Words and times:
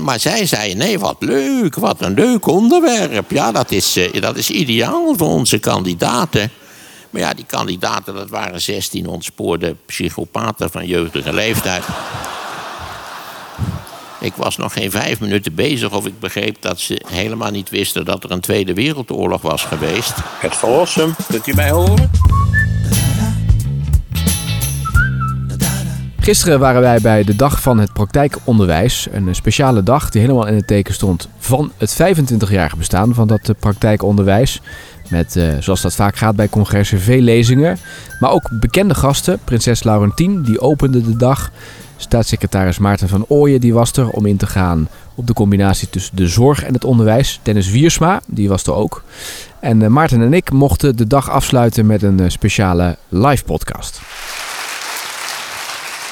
Maar 0.00 0.20
zij 0.20 0.46
zei, 0.46 0.74
nee, 0.74 0.98
wat 0.98 1.16
leuk, 1.18 1.74
wat 1.74 2.00
een 2.00 2.14
leuk 2.14 2.46
onderwerp. 2.46 3.30
Ja, 3.30 3.52
dat 3.52 3.70
is, 3.70 3.96
eh, 3.96 4.20
dat 4.20 4.36
is 4.36 4.50
ideaal 4.50 5.14
voor 5.16 5.28
onze 5.28 5.58
kandidaten. 5.58 6.50
Maar 7.10 7.20
ja, 7.20 7.34
die 7.34 7.44
kandidaten, 7.46 8.14
dat 8.14 8.30
waren 8.30 8.60
16 8.60 9.06
ontspoorde 9.06 9.76
psychopaten 9.86 10.70
van 10.70 10.86
jeugdige 10.86 11.32
leeftijd. 11.32 11.84
Ik 14.20 14.34
was 14.36 14.56
nog 14.56 14.72
geen 14.72 14.90
vijf 14.90 15.20
minuten 15.20 15.54
bezig 15.54 15.92
of 15.92 16.06
ik 16.06 16.20
begreep 16.20 16.56
dat 16.60 16.80
ze 16.80 17.02
helemaal 17.06 17.50
niet 17.50 17.70
wisten 17.70 18.04
dat 18.04 18.24
er 18.24 18.30
een 18.30 18.40
Tweede 18.40 18.74
Wereldoorlog 18.74 19.42
was 19.42 19.62
geweest. 19.64 20.14
Het 20.40 20.56
verlossen, 20.56 21.16
kunt 21.28 21.46
u 21.46 21.54
mij 21.54 21.70
horen? 21.70 22.10
Gisteren 26.22 26.58
waren 26.58 26.80
wij 26.80 27.00
bij 27.00 27.24
de 27.24 27.36
Dag 27.36 27.60
van 27.60 27.78
het 27.78 27.92
Praktijkonderwijs. 27.92 29.08
Een 29.12 29.34
speciale 29.34 29.82
dag 29.82 30.10
die 30.10 30.20
helemaal 30.20 30.46
in 30.46 30.54
het 30.54 30.66
teken 30.66 30.94
stond 30.94 31.28
van 31.38 31.72
het 31.78 32.02
25-jarige 32.02 32.76
bestaan 32.76 33.14
van 33.14 33.28
dat 33.28 33.48
eh, 33.48 33.54
praktijkonderwijs. 33.58 34.60
Met, 35.08 35.36
eh, 35.36 35.48
zoals 35.60 35.80
dat 35.80 35.94
vaak 35.94 36.16
gaat 36.16 36.36
bij 36.36 36.48
congressen, 36.48 37.00
veel 37.00 37.20
lezingen. 37.20 37.78
Maar 38.20 38.30
ook 38.30 38.48
bekende 38.60 38.94
gasten. 38.94 39.38
Prinses 39.44 39.82
Laurentien, 39.82 40.42
die 40.42 40.60
opende 40.60 41.02
de 41.02 41.16
dag. 41.16 41.50
Staatssecretaris 41.96 42.78
Maarten 42.78 43.08
van 43.08 43.24
Ooyen 43.28 43.60
die 43.60 43.74
was 43.74 43.92
er 43.92 44.08
om 44.08 44.26
in 44.26 44.36
te 44.36 44.46
gaan 44.46 44.88
op 45.14 45.26
de 45.26 45.32
combinatie 45.32 45.90
tussen 45.90 46.16
de 46.16 46.28
zorg 46.28 46.64
en 46.64 46.74
het 46.74 46.84
onderwijs. 46.84 47.40
Dennis 47.42 47.70
Wiersma, 47.70 48.20
die 48.26 48.48
was 48.48 48.64
er 48.64 48.74
ook. 48.74 49.02
En 49.60 49.82
eh, 49.82 49.88
Maarten 49.88 50.22
en 50.22 50.32
ik 50.32 50.50
mochten 50.50 50.96
de 50.96 51.06
dag 51.06 51.30
afsluiten 51.30 51.86
met 51.86 52.02
een 52.02 52.30
speciale 52.30 52.96
live 53.08 53.44
podcast. 53.44 54.00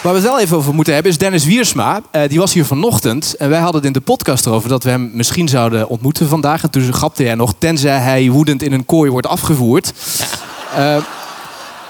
Waar 0.02 0.12
we 0.12 0.18
het 0.18 0.28
wel 0.28 0.40
even 0.40 0.56
over 0.56 0.74
moeten 0.74 0.94
hebben 0.94 1.12
is 1.12 1.18
Dennis 1.18 1.44
Wiersma. 1.44 2.00
Eh, 2.10 2.28
die 2.28 2.38
was 2.38 2.52
hier 2.52 2.64
vanochtend. 2.64 3.34
En 3.34 3.48
wij 3.48 3.58
hadden 3.58 3.76
het 3.76 3.84
in 3.84 3.92
de 3.92 4.00
podcast 4.00 4.46
erover 4.46 4.68
dat 4.68 4.84
we 4.84 4.90
hem 4.90 5.10
misschien 5.14 5.48
zouden 5.48 5.88
ontmoeten 5.88 6.28
vandaag. 6.28 6.62
En 6.62 6.70
toen 6.70 6.92
grapte 6.92 7.22
hij 7.22 7.34
nog, 7.34 7.54
tenzij 7.58 7.98
hij 7.98 8.30
woedend 8.30 8.62
in 8.62 8.72
een 8.72 8.84
kooi 8.84 9.10
wordt 9.10 9.26
afgevoerd. 9.26 9.92
Eh, 10.76 10.96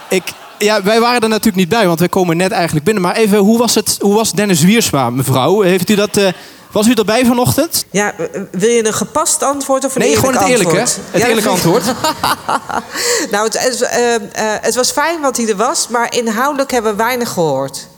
ik, 0.08 0.22
ja, 0.58 0.83
wij 0.83 1.00
waren 1.00 1.20
er 1.20 1.28
natuurlijk 1.28 1.56
niet 1.56 1.69
bij, 1.69 1.86
want 1.86 1.98
wij 1.98 2.08
komen 2.08 2.36
net 2.36 2.50
eigenlijk 2.50 2.84
binnen. 2.84 3.03
Maar 3.03 3.16
even, 3.16 3.38
hoe 3.38 3.58
was, 3.58 3.75
het, 3.75 3.97
hoe 4.00 4.14
was 4.14 4.33
Dennis 4.33 4.61
Wiersma, 4.62 5.11
mevrouw? 5.11 5.61
Heeft 5.61 5.91
u 5.91 5.94
dat, 5.94 6.16
eh, 6.16 6.28
was 6.72 6.86
u 6.86 6.92
erbij 6.92 7.25
vanochtend? 7.25 7.84
Ja, 7.91 8.14
wil 8.50 8.70
je 8.70 8.86
een 8.86 8.94
gepast 8.94 9.42
antwoord 9.42 9.84
of 9.84 9.94
een 9.94 10.00
Nee, 10.00 10.08
eerlijk 10.08 10.27
gewoon 10.27 10.42
het 10.42 10.53
eerlijke. 10.53 10.81
antwoord? 10.81 11.06
Het 11.11 11.22
Ja, 11.22 11.28
eerlijke 11.28 11.48
antwoord. 11.50 11.84
nou, 13.33 13.44
het, 13.44 13.58
het, 13.58 13.83
eh, 13.83 14.14
eh, 14.14 14.20
het 14.61 14.75
was 14.75 14.91
fijn 14.91 15.20
wat 15.20 15.36
hij 15.36 15.48
er 15.48 15.56
was, 15.56 15.88
maar 15.88 16.14
inhoudelijk 16.14 16.70
hebben 16.70 16.91
we 16.91 16.97
weinig 16.97 17.28
gehoord. 17.28 17.88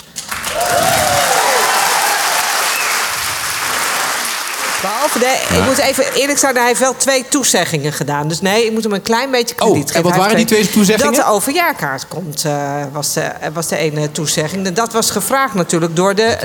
Behalve, 4.83 5.19
ik 5.59 5.65
moet 5.67 5.79
even 5.79 6.05
eerlijk 6.15 6.39
zijn, 6.39 6.57
hij 6.57 6.67
heeft 6.67 6.81
wel 6.81 6.97
twee 6.97 7.25
toezeggingen 7.29 7.93
gedaan. 7.93 8.29
Dus 8.29 8.41
nee, 8.41 8.65
ik 8.67 8.73
moet 8.73 8.83
hem 8.83 8.93
een 8.93 9.03
klein 9.03 9.31
beetje 9.31 9.55
krediet 9.55 9.75
Oh, 9.75 9.81
geven. 9.87 9.95
en 9.95 10.03
wat 10.03 10.17
waren 10.17 10.37
die 10.37 10.45
twee 10.45 10.71
toezeggingen? 10.71 11.15
Dat 11.15 11.25
de 11.25 11.31
overjaarkaart 11.31 12.09
komt, 12.09 12.45
eh, 12.45 12.71
was, 12.93 13.13
de, 13.13 13.31
was 13.53 13.67
de 13.69 13.77
ene 13.77 14.13
toezegging. 14.13 14.67
En 14.67 14.75
Dat 14.75 14.93
was 14.93 15.11
gevraagd 15.11 15.55
natuurlijk 15.55 15.97
door 15.97 16.15
de 16.15 16.37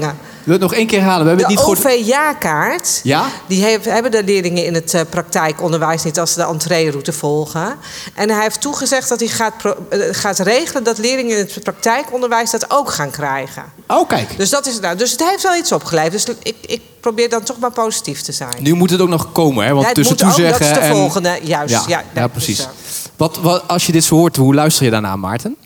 wat? 0.00 0.14
Wil 0.44 0.52
het 0.52 0.62
nog 0.62 0.74
één 0.74 0.86
keer 0.86 1.00
halen? 1.02 1.22
We 1.22 1.28
hebben 1.28 1.46
De 1.48 1.52
het 1.60 1.68
niet 1.68 1.76
goed... 1.78 1.86
OV-jaarkaart, 1.86 3.00
Ja? 3.02 3.24
die 3.46 3.64
heeft- 3.64 3.84
hebben 3.84 4.10
de 4.10 4.24
leerlingen 4.24 4.64
in 4.64 4.74
het 4.74 4.94
eh, 4.94 5.00
praktijkonderwijs 5.10 6.02
niet 6.02 6.18
als 6.20 6.32
ze 6.32 6.38
de 6.40 6.46
entreeroute 6.46 7.12
volgen. 7.12 7.76
En 8.14 8.30
hij 8.30 8.42
heeft 8.42 8.60
toegezegd 8.60 9.08
dat 9.08 9.20
hij 9.20 9.28
gaat, 9.28 9.54
eh, 9.90 9.98
gaat 10.10 10.38
regelen 10.38 10.84
dat 10.84 10.98
leerlingen 10.98 11.38
in 11.38 11.44
het 11.44 11.62
praktijkonderwijs 11.62 12.50
dat 12.50 12.70
ook 12.70 12.90
gaan 12.90 13.10
krijgen. 13.10 13.64
Oh, 13.86 14.08
kijk. 14.08 14.36
Dus, 14.36 14.50
dat 14.50 14.66
is, 14.66 14.80
nou, 14.80 14.96
dus 14.96 15.10
het 15.10 15.24
heeft 15.30 15.42
wel 15.42 15.56
iets 15.56 15.72
opgeleverd. 15.72 16.12
Dus 16.26 16.36
ik, 16.42 16.56
ik 16.60 16.80
probeer 17.00 17.28
dan 17.28 17.42
toch 17.42 17.58
maar 17.58 17.72
positief 17.72 18.20
te 18.20 18.32
zijn. 18.32 18.54
Nu 18.60 18.74
moet 18.74 18.90
het 18.90 19.00
ook 19.00 19.08
nog 19.08 19.32
komen, 19.32 19.66
hè? 19.66 19.72
Want 19.74 19.86
Ja, 19.86 19.92
tussen 19.92 20.16
toezeggen 20.16 20.50
dat 20.58 20.60
is 20.68 20.74
de 20.74 20.80
en... 20.80 20.94
volgende, 20.96 21.38
juist. 21.42 21.86
Ja, 21.88 22.02
Ja, 22.14 22.26
precies. 22.28 22.56
dus, 22.56 22.64
eh, 22.66 22.70
wat, 23.16 23.36
wat, 23.36 23.62
als 23.66 23.86
je 23.86 23.92
dit 23.92 24.04
zo 24.04 24.14
hoort, 24.16 24.36
hoe 24.36 24.54
luister 24.54 24.84
je 24.84 24.90
daarna, 24.90 25.16
Maarten? 25.16 25.56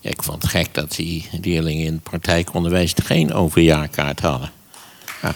Ik 0.00 0.22
vond 0.22 0.42
het 0.42 0.50
gek 0.50 0.74
dat 0.74 0.90
die 0.90 1.28
leerlingen 1.40 1.86
in 1.86 1.92
het 1.92 2.02
praktijkonderwijs 2.02 2.94
geen 3.02 3.32
overjaarkaart 3.32 4.20
hadden. 4.20 4.50
Ja. 5.22 5.34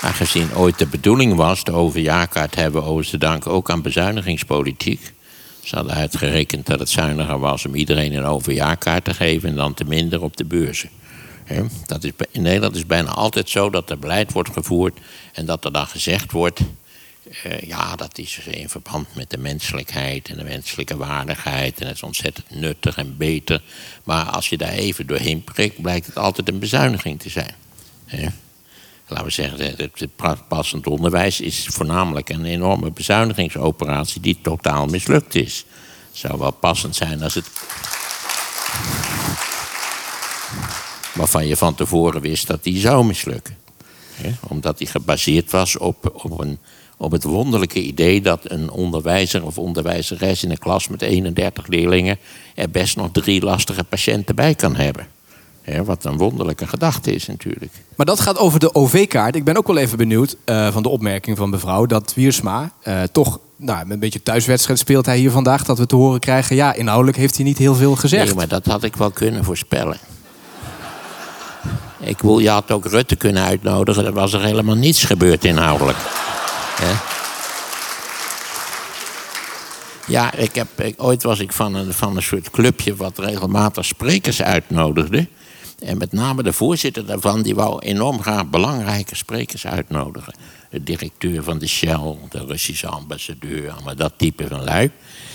Aangezien 0.00 0.54
ooit 0.54 0.78
de 0.78 0.86
bedoeling 0.86 1.34
was 1.34 1.64
de 1.64 1.72
overjaarkaart 1.72 2.54
hebben 2.54 2.84
over 2.84 3.06
te 3.06 3.18
danken 3.18 3.50
ook 3.50 3.70
aan 3.70 3.82
bezuinigingspolitiek. 3.82 5.12
Ze 5.62 5.74
hadden 5.74 5.94
uitgerekend 5.94 6.66
dat 6.66 6.78
het 6.78 6.90
zuiniger 6.90 7.38
was 7.38 7.66
om 7.66 7.74
iedereen 7.74 8.14
een 8.14 8.24
overjaarkaart 8.24 9.04
te 9.04 9.14
geven 9.14 9.48
en 9.48 9.54
dan 9.54 9.74
te 9.74 9.84
minder 9.84 10.22
op 10.22 10.36
de 10.36 10.44
beurzen. 10.44 10.90
Dat 11.86 12.04
is, 12.04 12.10
in 12.30 12.42
Nederland 12.42 12.76
is 12.76 12.86
bijna 12.86 13.10
altijd 13.10 13.50
zo 13.50 13.70
dat 13.70 13.90
er 13.90 13.98
beleid 13.98 14.32
wordt 14.32 14.52
gevoerd 14.52 14.98
en 15.32 15.46
dat 15.46 15.64
er 15.64 15.72
dan 15.72 15.86
gezegd 15.86 16.32
wordt. 16.32 16.60
Eh, 17.42 17.60
ja, 17.60 17.96
dat 17.96 18.18
is 18.18 18.38
in 18.38 18.68
verband 18.68 19.14
met 19.14 19.30
de 19.30 19.38
menselijkheid 19.38 20.28
en 20.28 20.36
de 20.36 20.44
menselijke 20.44 20.96
waardigheid. 20.96 21.80
En 21.80 21.86
het 21.86 21.96
is 21.96 22.02
ontzettend 22.02 22.50
nuttig 22.50 22.96
en 22.96 23.16
beter. 23.16 23.62
Maar 24.04 24.24
als 24.24 24.48
je 24.48 24.56
daar 24.56 24.72
even 24.72 25.06
doorheen 25.06 25.44
prikt, 25.44 25.82
blijkt 25.82 26.06
het 26.06 26.18
altijd 26.18 26.48
een 26.48 26.58
bezuiniging 26.58 27.20
te 27.20 27.28
zijn. 27.28 27.54
Laten 29.06 29.24
we 29.24 29.30
zeggen, 29.30 29.74
het, 29.76 30.16
passend 30.48 30.86
onderwijs 30.86 31.40
is 31.40 31.66
voornamelijk 31.70 32.28
een 32.28 32.44
enorme 32.44 32.90
bezuinigingsoperatie 32.90 34.20
die 34.20 34.38
totaal 34.42 34.86
mislukt 34.86 35.34
is. 35.34 35.64
Het 36.08 36.18
zou 36.18 36.38
wel 36.38 36.50
passend 36.50 36.96
zijn 36.96 37.22
als 37.22 37.34
het 37.34 37.50
waarvan 41.14 41.46
je 41.46 41.56
van 41.56 41.74
tevoren 41.74 42.20
wist 42.20 42.46
dat 42.46 42.64
die 42.64 42.78
zou 42.78 43.04
mislukken. 43.04 43.56
Omdat 44.40 44.78
die 44.78 44.86
gebaseerd 44.86 45.50
was 45.50 45.76
op, 45.76 46.24
op, 46.24 46.40
een, 46.40 46.58
op 47.04 47.12
het 47.12 47.24
wonderlijke 47.24 47.82
idee 47.82 48.20
dat 48.20 48.40
een 48.42 48.70
onderwijzer 48.70 49.44
of 49.44 49.58
onderwijzeres 49.58 50.42
in 50.44 50.50
een 50.50 50.58
klas 50.58 50.88
met 50.88 51.02
31 51.02 51.66
leerlingen 51.66 52.18
er 52.54 52.70
best 52.70 52.96
nog 52.96 53.08
drie 53.12 53.42
lastige 53.42 53.84
patiënten 53.84 54.34
bij 54.34 54.54
kan 54.54 54.76
hebben. 54.76 55.06
Wat 55.84 56.04
een 56.04 56.16
wonderlijke 56.16 56.66
gedachte 56.66 57.14
is 57.14 57.26
natuurlijk. 57.26 57.72
Maar 57.96 58.06
dat 58.06 58.20
gaat 58.20 58.38
over 58.38 58.60
de 58.60 58.74
OV-kaart. 58.74 59.36
Ik 59.36 59.44
ben 59.44 59.56
ook 59.56 59.66
wel 59.66 59.76
even 59.76 59.98
benieuwd 59.98 60.36
eh, 60.44 60.72
van 60.72 60.82
de 60.82 60.88
opmerking 60.88 61.36
van 61.36 61.50
mevrouw... 61.50 61.86
dat 61.86 62.14
Wiersma 62.14 62.72
eh, 62.82 63.02
toch 63.12 63.38
nou, 63.56 63.78
met 63.82 63.90
een 63.90 63.98
beetje 63.98 64.22
thuiswedstrijd 64.22 64.78
speelt 64.78 65.06
hij 65.06 65.18
hier 65.18 65.30
vandaag... 65.30 65.64
dat 65.64 65.78
we 65.78 65.86
te 65.86 65.96
horen 65.96 66.20
krijgen, 66.20 66.56
ja, 66.56 66.74
inhoudelijk 66.74 67.16
heeft 67.16 67.36
hij 67.36 67.44
niet 67.44 67.58
heel 67.58 67.74
veel 67.74 67.96
gezegd. 67.96 68.24
Nee, 68.26 68.34
maar 68.34 68.48
dat 68.48 68.66
had 68.66 68.82
ik 68.82 68.96
wel 68.96 69.10
kunnen 69.10 69.44
voorspellen. 69.44 69.96
Ik 72.00 72.16
bedoel, 72.16 72.38
je 72.38 72.50
had 72.50 72.70
ook 72.70 72.86
Rutte 72.86 73.16
kunnen 73.16 73.42
uitnodigen. 73.42 74.04
Er 74.04 74.12
was 74.12 74.32
er 74.32 74.42
helemaal 74.42 74.74
niets 74.74 75.04
gebeurd 75.04 75.44
inhoudelijk. 75.44 75.98
Ja, 80.06 80.34
ik 80.34 80.54
heb, 80.54 80.68
ooit 80.96 81.22
was 81.22 81.38
ik 81.38 81.52
van 81.52 81.74
een, 81.74 81.92
van 81.92 82.16
een 82.16 82.22
soort 82.22 82.50
clubje 82.50 82.96
wat 82.96 83.18
regelmatig 83.18 83.84
sprekers 83.84 84.42
uitnodigde. 84.42 85.28
En 85.78 85.98
met 85.98 86.12
name 86.12 86.42
de 86.42 86.52
voorzitter 86.52 87.06
daarvan, 87.06 87.42
die 87.42 87.54
wou 87.54 87.78
enorm 87.78 88.22
graag 88.22 88.46
belangrijke 88.46 89.16
sprekers 89.16 89.66
uitnodigen. 89.66 90.34
De 90.70 90.82
directeur 90.82 91.42
van 91.42 91.58
de 91.58 91.66
Shell, 91.66 92.16
de 92.28 92.44
Russische 92.46 92.86
ambassadeur, 92.86 93.70
allemaal 93.70 93.96
dat 93.96 94.12
type 94.16 94.48
van 94.48 94.64
lui. 94.64 94.90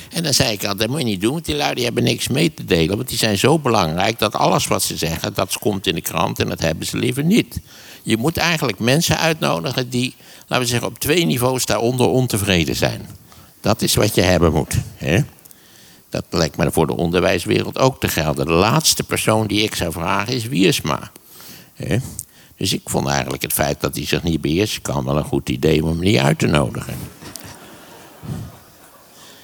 En 0.10 0.24
dan 0.24 0.34
zei 0.34 0.52
ik 0.52 0.62
altijd, 0.62 0.80
dat 0.80 0.90
moet 0.90 1.00
je 1.00 1.06
niet 1.06 1.22
doen, 1.22 1.32
want 1.32 1.46
die 1.46 1.56
lui 1.56 1.76
die 1.76 1.84
hebben 1.84 2.04
niks 2.04 2.28
mee 2.28 2.54
te 2.54 2.66
delen. 2.66 2.96
Want 2.96 3.10
die 3.10 3.18
zijn 3.18 3.38
zo 3.38 3.60
belangrijk 3.60 4.20
dat 4.20 4.36
alles 4.36 4.68
wat 4.68 4.84
ze 4.84 4.98
zeggen, 4.98 5.34
dat 5.34 5.58
komt 5.58 5.88
in 5.88 5.96
de 5.96 6.02
krant 6.02 6.40
en 6.40 6.50
dat 6.50 6.60
hebben 6.60 6.86
ze 6.86 6.98
liever 6.98 7.24
niet. 7.24 7.60
Je 8.04 8.18
moet 8.18 8.38
eigenlijk 8.38 8.80
mensen 8.80 9.18
uitnodigen 9.18 9.90
die, 9.90 10.16
laten 10.50 10.66
we 10.66 10.72
zeggen, 10.72 10.88
op 10.88 11.00
twee 11.00 11.26
niveaus 11.26 11.66
daaronder 11.66 12.08
ontevreden 12.08 12.76
zijn. 12.76 13.08
Dat 13.62 13.82
is 13.82 13.96
wat 13.96 14.16
je 14.16 14.22
hebben 14.22 14.54
moet. 14.54 14.76
Hè? 14.96 15.20
Dat 16.10 16.26
lijkt 16.30 16.58
me 16.58 16.72
voor 16.72 16.88
de 16.88 16.96
onderwijswereld 16.96 17.78
ook 17.78 18.00
te 18.00 18.08
gelden. 18.08 18.46
De 18.46 18.52
laatste 18.52 19.04
persoon 19.04 19.48
die 19.48 19.64
ik 19.64 19.76
zou 19.76 19.92
vragen 19.92 20.34
is 20.34 20.46
Wiersma. 20.46 21.12
Hè? 21.74 21.98
Dus 22.58 22.74
ik 22.74 22.82
vond 22.86 23.08
eigenlijk 23.08 23.42
het 23.42 23.54
feit 23.54 23.82
dat 23.82 23.96
hij 23.96 24.06
zich 24.06 24.24
niet 24.24 24.42
beheerst... 24.42 24.82
kan 24.82 25.06
wel 25.06 25.18
een 25.18 25.24
goed 25.24 25.50
idee 25.50 25.84
om 25.84 25.90
hem 25.90 26.00
niet 26.00 26.18
uit 26.18 26.40
te 26.40 26.48
nodigen. 26.48 26.96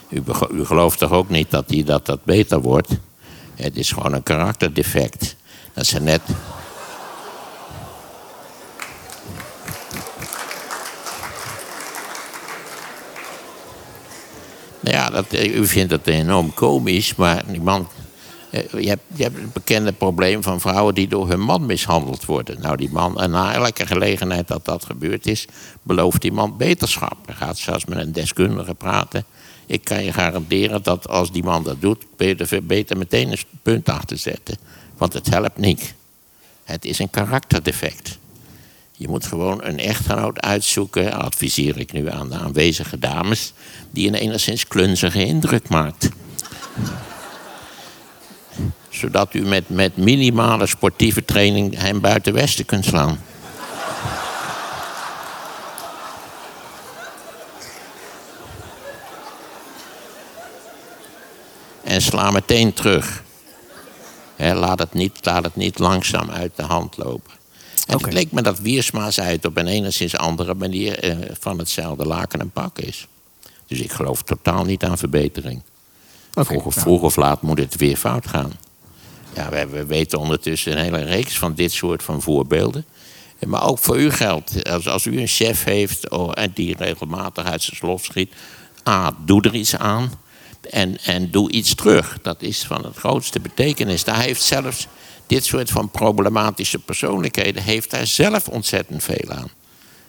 U, 0.09 0.23
u 0.51 0.65
gelooft 0.65 0.99
toch 0.99 1.11
ook 1.11 1.29
niet 1.29 1.51
dat, 1.51 1.69
hij, 1.69 1.83
dat 1.83 2.05
dat 2.05 2.23
beter 2.23 2.61
wordt? 2.61 2.89
Het 3.55 3.77
is 3.77 3.91
gewoon 3.91 4.13
een 4.13 4.23
karakterdefect. 4.23 5.35
Dat 5.73 5.85
ze 5.85 6.01
net... 6.01 6.21
ja, 14.91 15.09
dat, 15.09 15.25
eh, 15.33 15.55
u 15.55 15.67
vindt 15.67 15.91
het 15.91 16.07
enorm 16.07 16.53
komisch, 16.53 17.15
maar 17.15 17.43
die 17.47 17.61
man. 17.61 17.87
eh, 18.51 18.63
Je 18.81 18.87
hebt, 18.89 19.01
je 19.15 19.23
hebt 19.23 19.35
het 19.37 19.53
bekende 19.53 19.91
probleem 19.93 20.43
van 20.43 20.61
vrouwen 20.61 20.95
die 20.95 21.07
door 21.07 21.29
hun 21.29 21.39
man 21.41 21.65
mishandeld 21.65 22.25
worden. 22.25 22.61
Nou, 22.61 22.77
die 22.77 22.89
man, 22.91 23.21
en 23.21 23.29
na 23.31 23.53
elke 23.53 23.85
gelegenheid 23.85 24.47
dat 24.47 24.65
dat 24.65 24.85
gebeurd 24.85 25.27
is, 25.27 25.45
belooft 25.81 26.21
die 26.21 26.31
man 26.31 26.57
beterschap. 26.57 27.17
Hij 27.25 27.35
gaat 27.35 27.57
zelfs 27.57 27.85
met 27.85 27.97
een 27.97 28.11
deskundige 28.11 28.73
praten. 28.73 29.25
Ik 29.65 29.83
kan 29.83 30.03
je 30.03 30.13
garanderen 30.13 30.83
dat 30.83 31.07
als 31.07 31.31
die 31.31 31.43
man 31.43 31.63
dat 31.63 31.81
doet, 31.81 32.05
ben 32.17 32.27
je 32.27 32.35
er 32.35 32.65
beter 32.65 32.97
meteen 32.97 33.31
een 33.31 33.37
punt 33.61 33.89
achter 33.89 34.17
zetten. 34.17 34.57
Want 34.97 35.13
het 35.13 35.29
helpt 35.29 35.57
niet. 35.57 35.93
Het 36.63 36.85
is 36.85 36.99
een 36.99 37.09
karakterdefect. 37.09 38.17
Je 38.97 39.07
moet 39.07 39.25
gewoon 39.25 39.63
een 39.63 39.79
echtgenoot 39.79 40.41
uitzoeken, 40.41 41.13
adviseer 41.13 41.77
ik 41.77 41.91
nu 41.91 42.09
aan 42.09 42.29
de 42.29 42.35
aanwezige 42.35 42.99
dames, 42.99 43.53
die 43.91 44.07
een 44.07 44.13
enigszins 44.13 44.67
klunzige 44.67 45.25
indruk 45.25 45.69
maakt. 45.69 46.09
Zodat 48.89 49.33
u 49.33 49.41
met, 49.41 49.69
met 49.69 49.97
minimale 49.97 50.65
sportieve 50.65 51.25
training 51.25 51.77
hem 51.77 52.01
buiten 52.01 52.33
Westen 52.33 52.65
kunt 52.65 52.85
slaan. 52.85 53.19
En 61.83 62.01
sla 62.01 62.31
meteen 62.31 62.73
terug. 62.73 63.23
Laat, 64.37 64.79
het 64.79 64.93
niet, 64.93 65.25
laat 65.25 65.43
het 65.43 65.55
niet 65.55 65.79
langzaam 65.79 66.29
uit 66.29 66.51
de 66.55 66.63
hand 66.63 66.97
lopen. 66.97 67.44
En 67.85 67.97
het 67.97 68.13
leek 68.13 68.31
me 68.31 68.41
dat 68.41 68.59
Wiersma 68.59 69.11
zei 69.11 69.31
het 69.31 69.45
op 69.45 69.57
een 69.57 69.67
enigszins 69.67 70.15
andere 70.15 70.53
manier 70.53 70.99
eh, 70.99 71.17
van 71.39 71.57
hetzelfde 71.57 72.05
laken 72.05 72.39
en 72.39 72.51
pak 72.51 72.79
is. 72.79 73.07
Dus 73.67 73.79
ik 73.79 73.91
geloof 73.91 74.23
totaal 74.23 74.63
niet 74.63 74.83
aan 74.83 74.97
verbetering. 74.97 75.61
Oké, 76.33 76.45
vroeg, 76.45 76.65
of, 76.65 76.73
vroeg 76.73 77.01
of 77.01 77.15
laat 77.15 77.41
moet 77.41 77.59
het 77.59 77.75
weer 77.75 77.97
fout 77.97 78.27
gaan. 78.27 78.51
Ja, 79.35 79.49
we, 79.49 79.65
we 79.67 79.85
weten 79.85 80.19
ondertussen 80.19 80.71
een 80.71 80.83
hele 80.83 81.03
reeks 81.03 81.37
van 81.37 81.53
dit 81.53 81.71
soort 81.71 82.03
van 82.03 82.21
voorbeelden. 82.21 82.85
Eh, 83.39 83.49
Maar 83.49 83.67
ook 83.67 83.79
voor 83.79 83.99
u 83.99 84.11
geldt, 84.11 84.69
als, 84.69 84.87
als 84.87 85.05
u 85.05 85.19
een 85.19 85.27
chef 85.27 85.63
heeft 85.63 86.09
oh, 86.09 86.31
en 86.33 86.51
die 86.53 86.75
regelmatig 86.77 87.45
uit 87.45 87.61
zijn 87.61 87.75
slot 87.77 88.03
schiet... 88.03 88.33
A, 88.89 89.15
doe 89.25 89.41
er 89.41 89.55
iets 89.55 89.75
aan 89.75 90.11
en, 90.69 90.97
en 91.03 91.31
doe 91.31 91.51
iets 91.51 91.75
terug. 91.75 92.17
Dat 92.21 92.41
is 92.41 92.63
van 92.63 92.85
het 92.85 92.97
grootste 92.97 93.39
betekenis. 93.39 94.03
Daar 94.03 94.21
heeft 94.21 94.41
zelfs 94.41 94.87
dit 95.27 95.45
soort 95.45 95.69
van 95.69 95.89
problematische 95.89 96.79
persoonlijkheden... 96.79 97.63
heeft 97.63 97.91
daar 97.91 98.07
zelf 98.07 98.47
ontzettend 98.47 99.03
veel 99.03 99.29
aan. 99.29 99.49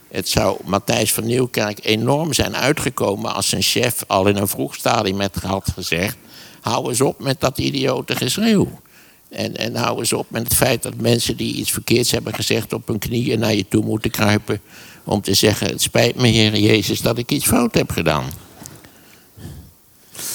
Het 0.08 0.28
zou 0.28 0.58
Matthijs 0.64 1.12
van 1.12 1.26
Nieuwkerk 1.26 1.78
enorm 1.82 2.32
zijn 2.32 2.56
uitgekomen 2.56 3.34
als 3.34 3.48
zijn 3.48 3.62
chef 3.62 4.04
al 4.06 4.26
in 4.26 4.36
een 4.36 4.48
vroeg 4.48 4.74
stadium 4.74 5.16
met 5.16 5.34
had 5.34 5.70
gezegd: 5.74 6.16
hou 6.60 6.88
eens 6.88 7.00
op 7.00 7.20
met 7.20 7.40
dat 7.40 7.58
idiote 7.58 8.16
geschreeuw. 8.16 8.80
En, 9.28 9.56
en 9.56 9.74
hou 9.74 9.98
eens 9.98 10.12
op 10.12 10.30
met 10.30 10.42
het 10.42 10.54
feit 10.54 10.82
dat 10.82 11.00
mensen 11.00 11.36
die 11.36 11.54
iets 11.54 11.70
verkeerds 11.70 12.10
hebben 12.10 12.34
gezegd 12.34 12.72
op 12.72 12.86
hun 12.86 12.98
knieën 12.98 13.38
naar 13.38 13.54
je 13.54 13.68
toe 13.68 13.84
moeten 13.84 14.10
kruipen. 14.10 14.60
om 15.04 15.20
te 15.20 15.34
zeggen: 15.34 15.66
Het 15.66 15.82
spijt 15.82 16.16
me, 16.16 16.28
Heer 16.28 16.56
Jezus, 16.56 17.00
dat 17.00 17.18
ik 17.18 17.30
iets 17.30 17.46
fout 17.46 17.74
heb 17.74 17.90
gedaan. 17.90 18.24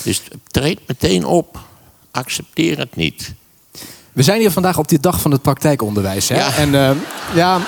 Dus 0.04 0.22
treed 0.48 0.80
meteen 0.88 1.26
op. 1.26 1.60
Accepteer 2.12 2.78
het 2.78 2.96
niet. 2.96 3.34
We 4.14 4.24
zijn 4.24 4.40
hier 4.40 4.52
vandaag 4.52 4.78
op 4.78 4.88
die 4.88 5.00
dag 5.00 5.22
van 5.22 5.32
het 5.32 5.42
praktijkonderwijs. 5.42 6.30
Hè? 6.30 6.36
Ja. 6.36 6.56
En 6.56 6.76
eh, 6.76 6.92
ja, 7.36 7.60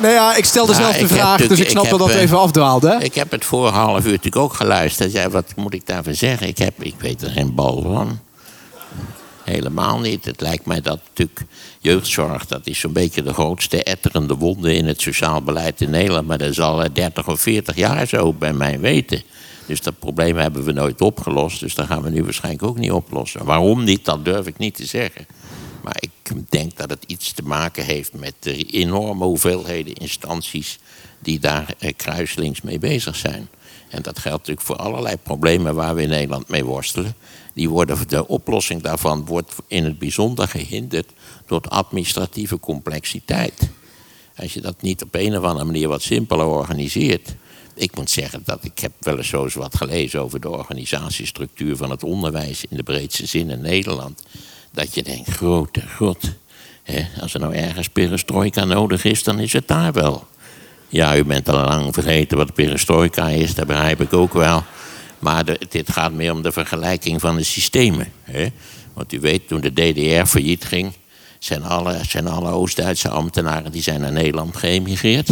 nou 0.00 0.12
ja, 0.12 0.34
ik 0.36 0.44
stelde 0.44 0.72
Ja, 0.72 0.78
zelf 0.78 0.92
de 0.92 1.00
ik 1.00 1.08
heb 1.08 1.18
vraag, 1.18 1.46
dus 1.46 1.60
ik 1.60 1.68
snap 1.68 1.84
ik 1.84 1.90
dat 1.90 1.98
heb, 1.98 2.08
dat 2.08 2.16
eh, 2.16 2.22
even 2.22 2.38
afdwaalde. 2.38 2.98
Ik 3.00 3.14
heb 3.14 3.30
het 3.30 3.44
voor 3.44 3.68
half 3.68 4.04
uur 4.04 4.10
natuurlijk 4.10 4.36
ook 4.36 4.54
geluisterd. 4.54 5.12
Ja, 5.12 5.30
wat 5.30 5.52
moet 5.56 5.74
ik 5.74 5.86
daarvan 5.86 6.14
zeggen? 6.14 6.48
Ik, 6.48 6.58
heb, 6.58 6.82
ik 6.82 6.94
weet 6.98 7.22
er 7.22 7.30
geen 7.30 7.54
bal 7.54 7.82
van. 7.82 8.18
Helemaal 9.44 9.98
niet. 9.98 10.24
Het 10.24 10.40
lijkt 10.40 10.66
mij 10.66 10.80
dat 10.80 11.00
natuurlijk 11.08 11.40
jeugdzorg... 11.78 12.46
dat 12.46 12.60
is 12.66 12.78
zo'n 12.78 12.92
beetje 12.92 13.22
de 13.22 13.32
grootste 13.32 13.82
etterende 13.82 14.34
wonde 14.34 14.76
in 14.76 14.86
het 14.86 15.00
sociaal 15.00 15.42
beleid 15.42 15.80
in 15.80 15.90
Nederland. 15.90 16.26
Maar 16.26 16.38
dat 16.38 16.48
is 16.48 16.60
al 16.60 16.82
eh, 16.82 16.90
30 16.92 17.28
of 17.28 17.40
40 17.40 17.76
jaar 17.76 18.06
zo, 18.06 18.32
bij 18.32 18.52
mijn 18.52 18.80
weten. 18.80 19.22
Dus 19.66 19.80
dat 19.80 19.98
probleem 19.98 20.36
hebben 20.36 20.64
we 20.64 20.72
nooit 20.72 21.00
opgelost. 21.00 21.60
Dus 21.60 21.74
dat 21.74 21.86
gaan 21.86 22.02
we 22.02 22.10
nu 22.10 22.24
waarschijnlijk 22.24 22.64
ook 22.64 22.78
niet 22.78 22.92
oplossen. 22.92 23.44
Waarom 23.44 23.84
niet, 23.84 24.04
dat 24.04 24.24
durf 24.24 24.46
ik 24.46 24.58
niet 24.58 24.74
te 24.74 24.86
zeggen. 24.86 25.26
Maar 25.86 25.96
ik 26.00 26.32
denk 26.48 26.76
dat 26.76 26.90
het 26.90 27.04
iets 27.06 27.32
te 27.32 27.42
maken 27.42 27.84
heeft 27.84 28.12
met 28.12 28.34
de 28.38 28.64
enorme 28.64 29.24
hoeveelheden 29.24 29.94
instanties 29.94 30.78
die 31.18 31.38
daar 31.38 31.74
eh, 31.78 31.92
kruislinks 31.96 32.60
mee 32.60 32.78
bezig 32.78 33.16
zijn. 33.16 33.48
En 33.88 34.02
dat 34.02 34.18
geldt 34.18 34.38
natuurlijk 34.38 34.66
voor 34.66 34.76
allerlei 34.76 35.16
problemen 35.16 35.74
waar 35.74 35.94
we 35.94 36.02
in 36.02 36.08
Nederland 36.08 36.48
mee 36.48 36.64
worstelen. 36.64 37.14
Die 37.54 37.68
worden, 37.68 38.08
de 38.08 38.28
oplossing 38.28 38.82
daarvan 38.82 39.24
wordt 39.24 39.54
in 39.66 39.84
het 39.84 39.98
bijzonder 39.98 40.48
gehinderd 40.48 41.10
door 41.46 41.60
administratieve 41.60 42.60
complexiteit. 42.60 43.68
Als 44.36 44.54
je 44.54 44.60
dat 44.60 44.82
niet 44.82 45.02
op 45.02 45.14
een 45.14 45.36
of 45.36 45.44
andere 45.44 45.64
manier 45.64 45.88
wat 45.88 46.02
simpeler 46.02 46.46
organiseert. 46.46 47.34
Ik 47.74 47.96
moet 47.96 48.10
zeggen 48.10 48.42
dat 48.44 48.64
ik 48.64 48.78
heb 48.78 48.92
wel 48.98 49.16
eens 49.16 49.28
zo 49.28 49.44
eens 49.44 49.54
wat 49.54 49.76
gelezen 49.76 50.20
over 50.22 50.40
de 50.40 50.50
organisatiestructuur 50.50 51.76
van 51.76 51.90
het 51.90 52.02
onderwijs 52.02 52.64
in 52.68 52.76
de 52.76 52.82
breedste 52.82 53.26
zin 53.26 53.50
in 53.50 53.60
Nederland. 53.60 54.22
Dat 54.76 54.94
je 54.94 55.02
denkt, 55.02 55.28
grote 55.28 55.82
god. 55.96 56.18
Hè, 56.82 57.06
als 57.20 57.34
er 57.34 57.40
nou 57.40 57.54
ergens 57.54 57.88
perestroika 57.88 58.64
nodig 58.64 59.04
is, 59.04 59.22
dan 59.22 59.38
is 59.38 59.52
het 59.52 59.68
daar 59.68 59.92
wel. 59.92 60.26
Ja, 60.88 61.16
u 61.16 61.24
bent 61.24 61.48
al 61.48 61.64
lang 61.64 61.94
vergeten 61.94 62.36
wat 62.36 62.54
perestroika 62.54 63.28
is, 63.28 63.54
dat 63.54 63.66
begrijp 63.66 64.00
ik 64.00 64.12
ook 64.12 64.32
wel. 64.32 64.64
Maar 65.18 65.44
dit 65.68 65.92
gaat 65.92 66.12
meer 66.12 66.32
om 66.32 66.42
de 66.42 66.52
vergelijking 66.52 67.20
van 67.20 67.36
de 67.36 67.42
systemen. 67.42 68.12
Hè? 68.22 68.46
Want 68.92 69.12
u 69.12 69.20
weet, 69.20 69.48
toen 69.48 69.60
de 69.60 69.72
DDR 69.72 70.26
failliet 70.26 70.64
ging, 70.64 70.92
zijn 71.38 71.62
alle, 71.62 71.98
zijn 72.08 72.28
alle 72.28 72.50
Oost-Duitse 72.50 73.08
ambtenaren 73.08 73.72
die 73.72 73.82
zijn 73.82 74.00
naar 74.00 74.12
Nederland 74.12 74.56
geëmigreerd. 74.56 75.28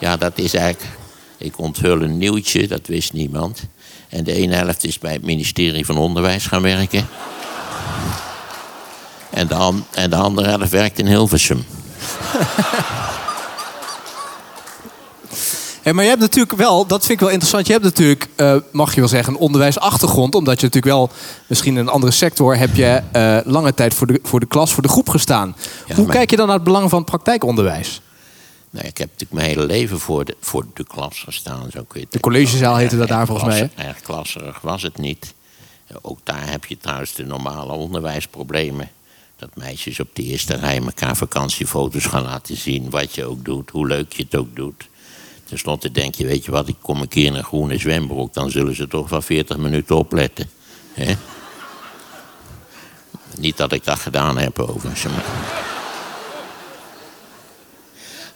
Ja, 0.00 0.16
dat 0.16 0.38
is 0.38 0.54
eigenlijk, 0.54 0.98
ik 1.38 1.58
onthul 1.58 2.02
een 2.02 2.18
nieuwtje, 2.18 2.68
dat 2.68 2.86
wist 2.86 3.12
niemand. 3.12 3.66
En 4.08 4.24
de 4.24 4.32
ene 4.32 4.54
helft 4.54 4.84
is 4.84 4.98
bij 4.98 5.12
het 5.12 5.22
ministerie 5.22 5.86
van 5.86 5.96
Onderwijs 5.96 6.46
gaan 6.46 6.62
werken. 6.62 7.08
En 9.34 9.46
de, 9.46 9.54
an- 9.54 9.84
en 9.90 10.10
de 10.10 10.16
andere 10.16 10.48
helft 10.48 10.70
werkt 10.70 10.98
in 10.98 11.06
Hilversum. 11.06 11.64
Maar 15.92 16.02
je 16.02 16.08
hebt 16.10 16.20
natuurlijk 16.22 16.56
wel, 16.58 16.86
dat 16.86 17.00
vind 17.00 17.12
ik 17.12 17.20
wel 17.20 17.28
interessant. 17.28 17.66
Je 17.66 17.72
hebt 17.72 17.84
natuurlijk, 17.84 18.28
eh, 18.36 18.56
mag 18.72 18.94
je 18.94 19.00
wel 19.00 19.08
zeggen, 19.08 19.32
een 19.34 19.38
onderwijsachtergrond. 19.40 20.34
Omdat 20.34 20.60
je 20.60 20.66
natuurlijk 20.66 20.94
wel, 20.94 21.10
misschien 21.46 21.72
in 21.72 21.78
een 21.80 21.88
andere 21.88 22.12
sector, 22.12 22.56
heb 22.56 22.74
je 22.74 23.02
eh, 23.12 23.38
lange 23.44 23.74
tijd 23.74 23.94
voor 23.94 24.06
de, 24.06 24.20
voor 24.22 24.40
de 24.40 24.46
klas, 24.46 24.72
voor 24.72 24.82
de 24.82 24.88
groep 24.88 25.08
gestaan. 25.08 25.56
Ja, 25.86 25.94
Hoe 25.94 26.04
maar- 26.06 26.14
kijk 26.14 26.30
je 26.30 26.36
dan 26.36 26.46
naar 26.46 26.54
het 26.54 26.64
belang 26.64 26.90
van 26.90 26.98
het 26.98 27.08
praktijkonderwijs? 27.10 28.00
Nou, 28.70 28.86
ik 28.86 28.98
heb 28.98 29.08
natuurlijk 29.08 29.32
mijn 29.32 29.46
hele 29.48 29.66
leven 29.66 30.00
voor 30.00 30.24
de, 30.24 30.36
voor 30.40 30.66
de 30.74 30.84
klas 30.86 31.22
gestaan. 31.24 31.70
Zo 31.70 31.82
kun 31.88 32.00
je 32.00 32.06
De 32.10 32.20
collegezaal 32.20 32.76
heette 32.76 32.96
dat 32.96 33.08
daar 33.08 33.26
volgens 33.26 33.48
mij, 33.48 33.70
hè? 33.74 33.86
Erg 33.88 34.00
klasserig 34.00 34.60
was 34.60 34.82
het 34.82 34.98
niet. 34.98 35.34
Ook 36.02 36.18
daar 36.22 36.50
heb 36.50 36.64
je 36.64 36.76
trouwens 36.78 37.14
de 37.14 37.24
normale 37.24 37.72
onderwijsproblemen. 37.72 38.90
Dat 39.36 39.56
meisjes 39.56 40.00
op 40.00 40.08
de 40.12 40.22
eerste 40.22 40.56
rij 40.56 40.80
elkaar 40.80 41.16
vakantiefoto's 41.16 42.06
gaan 42.06 42.22
laten 42.22 42.56
zien. 42.56 42.90
Wat 42.90 43.14
je 43.14 43.24
ook 43.24 43.44
doet, 43.44 43.70
hoe 43.70 43.86
leuk 43.86 44.12
je 44.12 44.22
het 44.22 44.36
ook 44.36 44.56
doet. 44.56 44.88
Ten 45.44 45.58
slotte 45.58 45.90
denk 45.90 46.14
je, 46.14 46.26
weet 46.26 46.44
je 46.44 46.50
wat, 46.50 46.68
ik 46.68 46.76
kom 46.80 47.00
een 47.00 47.08
keer 47.08 47.26
in 47.26 47.34
een 47.34 47.44
groene 47.44 47.78
zwembroek. 47.78 48.34
Dan 48.34 48.50
zullen 48.50 48.76
ze 48.76 48.88
toch 48.88 49.08
wel 49.08 49.22
40 49.22 49.56
minuten 49.56 49.96
opletten. 49.96 50.50
Niet 53.38 53.56
dat 53.56 53.72
ik 53.72 53.84
dat 53.84 53.98
gedaan 53.98 54.38
heb 54.38 54.58
overigens. 54.58 55.14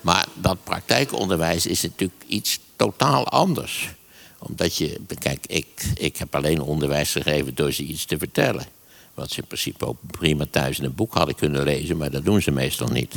maar 0.00 0.26
dat 0.34 0.64
praktijkonderwijs 0.64 1.66
is 1.66 1.82
natuurlijk 1.82 2.22
iets 2.26 2.60
totaal 2.76 3.26
anders. 3.26 3.88
Omdat 4.38 4.76
je, 4.76 5.00
kijk, 5.18 5.46
ik, 5.46 5.66
ik 5.94 6.16
heb 6.16 6.34
alleen 6.34 6.60
onderwijs 6.60 7.12
gegeven 7.12 7.54
door 7.54 7.72
ze 7.72 7.82
iets 7.82 8.04
te 8.04 8.18
vertellen. 8.18 8.77
Wat 9.18 9.30
ze 9.30 9.40
in 9.40 9.46
principe 9.46 9.86
ook 9.86 9.96
prima 10.10 10.46
thuis 10.50 10.78
in 10.78 10.84
een 10.84 10.94
boek 10.94 11.14
hadden 11.14 11.34
kunnen 11.34 11.62
lezen, 11.62 11.96
maar 11.96 12.10
dat 12.10 12.24
doen 12.24 12.42
ze 12.42 12.50
meestal 12.50 12.88
niet. 12.88 13.14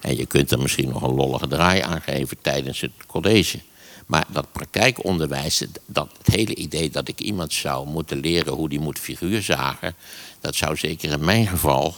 En 0.00 0.16
je 0.16 0.26
kunt 0.26 0.50
er 0.50 0.58
misschien 0.58 0.88
nog 0.88 1.02
een 1.02 1.14
lollige 1.14 1.46
draai 1.46 1.80
aan 1.80 2.00
geven 2.00 2.36
tijdens 2.40 2.80
het 2.80 2.90
college. 3.06 3.58
Maar 4.06 4.26
dat 4.32 4.52
praktijkonderwijs, 4.52 5.64
dat, 5.86 6.08
het 6.22 6.34
hele 6.34 6.54
idee 6.54 6.90
dat 6.90 7.08
ik 7.08 7.20
iemand 7.20 7.52
zou 7.52 7.88
moeten 7.88 8.20
leren 8.20 8.52
hoe 8.52 8.68
die 8.68 8.80
moet 8.80 8.98
figuurzagen, 8.98 9.94
dat 10.40 10.54
zou 10.54 10.76
zeker 10.76 11.10
in 11.10 11.24
mijn 11.24 11.46
geval, 11.46 11.94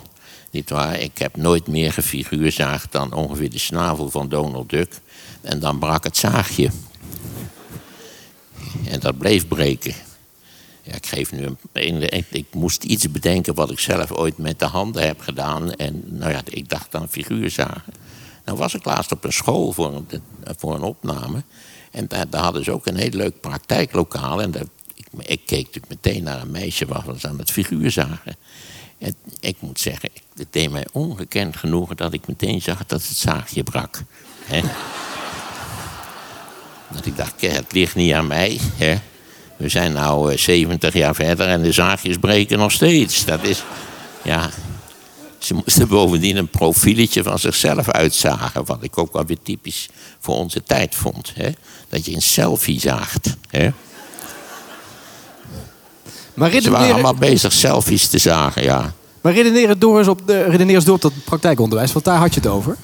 niet 0.51 0.71
waar, 0.71 1.01
ik 1.01 1.19
heb 1.19 1.37
nooit 1.37 1.67
meer 1.67 1.93
gefiguurzaagd 1.93 2.93
dan 2.93 3.13
ongeveer 3.13 3.51
de 3.51 3.59
snavel 3.59 4.11
van 4.11 4.29
Donald 4.29 4.71
Duck. 4.71 5.01
En 5.41 5.61
dan 5.61 5.79
brak 5.79 6.05
het 6.05 6.17
zaagje. 6.17 6.71
En 8.85 9.01
dat 9.01 9.19
bleef 9.19 9.49
breken. 9.49 9.95
Ik 10.97 11.07
geef 11.07 11.33
nu 11.33 11.57
een, 11.73 12.25
ik, 12.31 12.47
moest 12.53 12.85
iets 12.85 13.11
bedenken 13.11 13.55
wat 13.55 13.71
ik 13.71 13.79
zelf 13.79 14.13
ooit 14.13 14.39
met 14.39 14.59
de 14.59 14.65
handen 14.65 15.07
heb 15.07 15.21
gedaan. 15.21 15.75
En 15.75 16.03
nou 16.07 16.33
ja, 16.33 16.41
ik 16.45 16.69
dacht 16.69 16.95
aan 16.95 17.09
figuurzagen. 17.09 17.93
Nou 18.45 18.59
was 18.59 18.75
ik 18.75 18.85
laatst 18.85 19.13
op 19.13 19.25
een 19.25 19.33
school 19.33 19.73
voor 19.73 19.95
een, 19.95 20.23
voor 20.59 20.75
een 20.75 20.83
opname. 20.83 21.43
En 21.91 22.09
daar, 22.09 22.43
hadden 22.43 22.65
ze 22.65 22.73
ook 22.73 22.87
een 22.87 22.97
heel 22.97 23.11
leuk 23.11 23.41
praktijklokaal. 23.41 24.43
En 24.43 24.51
daar, 24.51 24.65
ik, 24.95 25.07
ik 25.19 25.41
keek 25.47 25.65
natuurlijk 25.65 25.89
meteen 25.89 26.23
naar 26.23 26.41
een 26.41 26.51
meisje 26.51 26.87
wat 26.87 27.05
was 27.05 27.27
aan 27.27 27.39
het 27.39 27.51
figuurzagen. 27.51 28.37
En 28.99 29.15
ik 29.41 29.57
moet 29.61 29.81
zeggen, 29.81 30.11
het 30.35 30.47
deed 30.51 30.71
mij 30.71 30.87
ongekend 30.93 31.57
genoegen 31.57 31.97
dat 31.97 32.13
ik 32.13 32.27
meteen 32.27 32.63
zag 32.63 32.87
dat 32.87 33.09
het 33.09 33.17
zaagje 33.17 33.63
brak. 33.63 34.03
Dat 36.93 37.07
ik 37.07 37.17
dacht, 37.17 37.35
"Kijk, 37.37 37.53
het 37.53 37.73
ligt 37.73 37.95
niet 37.95 38.13
aan 38.13 38.27
mij. 38.27 38.59
Hè? 38.77 38.99
We 39.61 39.69
zijn 39.69 39.93
nu 39.93 40.39
70 40.39 40.95
jaar 40.95 41.15
verder 41.15 41.47
en 41.47 41.63
de 41.63 41.73
zaagjes 41.73 42.17
breken 42.17 42.59
nog 42.59 42.73
steeds. 42.73 43.25
Dat 43.25 43.43
is, 43.43 43.63
ja. 44.23 44.51
Ze 45.39 45.55
moesten 45.55 45.89
bovendien 45.89 46.37
een 46.37 46.49
profieletje 46.49 47.23
van 47.23 47.39
zichzelf 47.39 47.91
uitzagen. 47.91 48.65
Wat 48.65 48.83
ik 48.83 48.99
ook 48.99 49.13
wel 49.13 49.25
weer 49.25 49.39
typisch 49.43 49.89
voor 50.21 50.35
onze 50.35 50.63
tijd 50.63 50.95
vond. 50.95 51.33
Hè? 51.35 51.51
Dat 51.89 52.05
je 52.05 52.15
een 52.15 52.23
selfie 52.23 52.81
zaagt. 52.81 53.37
Hè? 53.49 53.71
Maar 56.35 56.51
Ze 56.51 56.57
waren 56.57 56.71
redeneren, 56.71 56.93
allemaal 56.93 57.15
bezig 57.15 57.53
selfies 57.53 58.09
te 58.09 58.19
zagen, 58.19 58.63
ja. 58.63 58.93
maar 59.21 59.33
redeneren 59.33 59.79
door 59.79 59.99
eens 59.99 60.09
op, 60.09 60.27
de, 60.27 60.43
redeneer 60.43 60.75
eens 60.75 60.85
door 60.85 60.95
op 60.95 61.01
dat 61.03 61.13
praktijkonderwijs, 61.25 61.93
want 61.93 62.05
daar 62.05 62.19
had 62.19 62.35
je 62.35 62.41
het 62.41 62.49
over. 62.49 62.77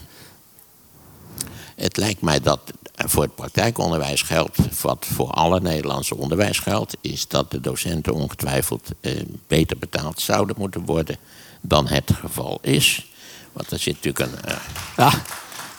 Het 1.77 1.97
lijkt 1.97 2.21
mij 2.21 2.41
dat 2.41 2.61
voor 3.11 3.23
het 3.23 3.35
praktijkonderwijs 3.35 4.23
geldt, 4.23 4.81
wat 4.83 5.07
voor 5.15 5.31
alle 5.31 5.61
Nederlandse 5.61 6.17
onderwijs 6.17 6.59
geldt, 6.59 6.97
is 7.01 7.29
dat 7.29 7.51
de 7.51 7.61
docenten 7.61 8.15
ongetwijfeld 8.15 8.89
eh, 9.01 9.13
beter 9.47 9.79
betaald 9.79 10.21
zouden 10.21 10.57
moeten 10.59 10.85
worden 10.85 11.17
dan 11.61 11.87
het 11.87 12.13
geval 12.21 12.59
is. 12.63 13.07
Want 13.53 13.71
er 13.71 13.79
zit 13.79 13.95
natuurlijk 13.95 14.33
een, 14.33 14.51
eh, 14.97 15.15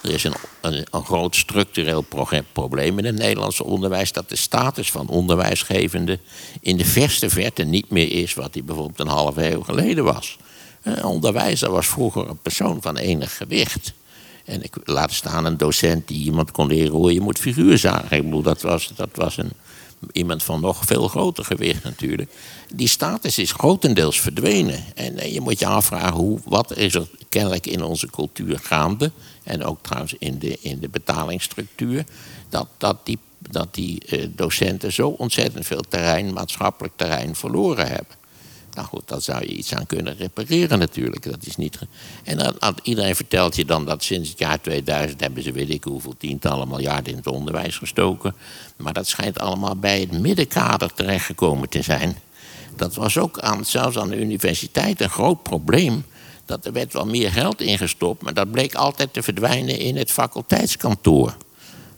er 0.01 0.13
is 0.13 0.24
een, 0.24 0.36
een, 0.62 0.88
een 0.91 1.05
groot 1.05 1.36
structureel 1.36 2.01
pro- 2.01 2.41
probleem 2.51 2.98
in 2.98 3.05
het 3.05 3.17
Nederlandse 3.17 3.63
onderwijs. 3.63 4.12
Dat 4.12 4.29
de 4.29 4.36
status 4.36 4.91
van 4.91 5.07
onderwijsgevende 5.07 6.19
in 6.62 6.77
de 6.77 6.86
verste 6.86 7.29
verte 7.29 7.63
niet 7.63 7.89
meer 7.89 8.12
is 8.12 8.34
wat 8.34 8.53
die 8.53 8.63
bijvoorbeeld 8.63 9.00
een 9.00 9.07
halve 9.07 9.51
eeuw 9.51 9.62
geleden 9.62 10.03
was. 10.03 10.38
Een 10.81 11.03
onderwijzer 11.03 11.72
was 11.72 11.88
vroeger 11.88 12.29
een 12.29 12.41
persoon 12.41 12.81
van 12.81 12.98
enig 12.98 13.38
gewicht. 13.38 13.93
En 14.48 14.63
ik 14.63 14.75
laat 14.84 15.12
staan 15.12 15.46
een 15.46 15.58
docent 15.58 16.08
die 16.08 16.24
iemand 16.24 16.51
kon 16.51 16.68
leren 16.68 16.92
hoe 16.92 17.13
je 17.13 17.22
moet 17.22 17.39
figuur 17.39 17.77
zagen. 17.77 18.18
Ik 18.18 18.24
bedoel, 18.24 18.42
dat 18.42 18.62
was, 18.62 18.92
dat 18.96 19.10
was 19.13 19.38
een, 19.38 19.51
iemand 20.12 20.44
van 20.44 20.62
nog 20.62 20.86
veel 20.86 21.08
groter 21.08 21.46
gewicht 21.46 21.84
natuurlijk. 21.84 22.32
Die 22.74 22.88
status 22.88 23.38
is 23.38 23.51
grotendeels 23.51 24.20
verdwenen. 24.20 24.84
En 24.96 25.18
eh, 25.18 25.34
je 25.34 25.42
moet 25.42 25.60
je 25.60 25.66
afvragen, 25.66 26.13
hoe, 26.13 26.39
wat 26.46 26.77
is 26.77 26.96
er 26.96 27.08
kennelijk 27.30 27.66
in 27.66 27.84
onze 27.84 28.10
cultuur 28.10 28.60
gaande... 28.60 29.12
en 29.44 29.63
ook 29.63 29.80
trouwens 29.82 30.16
in 30.20 30.39
de, 30.39 30.58
in 30.62 30.80
de 30.80 30.89
betalingsstructuur... 30.89 32.04
dat, 32.50 32.68
dat 32.77 32.98
die, 33.04 33.20
dat 33.50 33.74
die 33.74 34.06
eh, 34.06 34.27
docenten 34.30 34.94
zo 34.94 35.08
ontzettend 35.08 35.66
veel 35.66 35.84
terrein, 35.89 36.34
maatschappelijk 36.34 36.94
terrein 36.96 37.36
verloren 37.36 37.88
hebben. 37.88 38.16
Nou 38.77 38.89
goed, 38.89 39.07
daar 39.07 39.22
zou 39.22 39.41
je 39.41 39.48
iets 39.48 39.74
aan 39.74 39.86
kunnen 39.86 40.17
repareren 40.17 40.79
natuurlijk. 40.79 41.24
Dat 41.24 41.46
is 41.46 41.55
niet 41.55 41.79
en 42.24 42.38
dan, 42.38 42.77
iedereen 42.84 43.15
vertelt 43.15 43.55
je 43.55 43.65
dan 43.65 43.86
dat 43.86 44.03
sinds 44.03 44.29
het 44.29 44.39
jaar 44.39 44.62
2000 44.62 45.19
hebben 45.19 45.43
ze 45.43 45.51
weet 45.51 45.69
ik 45.69 45.84
hoeveel 45.84 46.15
tientallen 46.17 46.67
miljarden 46.67 47.12
in 47.12 47.17
het 47.17 47.27
onderwijs 47.27 47.77
gestoken. 47.77 48.36
Maar 48.75 48.93
dat 48.93 49.07
schijnt 49.07 49.39
allemaal 49.39 49.75
bij 49.75 50.00
het 50.00 50.12
middenkader 50.12 50.93
terechtgekomen 50.93 51.69
te 51.69 51.81
zijn. 51.81 52.17
Dat 52.75 52.96
was 52.96 53.17
ook 53.17 53.39
aan, 53.39 53.65
zelfs 53.65 53.98
aan 53.98 54.10
de 54.10 54.19
universiteit 54.19 55.01
een 55.01 55.10
groot 55.10 55.43
probleem. 55.43 56.05
Dat 56.46 56.65
er 56.65 56.74
werd 56.74 56.93
wel 56.93 57.05
meer 57.05 57.31
geld 57.31 57.62
ingestopt, 57.62 58.22
maar 58.22 58.34
dat 58.34 58.51
bleek 58.51 58.75
altijd 58.75 59.13
te 59.13 59.24
verdwijnen 59.24 59.79
in 59.79 59.98
het 59.98 60.12
faculteitskantoor. 60.12 61.38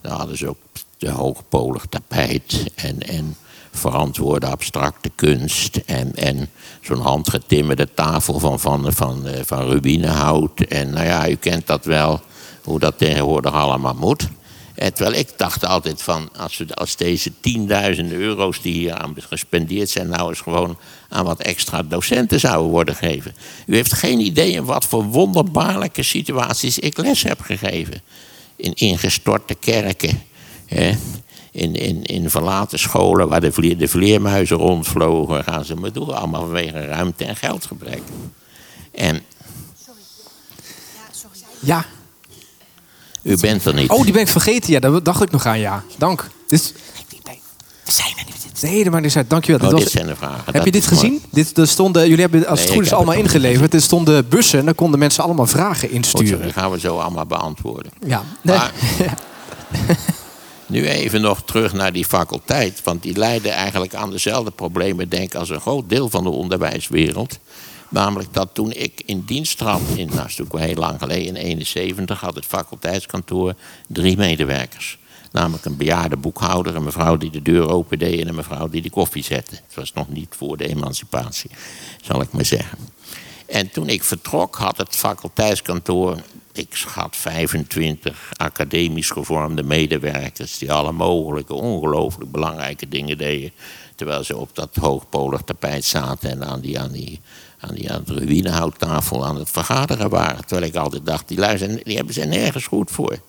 Daar 0.02 0.18
hadden 0.18 0.38
ze 0.38 0.48
ook 0.48 0.60
de 0.98 1.10
hoogpolig 1.10 1.86
tapijt 1.90 2.66
en, 2.76 3.00
en 3.00 3.36
verantwoorde 3.80 4.48
abstracte 4.48 5.12
kunst. 5.16 5.76
En, 5.86 6.16
en 6.16 6.50
zo'n 6.82 7.02
handgetimmerde 7.02 7.88
tafel 7.94 8.40
van, 8.40 8.60
van, 8.60 8.94
van, 8.94 9.28
eh, 9.28 9.40
van 9.44 9.70
rubinehout. 9.70 10.60
En 10.60 10.90
nou 10.90 11.06
ja, 11.06 11.30
u 11.30 11.36
kent 11.36 11.68
dat 11.68 11.86
wel, 11.86 12.22
hoe 12.64 12.80
dat 12.80 12.98
tegenwoordig 12.98 13.54
allemaal 13.54 13.96
moet. 13.96 14.28
En 14.80 14.94
terwijl 14.94 15.20
ik 15.20 15.30
dacht 15.38 15.66
altijd 15.66 16.02
van, 16.02 16.30
als, 16.38 16.58
we, 16.58 16.76
als 16.76 16.96
deze 16.96 17.32
tienduizenden 17.40 18.18
euro's 18.18 18.62
die 18.62 18.74
hier 18.74 18.94
aan 18.94 19.16
gespendeerd 19.30 19.90
zijn, 19.90 20.10
nou 20.10 20.30
eens 20.30 20.42
gewoon 20.42 20.78
aan 21.10 21.26
wat 21.26 21.42
extra 21.42 21.84
docenten 21.84 22.40
zouden 22.40 22.72
worden 22.72 22.96
gegeven. 22.96 23.36
U 23.66 23.76
heeft 23.76 23.94
geen 23.94 24.20
idee 24.20 24.52
in 24.52 24.66
wat 24.66 24.86
voor 24.86 25.04
wonderbaarlijke 25.04 26.04
situaties 26.04 26.80
ik 26.80 26.98
les 26.98 27.24
heb 27.24 27.42
gegeven. 27.42 28.02
In 28.56 28.74
ingestorte 28.74 29.56
kerken, 29.56 30.22
hè? 30.66 30.92
In, 31.52 31.76
in, 31.76 32.04
in 32.04 32.30
verlaten 32.30 32.80
scholen 32.80 33.28
waar 33.30 33.42
de, 33.42 33.52
vleer, 33.52 33.78
de 33.78 33.88
vleermuizen 33.88 34.58
rondvlogen, 34.58 35.44
gaan 35.44 35.66
ze 35.66 35.76
me 35.76 35.92
door, 35.92 36.14
allemaal 36.14 36.42
vanwege 36.42 36.86
ruimte 36.86 37.26
en 37.26 37.36
geldgebrek. 37.36 38.02
En 38.92 39.22
ja. 41.60 41.86
u 43.22 43.38
bent 43.38 43.66
er 43.66 43.74
niet. 43.74 43.90
Oh, 43.90 44.04
die 44.04 44.12
ben 44.14 44.22
ik 44.22 44.28
vergeten. 44.28 44.72
Ja, 44.74 44.80
daar 44.80 45.04
dacht 45.04 45.22
ik 45.22 45.32
nog 45.32 45.46
aan, 45.46 45.60
ja. 45.60 45.84
Dank. 45.98 46.30
Dit, 46.48 46.74
we 47.86 47.92
zijn 47.92 48.14
er 48.18 48.24
niet. 48.26 48.62
nee, 48.62 48.84
dat 48.90 49.02
niet 49.02 49.16
uit. 49.16 49.30
Dankjewel. 49.30 49.62
Oh, 49.62 49.68
Dit 49.68 49.76
dit 49.76 49.84
was- 49.84 49.94
zijn 49.94 50.08
de 50.08 50.16
vragen. 50.16 50.42
Heb 50.46 50.54
Dat 50.54 50.64
je 50.66 50.72
dit 50.72 50.84
mooi. 50.92 50.96
gezien? 50.96 51.22
Dit, 51.32 51.58
er 51.58 51.68
stonden, 51.68 52.02
jullie 52.08 52.22
hebben 52.22 52.48
als 52.48 52.60
Nee, 52.60 52.68
het 52.68 52.76
goed 52.78 52.86
is 52.86 52.94
allemaal 52.94 53.16
ingeleverd. 53.16 53.74
Er 53.74 53.82
stonden 53.82 54.28
bussen 54.28 54.60
en 54.60 54.66
daar 54.66 54.74
konden 54.74 55.00
mensen 55.00 55.24
allemaal 55.24 55.48
vragen 55.48 55.90
Goed 55.90 56.06
zo, 56.06 56.18
insturen. 56.18 56.42
die 56.44 56.54
gaan 56.54 56.72
we 56.72 56.80
zo 56.80 56.98
allemaal 56.98 57.26
beantwoorden. 57.26 57.92
Ja, 58.06 58.24
nee. 58.42 58.58
Maar- 58.58 58.72
Nu 60.70 60.88
even 60.88 61.22
nog 61.22 61.42
terug 61.44 61.74
naar 61.74 61.94
die 61.94 62.06
faculteit. 62.06 62.84
Want 62.84 63.04
die 63.04 63.18
leidde 63.18 63.50
eigenlijk 63.50 63.96
aan 63.96 64.12
dezelfde 64.12 64.52
problemen, 64.52 65.10
denk 65.10 65.24
ik, 65.24 65.36
als 65.36 65.50
een 65.50 65.60
groot 65.60 65.90
deel 65.90 66.10
van 66.10 66.24
de 66.24 66.30
onderwijswereld. 66.30 67.40
Namelijk 67.90 68.34
dat 68.34 68.50
toen 68.54 68.72
ik 68.72 69.02
in 69.06 69.24
dienst 69.26 69.58
trad, 69.58 69.82
in, 69.96 70.08
nou, 70.08 70.10
is 70.10 70.16
natuurlijk 70.16 70.52
wel 70.52 70.62
heel 70.62 70.76
lang 70.76 71.00
geleden, 71.00 71.26
in 71.26 71.36
71, 71.36 72.20
had 72.20 72.36
het 72.36 72.46
faculteitskantoor 72.46 73.54
drie 73.88 74.18
medewerkers. 74.18 74.98
Namelijk 75.32 75.66
een 75.66 75.78
bejaarde 75.78 76.18
boekhouder, 76.18 76.76
een 76.76 76.84
mevrouw 76.84 77.18
die 77.18 77.32
de 77.32 77.42
deur 77.42 77.70
opendeed 77.70 78.20
en 78.20 78.28
een 78.28 78.36
mevrouw 78.36 78.70
die 78.70 78.82
de 78.82 78.90
koffie 78.90 79.24
zette. 79.24 79.56
Het 79.56 79.76
was 79.76 79.94
nog 79.94 80.10
niet 80.10 80.36
voor 80.38 80.58
de 80.58 80.68
emancipatie, 80.68 81.50
zal 82.02 82.22
ik 82.22 82.32
maar 82.32 82.46
zeggen. 82.46 82.78
En 83.46 83.72
toen 83.72 83.90
ik 83.90 84.04
vertrok 84.04 84.56
had 84.56 84.78
het 84.78 84.96
faculteitskantoor, 84.96 86.18
ik 86.54 86.76
schat 86.76 87.16
25 87.16 88.32
academisch 88.36 89.10
gevormde 89.10 89.64
medewerkers... 89.64 90.58
die 90.58 90.72
alle 90.72 90.92
mogelijke 90.92 91.54
ongelooflijk 91.54 92.32
belangrijke 92.32 92.88
dingen 92.88 93.18
deden... 93.18 93.52
terwijl 93.96 94.24
ze 94.24 94.38
op 94.38 94.56
dat 94.56 94.76
hoogpolig 94.76 95.42
tapijt 95.42 95.86
zaten 95.86 96.30
en 96.30 96.46
aan 96.46 96.60
die, 96.60 96.80
aan 96.80 96.92
die, 96.92 97.20
aan 97.60 97.90
aan 97.90 98.04
de 98.06 98.14
ruïnehouttafel 98.14 99.26
aan 99.26 99.36
het 99.36 99.50
vergaderen 99.50 100.10
waren. 100.10 100.46
Terwijl 100.46 100.68
ik 100.68 100.76
altijd 100.76 101.06
dacht, 101.06 101.28
die 101.28 101.38
lui 101.38 101.58
zijn, 101.58 101.80
die 101.84 101.96
hebben 101.96 102.14
ze 102.14 102.26
nergens 102.26 102.68
goed 102.68 102.92
voor. 102.92 103.20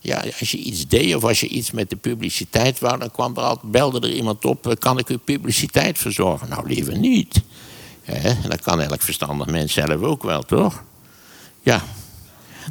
Ja, 0.00 0.24
als 0.40 0.50
je 0.50 0.58
iets 0.58 0.86
deed 0.86 1.14
of 1.14 1.24
als 1.24 1.40
je 1.40 1.48
iets 1.48 1.70
met 1.70 1.90
de 1.90 1.96
publiciteit 1.96 2.78
wou... 2.78 2.98
dan 2.98 3.10
kwam 3.10 3.36
er 3.36 3.42
altijd, 3.42 3.72
belde 3.72 4.00
er 4.00 4.12
iemand 4.12 4.44
op, 4.44 4.66
eh, 4.66 4.72
kan 4.78 4.98
ik 4.98 5.08
u 5.08 5.16
publiciteit 5.16 5.98
verzorgen? 5.98 6.48
Nou, 6.48 6.68
liever 6.68 6.98
niet. 6.98 7.42
En 8.04 8.36
dat 8.48 8.60
kan 8.60 8.80
elk 8.80 9.02
verstandig 9.02 9.46
mens 9.46 9.72
zelf 9.72 10.02
ook 10.02 10.22
wel, 10.22 10.42
toch? 10.42 10.84
Ja. 11.62 11.82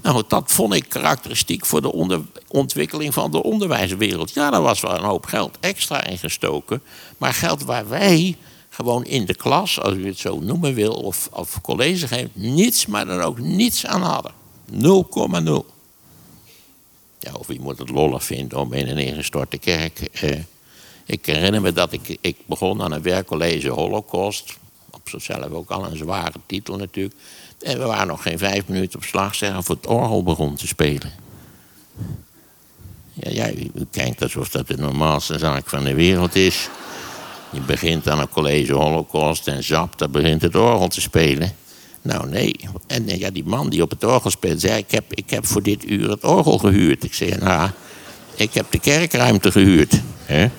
Nou, 0.01 0.23
dat 0.27 0.51
vond 0.51 0.73
ik 0.73 0.89
karakteristiek 0.89 1.65
voor 1.65 1.81
de 1.81 2.21
ontwikkeling 2.47 3.13
van 3.13 3.31
de 3.31 3.43
onderwijswereld. 3.43 4.33
Ja, 4.33 4.49
daar 4.49 4.61
was 4.61 4.81
wel 4.81 4.97
een 4.97 5.03
hoop 5.03 5.25
geld 5.25 5.57
extra 5.59 6.03
in 6.03 6.17
gestoken. 6.17 6.81
Maar 7.17 7.33
geld 7.33 7.63
waar 7.63 7.89
wij 7.89 8.37
gewoon 8.69 9.05
in 9.05 9.25
de 9.25 9.35
klas, 9.35 9.79
als 9.79 9.93
u 9.93 10.07
het 10.07 10.17
zo 10.17 10.39
noemen 10.39 10.73
wil, 10.73 10.93
of, 10.93 11.29
of 11.31 11.61
college 11.61 12.07
geeft, 12.07 12.29
niets, 12.33 12.85
maar 12.85 13.05
dan 13.05 13.21
ook 13.21 13.39
niets 13.39 13.85
aan 13.85 14.01
hadden. 14.01 14.31
0,0. 14.71 14.77
Ja, 17.19 17.33
of 17.33 17.47
wie 17.47 17.59
moet 17.59 17.77
het 17.77 17.89
lollig 17.89 18.23
vinden 18.23 18.59
om 18.59 18.73
in 18.73 18.87
een 18.87 18.97
ingestorte 18.97 19.57
kerk. 19.57 19.99
Eh, 19.99 20.39
ik 21.05 21.25
herinner 21.25 21.61
me 21.61 21.73
dat 21.73 21.91
ik, 21.91 22.17
ik 22.21 22.37
begon 22.45 22.81
aan 22.81 22.91
een 22.91 23.01
werkcollege 23.01 23.69
Holocaust. 23.69 24.57
Op 24.91 25.09
zichzelf 25.09 25.51
ook 25.51 25.69
al 25.69 25.85
een 25.85 25.97
zware 25.97 26.39
titel 26.45 26.75
natuurlijk. 26.75 27.15
En 27.59 27.79
we 27.79 27.85
waren 27.85 28.07
nog 28.07 28.21
geen 28.21 28.37
vijf 28.37 28.67
minuten 28.67 28.99
op 28.99 29.05
slag 29.05 29.35
zeggen 29.35 29.59
of 29.59 29.67
het 29.67 29.87
orgel 29.87 30.23
begon 30.23 30.55
te 30.55 30.67
spelen. 30.67 31.11
Ja, 33.13 33.29
ja, 33.31 33.51
u, 33.51 33.71
u 33.75 33.85
kijkt 33.91 34.21
alsof 34.21 34.49
dat 34.49 34.67
de 34.67 34.77
normaalste 34.77 35.39
zaak 35.39 35.69
van 35.69 35.83
de 35.83 35.93
wereld 35.93 36.35
is. 36.35 36.69
Je 37.49 37.59
begint 37.59 38.09
aan 38.09 38.19
een 38.19 38.29
college 38.29 38.73
Holocaust 38.73 39.47
en 39.47 39.63
zap, 39.63 39.97
dan 39.97 40.11
begint 40.11 40.41
het 40.41 40.55
orgel 40.55 40.87
te 40.87 41.01
spelen. 41.01 41.55
Nou, 42.01 42.29
nee. 42.29 42.55
En 42.87 43.07
eh, 43.07 43.19
ja, 43.19 43.29
die 43.29 43.43
man 43.45 43.69
die 43.69 43.81
op 43.81 43.89
het 43.89 44.03
orgel 44.03 44.29
speelt, 44.29 44.61
zei: 44.61 44.77
ik 44.77 44.91
heb, 44.91 45.13
ik 45.13 45.29
heb 45.29 45.45
voor 45.45 45.63
dit 45.63 45.89
uur 45.89 46.09
het 46.09 46.23
orgel 46.23 46.57
gehuurd. 46.57 47.03
Ik 47.03 47.13
zei: 47.13 47.37
Nou, 47.39 47.69
ik 48.35 48.53
heb 48.53 48.65
de 48.71 48.79
kerkruimte 48.79 49.51
gehuurd. 49.51 50.01
Hè? 50.25 50.49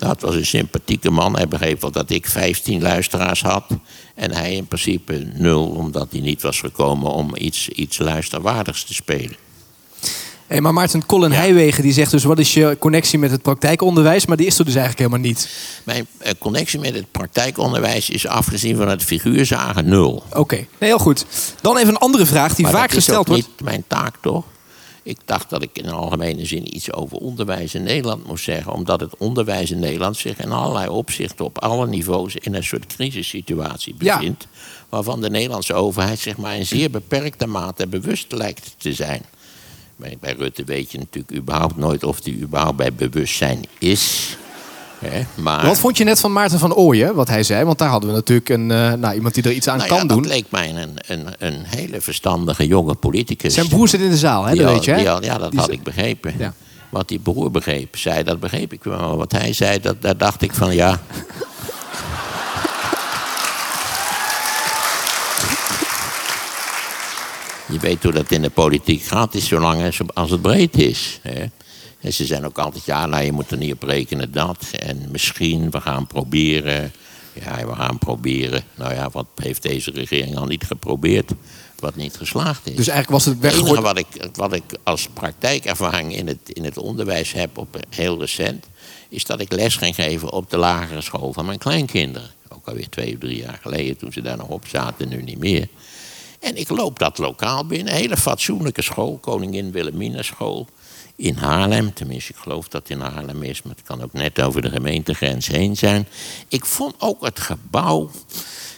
Dat 0.00 0.20
was 0.20 0.34
een 0.34 0.46
sympathieke 0.46 1.10
man. 1.10 1.36
Hij 1.36 1.48
begreep 1.48 1.80
wel 1.80 1.90
dat 1.90 2.10
ik 2.10 2.26
15 2.26 2.82
luisteraars 2.82 3.42
had. 3.42 3.64
En 4.14 4.32
hij 4.32 4.54
in 4.54 4.66
principe 4.66 5.26
nul, 5.34 5.66
omdat 5.66 6.06
hij 6.10 6.20
niet 6.20 6.42
was 6.42 6.60
gekomen 6.60 7.10
om 7.10 7.36
iets, 7.36 7.68
iets 7.68 7.98
luisterwaardigs 7.98 8.84
te 8.84 8.94
spelen. 8.94 9.36
Hey, 10.46 10.60
maar 10.60 10.72
Maarten 10.72 11.06
Colin 11.06 11.32
Heijwegen 11.32 11.82
die 11.82 11.92
zegt 11.92 12.10
dus... 12.10 12.24
wat 12.24 12.38
is 12.38 12.54
je 12.54 12.76
connectie 12.78 13.18
met 13.18 13.30
het 13.30 13.42
praktijkonderwijs? 13.42 14.26
Maar 14.26 14.36
die 14.36 14.46
is 14.46 14.58
er 14.58 14.64
dus 14.64 14.74
eigenlijk 14.74 15.06
helemaal 15.06 15.28
niet. 15.28 15.48
Mijn 15.84 16.06
eh, 16.18 16.32
connectie 16.38 16.78
met 16.80 16.94
het 16.94 17.10
praktijkonderwijs 17.10 18.10
is 18.10 18.26
afgezien 18.26 18.76
van 18.76 18.88
het 18.88 19.02
figuurzagen 19.04 19.88
nul. 19.88 20.22
Oké, 20.32 20.54
nee, 20.54 20.66
heel 20.78 20.98
goed. 20.98 21.26
Dan 21.60 21.76
even 21.76 21.88
een 21.88 21.98
andere 21.98 22.26
vraag 22.26 22.54
die 22.54 22.64
Maar 22.64 22.74
vaak 22.74 22.88
dat 22.88 22.98
is 22.98 23.04
gesteld 23.04 23.18
ook 23.20 23.26
wordt. 23.26 23.46
niet 23.46 23.60
mijn 23.60 23.84
taak, 23.86 24.14
toch? 24.20 24.44
Ik 25.02 25.18
dacht 25.24 25.50
dat 25.50 25.62
ik 25.62 25.70
in 25.72 25.88
algemene 25.88 26.46
zin 26.46 26.74
iets 26.76 26.92
over 26.92 27.16
onderwijs 27.16 27.74
in 27.74 27.82
Nederland 27.82 28.26
moest 28.26 28.44
zeggen. 28.44 28.72
Omdat 28.72 29.00
het 29.00 29.16
onderwijs 29.16 29.70
in 29.70 29.78
Nederland 29.78 30.16
zich 30.16 30.38
in 30.38 30.52
allerlei 30.52 30.88
opzichten 30.88 31.44
op 31.44 31.58
alle 31.58 31.86
niveaus 31.86 32.34
in 32.36 32.54
een 32.54 32.64
soort 32.64 32.86
crisissituatie 32.86 33.94
Ja. 33.98 34.16
bevindt. 34.16 34.46
Waarvan 34.88 35.20
de 35.20 35.30
Nederlandse 35.30 35.74
overheid 35.74 36.18
zich 36.18 36.36
maar 36.36 36.56
in 36.56 36.66
zeer 36.66 36.90
beperkte 36.90 37.46
mate 37.46 37.86
bewust 37.86 38.32
lijkt 38.32 38.74
te 38.78 38.92
zijn. 38.92 39.22
Bij, 39.96 40.34
Rutte 40.36 40.64
weet 40.64 40.92
je 40.92 40.98
natuurlijk 40.98 41.34
überhaupt 41.36 41.76
nooit 41.76 42.04
of 42.04 42.24
hij 42.24 42.32
überhaupt 42.32 42.76
bij 42.76 42.92
bewustzijn 42.92 43.64
is. 43.78 44.36
Hè, 45.04 45.22
maar, 45.34 45.66
Wat 45.66 45.78
vond 45.78 45.96
je 45.98 46.04
net 46.04 46.20
van 46.20 46.32
Maarten 46.32 46.58
van 46.58 46.74
Ooyen, 46.74 47.14
wat 47.14 47.28
hij 47.28 47.42
zei? 47.42 47.64
Want 47.64 47.78
daar 47.78 47.88
hadden 47.88 48.08
we 48.10 48.14
natuurlijk 48.16 48.48
een, 48.48 48.70
eh, 48.70 48.92
nou, 48.92 49.14
iemand 49.14 49.34
die 49.34 49.42
er 49.42 49.52
iets 49.52 49.68
aan 49.68 49.76
nou 49.76 49.88
kan 49.88 49.98
ja, 49.98 50.04
doen. 50.04 50.22
dat 50.22 50.30
leek 50.32 50.44
mij 50.48 50.74
een, 50.74 50.96
een, 51.06 51.26
een 51.38 51.62
hele 51.64 52.00
verstandige 52.00 52.66
jonge 52.66 52.94
politicus. 52.94 53.54
Zijn 53.54 53.68
broer 53.68 53.88
zit 53.88 54.00
in 54.00 54.10
de 54.10 54.16
zaal, 54.16 54.44
hè? 54.44 54.54
Dat 54.54 54.66
al- 54.66 54.72
weet 54.72 54.84
je, 54.84 54.90
hè? 54.92 55.10
al- 55.10 55.24
ja, 55.24 55.38
dat 55.38 55.50
Die 55.50 55.60
had 55.60 55.70
ik 55.70 55.82
begrepen. 55.82 56.34
Ja. 56.38 56.52
Wat 56.88 57.08
die 57.08 57.18
broer 57.18 57.50
begreep, 57.50 57.96
zei, 57.96 58.22
dat 58.22 58.40
begreep 58.40 58.72
ik 58.72 58.84
wel. 58.84 59.16
Wat 59.16 59.32
hij 59.32 59.52
zei, 59.52 59.80
dat, 59.80 60.02
daar 60.02 60.16
dacht 60.16 60.42
ik 60.42 60.54
van 60.54 60.74
ja. 60.74 61.00
Je 67.66 67.78
weet 67.78 68.02
hoe 68.02 68.12
dat 68.12 68.30
in 68.30 68.42
de 68.42 68.50
politiek 68.50 69.02
gaat, 69.02 69.34
is 69.34 69.48
zolang 69.48 69.84
als- 69.84 70.00
als 70.14 70.30
het 70.30 70.42
breed 70.42 70.76
is. 70.78 71.18
Hè. 71.22 71.44
En 72.00 72.12
ze 72.12 72.26
zijn 72.26 72.46
ook 72.46 72.58
altijd, 72.58 72.84
ja, 72.84 73.06
nou, 73.06 73.24
je 73.24 73.32
moet 73.32 73.50
er 73.50 73.56
niet 73.56 73.72
op 73.72 73.82
rekenen 73.82 74.32
dat. 74.32 74.66
En 74.78 75.08
misschien, 75.10 75.70
we 75.70 75.80
gaan 75.80 76.06
proberen. 76.06 76.92
Ja, 77.32 77.66
we 77.66 77.74
gaan 77.74 77.98
proberen. 77.98 78.62
Nou 78.74 78.94
ja, 78.94 79.10
wat 79.10 79.26
heeft 79.34 79.62
deze 79.62 79.90
regering 79.90 80.36
al 80.36 80.46
niet 80.46 80.64
geprobeerd? 80.64 81.32
Wat 81.78 81.96
niet 81.96 82.16
geslaagd 82.16 82.66
is. 82.66 82.76
Dus 82.76 82.88
eigenlijk 82.88 83.10
was 83.10 83.24
het 83.24 83.42
Het 83.42 83.52
enige 83.52 83.64
weggegooid. 83.64 83.82
wat 83.82 83.98
ik, 83.98 84.36
wat 84.36 84.52
ik 84.52 84.78
als 84.82 85.08
praktijkervaring 85.12 86.16
in 86.16 86.26
het, 86.26 86.38
in 86.44 86.64
het 86.64 86.78
onderwijs 86.78 87.32
heb, 87.32 87.58
op, 87.58 87.76
heel 87.88 88.20
recent, 88.20 88.66
is 89.08 89.24
dat 89.24 89.40
ik 89.40 89.52
les 89.52 89.76
ging 89.76 89.94
geven 89.94 90.32
op 90.32 90.50
de 90.50 90.56
lagere 90.56 91.00
school 91.00 91.32
van 91.32 91.46
mijn 91.46 91.58
kleinkinderen. 91.58 92.30
Ook 92.48 92.68
alweer 92.68 92.88
twee 92.88 93.12
of 93.12 93.18
drie 93.18 93.36
jaar 93.36 93.58
geleden, 93.62 93.96
toen 93.96 94.12
ze 94.12 94.22
daar 94.22 94.36
nog 94.36 94.48
op 94.48 94.66
zaten, 94.66 95.08
nu 95.08 95.22
niet 95.22 95.38
meer. 95.38 95.68
En 96.40 96.56
ik 96.56 96.68
loop 96.68 96.98
dat 96.98 97.18
lokaal 97.18 97.66
binnen, 97.66 97.92
een 97.92 98.00
hele 98.00 98.16
fatsoenlijke 98.16 98.82
school, 98.82 99.18
Koningin 99.18 99.72
Wilhelmina 99.72 100.22
school 100.22 100.66
in 101.20 101.36
Haarlem. 101.36 101.94
Tenminste, 101.94 102.32
ik 102.32 102.38
geloof 102.38 102.68
dat 102.68 102.82
het 102.82 102.90
in 102.90 103.00
Haarlem 103.00 103.42
is, 103.42 103.62
maar 103.62 103.74
het 103.74 103.84
kan 103.84 104.02
ook 104.02 104.12
net 104.12 104.40
over 104.40 104.62
de 104.62 104.70
gemeentegrens 104.70 105.46
heen 105.46 105.76
zijn. 105.76 106.08
Ik 106.48 106.64
vond 106.64 106.94
ook 106.98 107.24
het 107.24 107.40
gebouw, 107.40 108.10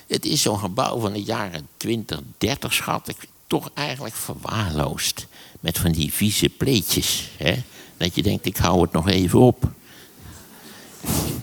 het 0.06 0.24
is 0.24 0.42
zo'n 0.42 0.58
gebouw 0.58 0.98
van 0.98 1.12
de 1.12 1.22
jaren 1.22 1.68
20, 1.76 2.20
30 2.38 2.72
schat 2.72 3.08
ik, 3.08 3.16
toch 3.46 3.70
eigenlijk 3.74 4.14
verwaarloosd. 4.14 5.26
Met 5.60 5.78
van 5.78 5.92
die 5.92 6.12
vieze 6.12 6.48
pleetjes. 6.48 7.28
Hè? 7.36 7.54
Dat 7.96 8.14
je 8.14 8.22
denkt, 8.22 8.46
ik 8.46 8.56
hou 8.56 8.82
het 8.82 8.92
nog 8.92 9.08
even 9.08 9.38
op. 9.38 9.70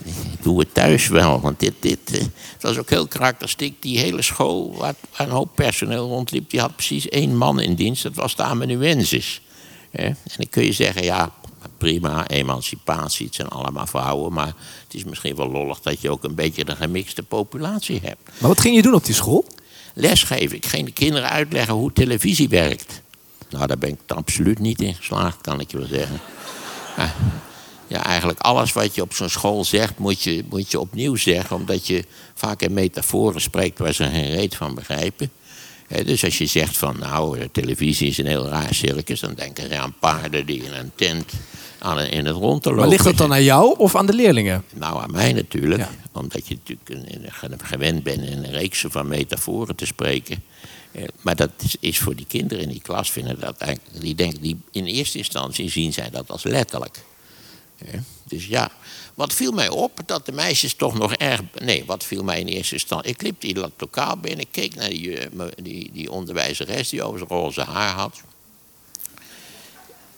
Ik 0.04 0.44
doe 0.46 0.60
het 0.60 0.74
thuis 0.74 1.08
wel, 1.08 1.42
want 1.42 1.60
dit, 1.60 1.74
dit 1.80 2.00
eh, 2.12 2.20
het 2.54 2.62
was 2.62 2.78
ook 2.78 2.90
heel 2.90 3.08
karakteristiek. 3.08 3.82
Die 3.82 4.00
hele 4.00 4.22
school, 4.22 4.76
waar 4.76 4.96
een 5.18 5.30
hoop 5.30 5.56
personeel 5.56 6.08
rondliep, 6.08 6.50
die 6.50 6.60
had 6.60 6.76
precies 6.76 7.10
één 7.10 7.38
man 7.38 7.60
in 7.60 7.76
dienst. 7.76 8.04
Dat 8.04 8.16
was 8.16 8.36
de 8.36 8.44
amanuensis. 8.44 9.42
En 9.92 10.18
dan 10.38 10.50
kun 10.50 10.64
je 10.64 10.74
zeggen, 10.74 11.04
ja, 11.04 11.32
prima, 11.78 12.28
emancipatie, 12.28 13.26
het 13.26 13.36
zijn 13.36 13.48
allemaal 13.48 13.88
vrouwen. 13.88 14.34
Maar 14.34 14.54
het 14.84 14.94
is 14.94 15.04
misschien 15.04 15.36
wel 15.36 15.50
lollig 15.50 15.80
dat 15.80 16.02
je 16.02 16.10
ook 16.10 16.24
een 16.24 16.36
beetje 16.36 16.70
een 16.70 16.76
gemixte 16.76 17.24
populatie 17.24 18.00
hebt. 18.04 18.30
Maar 18.40 18.50
wat 18.50 18.62
ging 18.62 18.76
je 18.76 18.82
doen 18.82 18.94
op 18.94 19.06
die 19.06 19.16
school? 19.16 19.46
Lesgeven, 19.94 20.56
ik 20.58 20.66
ging 20.66 20.86
de 20.86 20.92
kinderen 20.92 21.30
uitleggen 21.30 21.74
hoe 21.74 21.94
televisie 21.94 22.50
werkt. 22.50 23.02
Nou, 23.50 23.68
daar 23.68 23.78
ben 23.78 23.90
ik 23.90 24.00
absoluut 24.08 24.60
niet 24.60 24.82
in 24.82 24.96
geslaagd, 24.96 25.42
kan 25.42 25.60
ik 25.60 25.72
je 25.72 25.78
wel 25.78 25.88
zeggen. 25.88 26.20
Ja, 26.98 27.14
ja, 27.98 28.04
eigenlijk 28.04 28.40
alles 28.40 28.74
wat 28.74 28.96
je 28.96 29.02
op 29.02 29.14
zo'n 29.14 29.30
school 29.30 29.64
zegt, 29.64 29.98
moet 29.98 30.24
je, 30.24 30.44
moet 30.50 30.72
je 30.72 30.80
opnieuw 30.80 31.16
zeggen. 31.16 31.56
Omdat 31.56 31.88
je 31.88 32.06
vaak 32.34 32.62
in 32.62 32.74
metaforen 32.74 33.42
spreekt 33.42 33.80
waar 33.80 33.94
ze 33.94 34.04
geen 34.04 34.30
reet 34.30 34.56
van 34.56 34.76
begrijpen. 34.76 35.32
Dus 36.06 36.24
als 36.24 36.38
je 36.38 36.46
zegt 36.46 36.78
van, 36.78 37.00
nou, 37.00 37.48
televisie 37.52 38.08
is 38.08 38.18
een 38.18 38.26
heel 38.26 38.48
raar 38.48 38.74
circus... 38.74 39.20
dan 39.20 39.34
denken 39.34 39.70
ze 39.70 39.78
aan 39.78 39.96
paarden 40.00 40.46
die 40.46 40.64
in 40.64 40.74
een 40.74 40.92
tent 40.96 41.32
aan 41.80 42.00
in 42.00 42.26
het 42.26 42.36
rond 42.36 42.62
te 42.64 42.70
lopen 42.70 42.82
Maar 42.84 42.92
ligt 42.92 43.04
dat 43.04 43.18
dan 43.18 43.34
aan 43.34 43.44
jou 43.44 43.78
of 43.78 43.96
aan 43.96 44.06
de 44.06 44.14
leerlingen? 44.14 44.64
nou, 44.74 45.02
aan 45.02 45.12
mij 45.12 45.34
natuurlijk. 45.34 45.82
Ja. 45.82 45.90
Omdat 46.12 46.48
je 46.48 46.58
natuurlijk 46.66 47.64
gewend 47.64 48.04
bent 48.04 48.22
in 48.22 48.44
een 48.44 48.52
reeks 48.52 48.86
van 48.88 49.08
metaforen 49.08 49.76
te 49.76 49.86
spreken. 49.86 50.44
Eh, 50.92 51.04
Maar 51.22 51.36
dat 51.36 51.52
is, 51.80 52.00
voor 52.00 52.16
die 52.16 52.26
kinderen 52.28 52.64
in 52.64 52.70
die 52.70 52.82
klas 52.82 53.12
vinden 53.12 53.40
dat 53.40 53.58
eigenlijk, 53.58 54.02
die 54.02 54.16
denken, 54.16 54.42
die 54.42 54.62
in 54.72 54.86
eerste 54.86 55.18
instantie 55.18 55.70
zien 55.70 55.94
zij 55.94 56.10
dat 56.10 56.32
als 56.32 56.44
letterlijk. 56.44 57.04
Dus 58.28 58.46
ja, 58.48 58.72
wat 59.20 59.34
viel 59.34 59.52
mij 59.52 59.70
op 59.70 60.00
dat 60.06 60.26
de 60.26 60.32
meisjes 60.32 60.74
toch 60.74 60.98
nog 60.98 61.14
erg. 61.14 61.42
Nee, 61.54 61.84
wat 61.86 62.04
viel 62.04 62.24
mij 62.24 62.40
in 62.40 62.48
eerste 62.48 62.74
instantie. 62.74 63.12
Ik 63.12 63.22
liep 63.22 63.42
die 63.42 63.54
dat 63.54 63.72
lokaal 63.78 64.18
binnen, 64.18 64.46
keek 64.52 64.76
naar 64.76 64.90
die, 64.90 65.18
eh, 65.18 65.46
die, 65.64 65.90
die 65.94 66.12
onderwijzeres 66.12 66.90
die 66.90 67.04
over 67.04 67.18
zijn 67.18 67.30
roze 67.30 67.62
haar 67.62 67.94
had. 67.94 68.22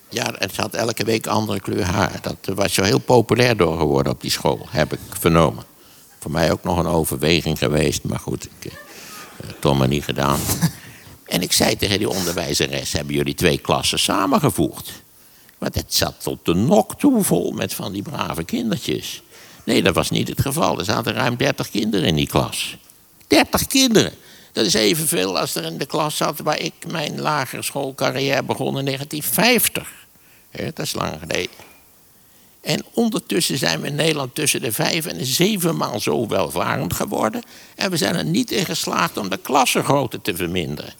Ja, 0.10 0.34
het 0.38 0.58
had 0.58 0.74
elke 0.74 1.04
week 1.04 1.28
andere 1.28 1.60
kleur 1.60 1.84
haar. 1.84 2.20
Dat 2.22 2.38
eh, 2.42 2.56
was 2.56 2.74
zo 2.74 2.84
heel 2.84 3.00
populair 3.00 3.58
door 3.58 3.78
geworden 3.78 4.14
op 4.14 4.22
die 4.22 4.32
school, 4.32 4.68
heb 4.70 4.94
ik 4.94 5.00
vernomen. 5.20 5.64
Voor 6.20 6.32
mij 6.32 6.52
ook 6.52 6.64
nog 6.64 6.78
een 6.78 6.88
overweging 6.88 7.58
geweest, 7.58 8.04
maar 8.04 8.20
goed, 8.20 8.44
ik 8.44 8.72
heb 9.38 9.48
het 9.48 9.62
toch 9.62 9.78
maar 9.78 9.88
niet 9.88 10.04
gedaan. 10.04 10.40
en 11.26 11.42
ik 11.42 11.52
zei 11.52 11.78
tegen 11.78 11.98
die 11.98 12.10
onderwijzeres, 12.10 12.92
hebben 12.92 13.16
jullie 13.16 13.36
twee 13.36 13.58
klassen 13.58 14.00
samengevoegd? 14.00 14.92
Want 15.62 15.76
het 15.76 15.94
zat 15.94 16.16
tot 16.24 16.46
de 16.46 16.54
nok 16.54 17.00
toe 17.00 17.24
vol 17.24 17.52
met 17.52 17.74
van 17.74 17.92
die 17.92 18.02
brave 18.02 18.44
kindertjes. 18.44 19.22
Nee, 19.64 19.84
dat 19.84 19.96
was 19.96 20.10
niet 20.10 20.28
het 20.28 20.42
geval. 20.42 20.80
Er 20.80 20.86
zaten 20.86 21.14
ruim 21.14 21.36
30 21.36 21.70
kinderen 21.70 22.08
in 22.08 22.16
die 22.16 22.28
klas. 22.28 22.78
30 23.28 23.68
kinderen. 23.68 24.14
Dat 24.52 24.66
is 24.66 24.74
evenveel 24.74 25.40
als 25.40 25.56
er 25.56 25.64
in 25.64 25.78
de 25.78 25.86
klas 25.86 26.18
zat 26.18 26.40
waar 26.40 26.60
ik 26.60 26.74
mijn 26.88 27.22
lagere 27.22 27.62
schoolcarrière 27.62 28.44
begon 28.44 28.78
in 28.78 28.86
1950. 28.86 29.90
Hè, 30.50 30.66
dat 30.74 30.86
is 30.86 30.94
lang 30.94 31.20
geleden. 31.20 31.56
En 32.62 32.86
ondertussen 32.94 33.58
zijn 33.58 33.82
we 33.82 33.88
in 33.88 33.96
Nederland 33.96 34.36
tussen 34.36 34.62
de 34.62 34.72
vijf 34.72 35.06
en 35.06 35.18
de 35.18 35.26
zeven 35.26 35.78
maal 35.78 36.00
zo 36.00 36.28
welvarend 36.28 36.94
geworden. 36.94 37.44
En 37.76 37.92
we 37.92 37.98
zijn 37.98 38.16
er 38.16 38.26
niet 38.26 38.52
in 38.52 38.66
geslaagd 38.66 39.18
om 39.18 39.30
de 39.30 39.38
klassengrootte 39.38 40.22
te 40.22 40.36
verminderen. 40.36 40.94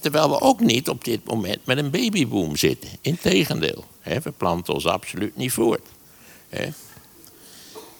Terwijl 0.00 0.30
we 0.30 0.40
ook 0.40 0.60
niet 0.60 0.88
op 0.88 1.04
dit 1.04 1.24
moment 1.24 1.66
met 1.66 1.78
een 1.78 1.90
babyboom 1.90 2.56
zitten. 2.56 2.88
Integendeel, 3.00 3.84
we 4.02 4.30
planten 4.36 4.74
ons 4.74 4.86
absoluut 4.86 5.36
niet 5.36 5.52
voort. 5.52 5.86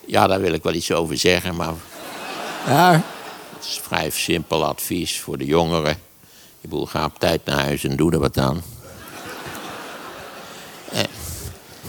Ja, 0.07 0.27
daar 0.27 0.41
wil 0.41 0.53
ik 0.53 0.63
wel 0.63 0.75
iets 0.75 0.93
over 0.93 1.19
zeggen, 1.19 1.57
maar 1.57 1.75
Ja, 2.67 3.03
het 3.55 3.65
is 3.65 3.81
vrij 3.83 4.11
simpel 4.11 4.65
advies 4.65 5.21
voor 5.21 5.39
de 5.39 5.45
jongeren. 5.47 5.93
Ik 6.61 6.71
bedoel, 6.71 6.87
ga 6.87 7.05
op 7.05 7.19
tijd 7.19 7.45
naar 7.45 7.61
huis 7.61 7.85
en 7.85 7.97
doe 7.97 8.13
er 8.13 8.19
wat 8.19 8.39
aan. 8.39 8.63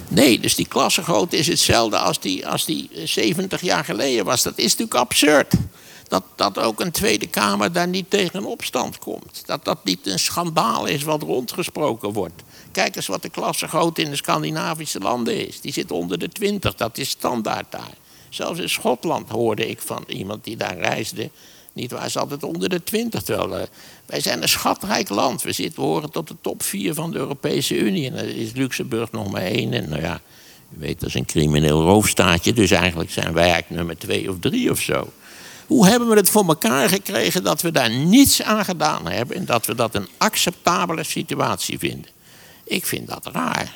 Nee, 0.07 0.39
dus 0.39 0.55
die 0.55 0.67
klassengrootte 0.67 1.37
is 1.37 1.47
hetzelfde 1.47 1.97
als 1.97 2.19
die, 2.19 2.47
als 2.47 2.65
die 2.65 2.89
eh, 2.95 3.07
70 3.07 3.61
jaar 3.61 3.85
geleden 3.85 4.25
was. 4.25 4.43
Dat 4.43 4.57
is 4.57 4.63
natuurlijk 4.63 4.93
absurd. 4.93 5.53
Dat, 6.07 6.23
dat 6.35 6.59
ook 6.59 6.79
een 6.79 6.91
Tweede 6.91 7.27
Kamer 7.27 7.71
daar 7.71 7.87
niet 7.87 8.09
tegen 8.09 8.45
opstand 8.45 8.99
komt. 8.99 9.41
Dat 9.45 9.65
dat 9.65 9.83
niet 9.83 10.07
een 10.07 10.19
schandaal 10.19 10.85
is 10.85 11.03
wat 11.03 11.21
rondgesproken 11.21 12.13
wordt. 12.13 12.43
Kijk 12.71 12.95
eens 12.95 13.07
wat 13.07 13.21
de 13.21 13.29
klassengrootte 13.29 14.01
in 14.01 14.09
de 14.09 14.15
Scandinavische 14.15 14.99
landen 14.99 15.47
is. 15.47 15.61
Die 15.61 15.73
zit 15.73 15.91
onder 15.91 16.19
de 16.19 16.29
20, 16.29 16.75
dat 16.75 16.97
is 16.97 17.09
standaard 17.09 17.71
daar. 17.71 17.93
Zelfs 18.29 18.59
in 18.59 18.69
Schotland 18.69 19.29
hoorde 19.29 19.69
ik 19.69 19.79
van 19.81 20.03
iemand 20.07 20.43
die 20.43 20.57
daar 20.57 20.77
reisde. 20.77 21.29
Niet 21.73 21.91
waar, 21.91 22.09
ze 22.09 22.19
altijd 22.19 22.43
onder 22.43 22.69
de 22.69 22.83
20. 22.83 23.21
Terwijl, 23.21 23.57
eh, 23.57 23.67
wij 24.05 24.19
zijn 24.19 24.41
een 24.41 24.49
schatrijk 24.49 25.09
land. 25.09 25.41
We, 25.41 25.51
zitten, 25.51 25.81
we 25.81 25.87
horen 25.87 26.11
tot 26.11 26.27
de 26.27 26.35
top 26.41 26.63
4 26.63 26.93
van 26.93 27.11
de 27.11 27.17
Europese 27.17 27.77
Unie. 27.77 28.07
En 28.07 28.17
er 28.17 28.37
is 28.37 28.51
Luxemburg 28.51 29.11
nog 29.11 29.31
maar 29.31 29.41
één. 29.41 29.73
En 29.73 29.89
nou 29.89 30.01
ja, 30.01 30.21
u 30.75 30.79
weet, 30.79 30.99
dat 30.99 31.09
is 31.09 31.15
een 31.15 31.25
crimineel 31.25 31.81
roofstaatje. 31.81 32.53
Dus 32.53 32.71
eigenlijk 32.71 33.11
zijn 33.11 33.33
wij 33.33 33.43
eigenlijk 33.43 33.75
nummer 33.75 33.97
2 33.97 34.29
of 34.29 34.39
3 34.39 34.71
of 34.71 34.79
zo. 34.79 35.09
Hoe 35.67 35.87
hebben 35.87 36.07
we 36.09 36.15
het 36.15 36.29
voor 36.29 36.47
elkaar 36.47 36.89
gekregen 36.89 37.43
dat 37.43 37.61
we 37.61 37.71
daar 37.71 37.89
niets 37.89 38.41
aan 38.41 38.65
gedaan 38.65 39.07
hebben... 39.07 39.35
en 39.35 39.45
dat 39.45 39.65
we 39.65 39.75
dat 39.75 39.95
een 39.95 40.07
acceptabele 40.17 41.03
situatie 41.03 41.79
vinden? 41.79 42.09
Ik 42.63 42.85
vind 42.85 43.07
dat 43.07 43.29
raar. 43.31 43.73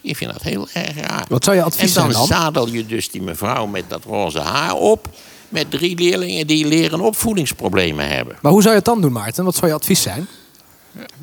Ik 0.00 0.16
vind 0.16 0.32
dat 0.32 0.42
heel 0.42 0.68
erg 0.72 0.96
raar. 1.00 1.24
Wat 1.28 1.44
zou 1.44 1.56
je 1.56 1.62
advies 1.62 1.96
En 1.96 2.02
dan 2.02 2.12
zijn 2.12 2.28
dan? 2.28 2.38
zadel 2.38 2.68
je 2.68 2.86
dus 2.86 3.10
die 3.10 3.22
mevrouw 3.22 3.66
met 3.66 3.84
dat 3.88 4.04
roze 4.04 4.40
haar 4.40 4.74
op... 4.74 5.08
met 5.48 5.70
drie 5.70 5.96
leerlingen 5.96 6.46
die 6.46 6.66
leren 6.66 7.00
opvoedingsproblemen 7.00 8.08
hebben. 8.08 8.38
Maar 8.42 8.52
hoe 8.52 8.62
zou 8.62 8.72
je 8.72 8.78
het 8.78 8.88
dan 8.88 9.00
doen, 9.00 9.12
Maarten? 9.12 9.44
Wat 9.44 9.54
zou 9.54 9.66
je 9.66 9.74
advies 9.74 10.02
zijn? 10.02 10.26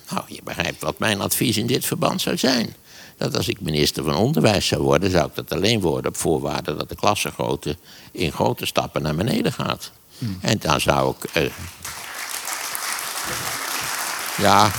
Nou, 0.10 0.24
je 0.28 0.42
begrijpt 0.44 0.82
wat 0.82 1.00
mijn 1.00 1.22
advies 1.22 1.58
in 1.58 1.68
dit 1.68 1.86
verband 1.86 2.22
zou 2.22 2.38
zijn. 2.38 2.76
Dat 3.20 3.38
als 3.38 3.48
ik 3.48 3.62
minister 3.62 4.04
van 4.04 4.16
Onderwijs 4.16 4.68
zou 4.68 4.82
worden, 4.82 5.12
zou 5.12 5.28
ik 5.28 5.36
dat 5.36 5.52
alleen 5.52 5.82
worden 5.82 6.12
op 6.12 6.18
voorwaarde 6.18 6.76
dat 6.76 6.90
de 6.90 6.96
klassengrootte 6.96 7.78
in 8.12 8.32
grote 8.32 8.66
stappen 8.66 9.02
naar 9.02 9.16
beneden 9.16 9.54
gaat. 9.54 9.92
En 10.42 10.58
dan 10.60 10.82
zou 10.82 11.14
ik. 11.20 11.30
eh, 11.34 11.44
ja, 14.38 14.72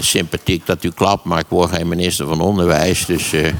sympathiek 0.00 0.66
dat 0.66 0.84
u 0.84 0.90
klapt, 0.90 1.24
maar 1.24 1.38
ik 1.38 1.46
word 1.48 1.70
geen 1.70 1.88
minister 1.88 2.26
van 2.26 2.40
Onderwijs. 2.40 3.06
Dus 3.06 3.32
eh, 3.32 3.42
het 3.44 3.54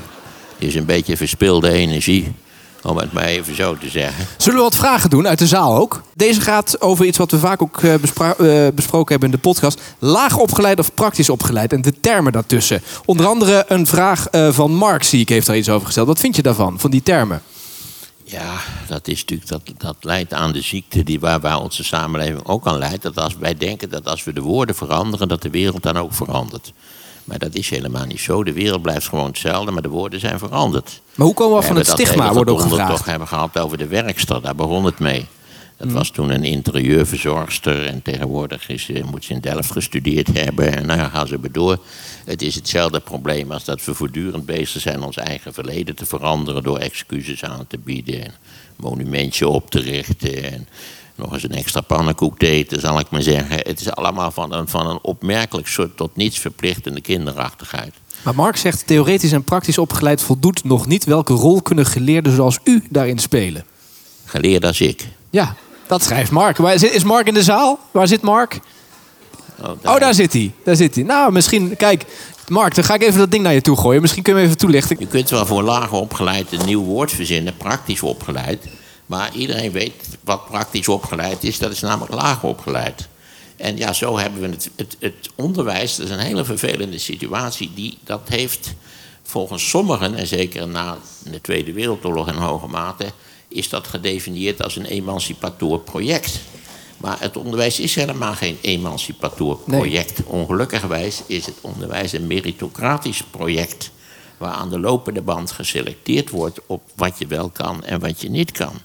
is 0.58 0.74
een 0.74 0.84
beetje 0.84 1.16
verspilde 1.16 1.70
energie, 1.70 2.34
om 2.82 2.96
het 2.96 3.12
maar 3.12 3.24
even 3.24 3.56
zo 3.56 3.76
te 3.76 3.88
zeggen. 3.88 4.26
Zullen 4.36 4.58
we 4.58 4.64
wat 4.64 4.76
vragen 4.76 5.10
doen 5.10 5.28
uit 5.28 5.38
de 5.38 5.46
zaal 5.46 5.76
ook? 5.76 6.02
Deze 6.14 6.40
gaat 6.40 6.80
over 6.80 7.04
iets 7.04 7.18
wat 7.18 7.30
we 7.30 7.38
vaak 7.38 7.62
ook 7.62 7.82
eh, 7.82 7.94
eh, 7.94 8.74
besproken 8.74 9.10
hebben 9.10 9.30
in 9.30 9.34
de 9.34 9.48
podcast. 9.48 9.80
Laag 9.98 10.36
opgeleid 10.36 10.78
of 10.78 10.94
praktisch 10.94 11.28
opgeleid 11.28 11.72
en 11.72 11.82
de 11.82 12.00
termen 12.00 12.32
daartussen. 12.32 12.82
Onder 13.04 13.26
andere 13.26 13.64
een 13.68 13.86
vraag 13.86 14.28
eh, 14.28 14.52
van 14.52 14.74
Mark, 14.74 15.02
zie 15.02 15.20
ik, 15.20 15.28
heeft 15.28 15.46
daar 15.46 15.56
iets 15.56 15.68
over 15.68 15.86
gesteld. 15.86 16.06
Wat 16.06 16.20
vind 16.20 16.36
je 16.36 16.42
daarvan, 16.42 16.80
van 16.80 16.90
die 16.90 17.02
termen? 17.02 17.42
Ja, 18.24 18.60
dat, 18.86 19.08
is 19.08 19.20
natuurlijk, 19.20 19.48
dat, 19.48 19.62
dat 19.76 19.96
leidt 20.00 20.32
aan 20.32 20.52
de 20.52 20.60
ziekte 20.60 21.02
die 21.02 21.20
waar, 21.20 21.40
waar 21.40 21.60
onze 21.60 21.84
samenleving 21.84 22.46
ook 22.46 22.66
aan 22.66 22.78
leidt. 22.78 23.02
Dat 23.02 23.16
als 23.16 23.36
wij 23.36 23.54
denken 23.54 23.90
dat 23.90 24.06
als 24.06 24.24
we 24.24 24.32
de 24.32 24.40
woorden 24.40 24.74
veranderen, 24.74 25.28
dat 25.28 25.42
de 25.42 25.50
wereld 25.50 25.82
dan 25.82 25.96
ook 25.96 26.14
verandert. 26.14 26.72
Maar 27.24 27.38
dat 27.38 27.54
is 27.54 27.70
helemaal 27.70 28.04
niet 28.06 28.20
zo. 28.20 28.44
De 28.44 28.52
wereld 28.52 28.82
blijft 28.82 29.08
gewoon 29.08 29.26
hetzelfde, 29.26 29.70
maar 29.70 29.82
de 29.82 29.88
woorden 29.88 30.20
zijn 30.20 30.38
veranderd. 30.38 31.00
Maar 31.14 31.26
hoe 31.26 31.34
komen 31.34 31.52
we 31.52 31.58
af 31.60 31.66
van 31.66 31.76
het 31.76 31.86
stigma, 31.86 32.32
wordt 32.32 32.50
ook 32.50 32.60
gevraagd. 32.60 32.90
toch 32.96 33.04
hebben 33.04 33.28
gehad 33.28 33.58
over 33.58 33.78
de 33.78 33.86
werkster. 33.86 34.42
Daar 34.42 34.54
begon 34.54 34.84
het 34.84 34.98
mee. 34.98 35.26
Dat 35.76 35.86
Mhm. 35.86 35.96
was 35.96 36.10
toen 36.10 36.30
een 36.30 36.44
interieurverzorgster 36.44 37.86
en 37.86 38.02
tegenwoordig 38.02 38.68
is, 38.68 38.84
ze- 38.84 39.02
moet 39.10 39.24
ze 39.24 39.32
in 39.32 39.40
Delft 39.40 39.70
gestudeerd 39.70 40.28
hebben. 40.32 40.76
En 40.76 40.86
nou 40.86 41.10
gaan 41.10 41.26
ze 41.26 41.38
maar 41.38 41.52
door. 41.52 41.78
Het 42.24 42.42
is 42.42 42.54
hetzelfde 42.54 43.00
probleem 43.00 43.52
als 43.52 43.64
dat 43.64 43.84
we 43.84 43.94
voortdurend 43.94 44.46
bezig 44.46 44.80
zijn 44.80 45.02
ons 45.02 45.16
eigen 45.16 45.54
verleden 45.54 45.94
te 45.96 46.06
veranderen 46.06 46.62
door 46.62 46.78
excuses 46.78 47.44
aan 47.44 47.66
te 47.66 47.78
bieden. 47.78 48.24
En 48.24 48.32
monumentje 48.76 49.48
op 49.48 49.70
te 49.70 49.80
richten. 49.80 50.52
En 50.52 50.68
nog 51.22 51.32
eens 51.32 51.42
een 51.42 51.54
extra 51.54 51.80
pannenkoek 51.80 52.38
te 52.38 52.46
eten, 52.46 52.80
zal 52.80 52.98
ik 52.98 53.10
maar 53.10 53.22
zeggen. 53.22 53.56
Het 53.56 53.80
is 53.80 53.90
allemaal 53.90 54.30
van 54.30 54.52
een, 54.52 54.68
van 54.68 54.86
een 54.86 54.98
opmerkelijk 55.02 55.68
soort 55.68 55.96
tot 55.96 56.16
niets 56.16 56.38
verplichtende 56.38 57.00
kinderachtigheid. 57.00 57.94
Maar 58.22 58.34
Mark 58.34 58.56
zegt, 58.56 58.86
theoretisch 58.86 59.32
en 59.32 59.44
praktisch 59.44 59.78
opgeleid 59.78 60.22
voldoet 60.22 60.64
nog 60.64 60.86
niet. 60.86 61.04
Welke 61.04 61.32
rol 61.32 61.62
kunnen 61.62 61.86
geleerden 61.86 62.34
zoals 62.34 62.58
u 62.64 62.86
daarin 62.90 63.18
spelen? 63.18 63.64
Geleerd 64.24 64.64
als 64.64 64.80
ik. 64.80 65.08
Ja, 65.30 65.56
dat 65.86 66.02
schrijft 66.02 66.30
Mark. 66.30 66.56
Waar 66.56 66.74
Is 66.74 67.04
Mark 67.04 67.26
in 67.26 67.34
de 67.34 67.42
zaal? 67.42 67.78
Waar 67.90 68.08
zit 68.08 68.22
Mark? 68.22 68.60
Oh, 69.84 69.98
daar 69.98 70.14
zit 70.14 70.32
hij. 70.32 70.52
Daar 70.64 70.76
zit 70.76 70.94
hij. 70.94 71.04
Nou, 71.04 71.32
misschien... 71.32 71.76
Kijk, 71.76 72.04
Mark, 72.48 72.74
dan 72.74 72.84
ga 72.84 72.94
ik 72.94 73.02
even 73.02 73.18
dat 73.18 73.30
ding 73.30 73.42
naar 73.42 73.54
je 73.54 73.60
toe 73.60 73.76
gooien. 73.76 74.00
Misschien 74.00 74.22
kun 74.22 74.32
je 74.32 74.38
me 74.38 74.44
even 74.44 74.58
toelichten. 74.58 74.96
Je 74.98 75.06
kunt 75.06 75.30
wel 75.30 75.46
voor 75.46 75.62
lager 75.62 75.96
opgeleid 75.96 76.52
een 76.52 76.66
nieuw 76.66 76.82
woord 76.82 77.12
verzinnen, 77.12 77.56
praktisch 77.56 78.02
opgeleid. 78.02 78.66
Maar 79.12 79.34
iedereen 79.34 79.72
weet 79.72 79.94
wat 80.20 80.46
praktisch 80.46 80.88
opgeleid 80.88 81.44
is, 81.44 81.58
dat 81.58 81.70
is 81.70 81.80
namelijk 81.80 82.14
lager 82.14 82.48
opgeleid. 82.48 83.08
En 83.56 83.76
ja, 83.76 83.92
zo 83.92 84.18
hebben 84.18 84.40
we 84.40 84.48
het, 84.48 84.70
het, 84.76 84.96
het 84.98 85.30
onderwijs, 85.34 85.96
dat 85.96 86.06
is 86.06 86.12
een 86.12 86.18
hele 86.18 86.44
vervelende 86.44 86.98
situatie, 86.98 87.70
die, 87.74 87.98
dat 88.04 88.20
heeft 88.28 88.74
volgens 89.22 89.68
sommigen, 89.68 90.14
en 90.14 90.26
zeker 90.26 90.68
na 90.68 90.98
de 91.24 91.40
Tweede 91.40 91.72
Wereldoorlog 91.72 92.28
in 92.28 92.34
hoge 92.34 92.66
mate, 92.66 93.06
is 93.48 93.68
dat 93.68 93.86
gedefinieerd 93.86 94.62
als 94.62 94.76
een 94.76 94.86
emancipator 94.86 95.80
project. 95.80 96.40
Maar 96.96 97.16
het 97.20 97.36
onderwijs 97.36 97.80
is 97.80 97.94
helemaal 97.94 98.34
geen 98.34 98.58
emancipator 98.60 99.56
project. 99.56 100.22
Ongelukkigwijs 100.24 101.22
is 101.26 101.46
het 101.46 101.56
onderwijs 101.60 102.12
een 102.12 102.26
meritocratisch 102.26 103.22
project. 103.30 103.90
Waar 104.38 104.52
aan 104.52 104.70
de 104.70 104.80
lopende 104.80 105.22
band 105.22 105.50
geselecteerd 105.50 106.30
wordt 106.30 106.60
op 106.66 106.82
wat 106.94 107.18
je 107.18 107.26
wel 107.26 107.50
kan 107.50 107.84
en 107.84 108.00
wat 108.00 108.20
je 108.20 108.30
niet 108.30 108.52
kan. 108.52 108.80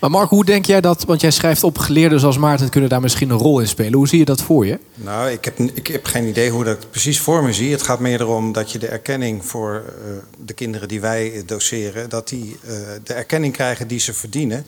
Maar 0.00 0.10
Mark, 0.10 0.30
hoe 0.30 0.44
denk 0.44 0.66
jij 0.66 0.80
dat... 0.80 1.04
Want 1.04 1.20
jij 1.20 1.30
schrijft 1.30 1.62
op 1.62 1.78
geleerden 1.78 2.20
zoals 2.20 2.38
Maarten 2.38 2.70
kunnen 2.70 2.90
daar 2.90 3.00
misschien 3.00 3.30
een 3.30 3.38
rol 3.38 3.60
in 3.60 3.68
spelen. 3.68 3.92
Hoe 3.92 4.08
zie 4.08 4.18
je 4.18 4.24
dat 4.24 4.42
voor 4.42 4.66
je? 4.66 4.78
Nou, 4.94 5.30
ik 5.30 5.44
heb, 5.44 5.58
ik 5.58 5.86
heb 5.86 6.04
geen 6.04 6.26
idee 6.26 6.50
hoe 6.50 6.64
dat 6.64 6.90
precies 6.90 7.20
voor 7.20 7.44
me 7.44 7.52
zie. 7.52 7.72
Het 7.72 7.82
gaat 7.82 8.00
meer 8.00 8.20
erom 8.20 8.52
dat 8.52 8.72
je 8.72 8.78
de 8.78 8.88
erkenning 8.88 9.44
voor 9.44 9.84
eh, 9.86 10.10
de 10.44 10.52
kinderen 10.52 10.88
die 10.88 11.00
wij 11.00 11.42
doseren, 11.46 12.08
dat 12.08 12.28
die 12.28 12.58
eh, 12.62 12.70
de 13.04 13.14
erkenning 13.14 13.52
krijgen 13.52 13.88
die 13.88 14.00
ze 14.00 14.14
verdienen. 14.14 14.66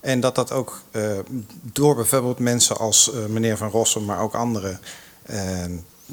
En 0.00 0.20
dat 0.20 0.34
dat 0.34 0.52
ook 0.52 0.80
eh, 0.90 1.02
door 1.62 1.94
bijvoorbeeld 1.94 2.38
mensen 2.38 2.76
als 2.76 3.10
meneer 3.28 3.56
Van 3.56 3.70
Rossum, 3.70 4.04
maar 4.04 4.20
ook 4.20 4.34
anderen, 4.34 4.80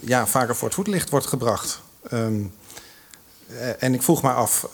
ja, 0.01 0.27
vaker 0.27 0.55
voor 0.55 0.67
het 0.67 0.75
voetlicht 0.75 1.09
wordt 1.09 1.25
gebracht. 1.25 1.81
Ehm, 2.09 2.41
eh, 3.57 3.83
en 3.83 3.93
ik 3.93 4.01
vroeg 4.01 4.21
me 4.21 4.31
af 4.31 4.69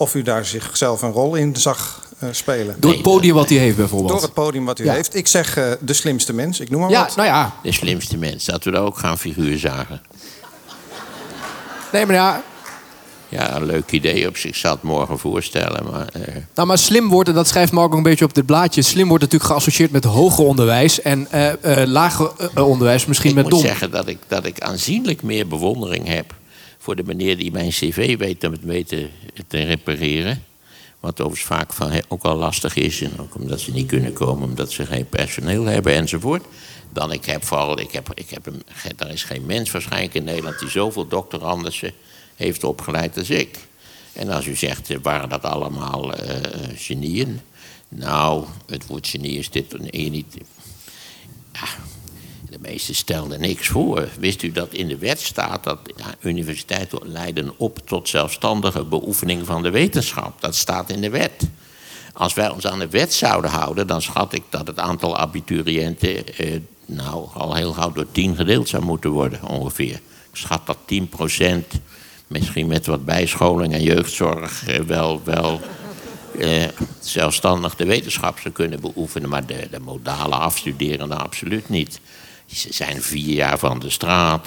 of 0.00 0.14
u 0.14 0.22
daar 0.22 0.44
zichzelf 0.44 1.02
een 1.02 1.10
rol 1.12 1.34
in 1.34 1.56
zag 1.56 2.08
eh, 2.18 2.28
spelen. 2.32 2.76
Door 2.78 2.92
het 2.92 3.02
podium 3.02 3.34
wat 3.34 3.48
hij 3.48 3.58
heeft 3.58 3.76
bijvoorbeeld. 3.76 4.12
Door 4.12 4.22
het 4.22 4.32
podium 4.32 4.64
wat 4.64 4.78
u 4.78 4.84
Ja. 4.84 4.92
heeft. 4.92 5.14
Ik 5.14 5.26
zeg 5.26 5.56
eh, 5.56 5.70
de 5.80 5.92
slimste 5.92 6.32
mens, 6.32 6.60
ik 6.60 6.70
noem 6.70 6.80
maar 6.80 6.90
Ja, 6.90 7.02
wat. 7.04 7.16
nou 7.16 7.28
ja. 7.28 7.54
De 7.62 7.72
slimste 7.72 8.16
mens, 8.16 8.44
dat 8.44 8.64
we 8.64 8.70
daar 8.70 8.82
ook 8.82 8.98
gaan 8.98 9.18
figuur 9.18 9.58
zagen. 9.58 10.02
Nee, 11.92 12.06
maar 12.06 12.14
ja... 12.14 12.42
Ja, 13.28 13.56
een 13.56 13.66
leuk 13.66 13.90
idee 13.90 14.28
op 14.28 14.36
zich. 14.36 14.50
Ik 14.50 14.56
zal 14.56 14.72
het 14.72 14.82
morgen 14.82 15.18
voorstellen. 15.18 15.90
Maar, 15.90 16.06
eh, 16.08 16.34
Nou, 16.54 16.68
maar 16.68 16.78
slim 16.78 17.08
wordt, 17.08 17.28
en 17.28 17.34
dat 17.34 17.48
schrijft 17.48 17.72
Mark 17.72 17.90
ook 17.90 17.96
een 17.96 18.02
beetje 18.02 18.24
op 18.24 18.34
dit 18.34 18.46
blaadje... 18.46 18.82
slim 18.82 19.08
wordt 19.08 19.22
natuurlijk 19.22 19.50
geassocieerd 19.50 19.90
met 19.90 20.04
hoger 20.04 20.44
onderwijs... 20.44 21.02
en 21.02 21.26
eh, 21.30 21.82
eh, 21.82 21.88
lager 21.88 22.30
eh, 22.54 22.66
onderwijs 22.68 23.06
misschien 23.06 23.30
ik 23.30 23.34
met 23.36 23.44
moet 23.44 23.52
dom. 23.52 23.62
zeggen 23.62 23.90
dat 23.90 24.06
ik, 24.08 24.18
dat 24.28 24.44
ik 24.46 24.60
aanzienlijk 24.60 25.22
meer 25.22 25.46
bewondering 25.48 26.06
heb 26.08 26.34
voor 26.82 26.96
de 26.96 27.04
meneer 27.04 27.36
die 27.36 27.52
mijn 27.52 27.70
cv 27.70 28.18
weet 28.18 28.40
te, 28.40 28.52
weet 28.60 28.88
te, 28.88 29.08
te 29.46 29.62
repareren. 29.62 30.44
Wat 31.00 31.20
overigens 31.20 31.46
vaak 31.46 32.04
ook 32.08 32.22
al 32.22 32.36
lastig 32.36 32.76
is. 32.76 33.00
En 33.00 33.12
ook 33.18 33.34
omdat 33.34 33.60
ze 33.60 33.72
niet 33.72 33.86
kunnen 33.86 34.12
komen, 34.12 34.48
omdat 34.48 34.72
ze 34.72 34.86
geen 34.86 35.08
personeel 35.08 35.64
hebben 35.64 35.94
enzovoort. 35.94 36.44
Dan 36.92 37.12
ik 37.12 37.24
heb 37.24 37.44
vooral, 37.44 37.80
ik 37.80 37.90
heb, 37.90 38.10
ik 38.14 38.30
heb 38.30 38.46
er 38.96 39.10
is 39.10 39.24
geen 39.24 39.46
mens 39.46 39.70
waarschijnlijk 39.70 40.14
in 40.14 40.24
Nederland 40.24 40.58
die 40.58 40.68
zoveel 40.68 41.06
doctorandussen 41.06 41.92
heeft 42.36 42.64
opgeleid 42.64 43.18
als 43.18 43.30
ik. 43.30 43.58
En 44.12 44.28
als 44.28 44.46
u 44.46 44.56
zegt, 44.56 44.90
eh, 44.90 44.96
waren 45.02 45.28
dat 45.28 45.42
allemaal 45.42 46.14
eh, 46.14 46.40
genieën? 46.76 47.40
Nou, 47.88 48.44
het 48.66 48.86
woord 48.86 49.08
genie 49.08 49.38
is 49.38 49.50
dit 49.50 49.92
niet. 49.92 50.36
Meesten 52.60 52.94
stelden 52.94 53.40
niks 53.40 53.68
voor. 53.68 54.08
Wist 54.18 54.42
u 54.42 54.52
dat 54.52 54.72
in 54.72 54.88
de 54.88 54.98
wet 54.98 55.20
staat 55.20 55.64
dat 55.64 55.78
universiteiten 56.20 57.00
leiden 57.02 57.52
op 57.56 57.78
tot 57.84 58.08
zelfstandige 58.08 58.84
beoefening 58.84 59.46
van 59.46 59.62
de 59.62 59.70
wetenschap? 59.70 60.40
Dat 60.40 60.54
staat 60.54 60.90
in 60.90 61.00
de 61.00 61.10
wet. 61.10 61.48
Als 62.12 62.34
wij 62.34 62.50
ons 62.50 62.66
aan 62.66 62.78
de 62.78 62.88
wet 62.88 63.14
zouden 63.14 63.50
houden, 63.50 63.86
dan 63.86 64.02
schat 64.02 64.32
ik 64.32 64.42
dat 64.48 64.66
het 64.66 64.78
aantal 64.78 65.16
abituriënten 65.18 66.36
eh, 66.36 66.60
nou, 66.86 67.28
al 67.34 67.54
heel 67.54 67.72
gauw 67.72 67.92
door 67.92 68.12
tien 68.12 68.36
gedeeld 68.36 68.68
zou 68.68 68.84
moeten 68.84 69.10
worden, 69.10 69.42
ongeveer. 69.42 69.94
Ik 70.30 70.36
schat 70.36 70.66
dat 70.66 70.78
10% 70.86 71.80
misschien 72.26 72.66
met 72.66 72.86
wat 72.86 73.04
bijscholing 73.04 73.72
en 73.72 73.82
jeugdzorg, 73.82 74.66
eh, 74.66 74.80
wel, 74.80 75.20
wel 75.24 75.60
eh, 76.38 76.64
zelfstandig 77.00 77.76
de 77.76 77.86
wetenschap 77.86 78.38
zou 78.38 78.54
kunnen 78.54 78.80
beoefenen. 78.80 79.28
Maar 79.28 79.46
de, 79.46 79.68
de 79.70 79.80
modale 79.80 80.34
afstuderenden 80.34 81.18
absoluut 81.18 81.68
niet. 81.68 82.00
Ze 82.52 82.72
zijn 82.72 83.02
vier 83.02 83.34
jaar 83.34 83.58
van 83.58 83.78
de 83.78 83.90
straat. 83.90 84.46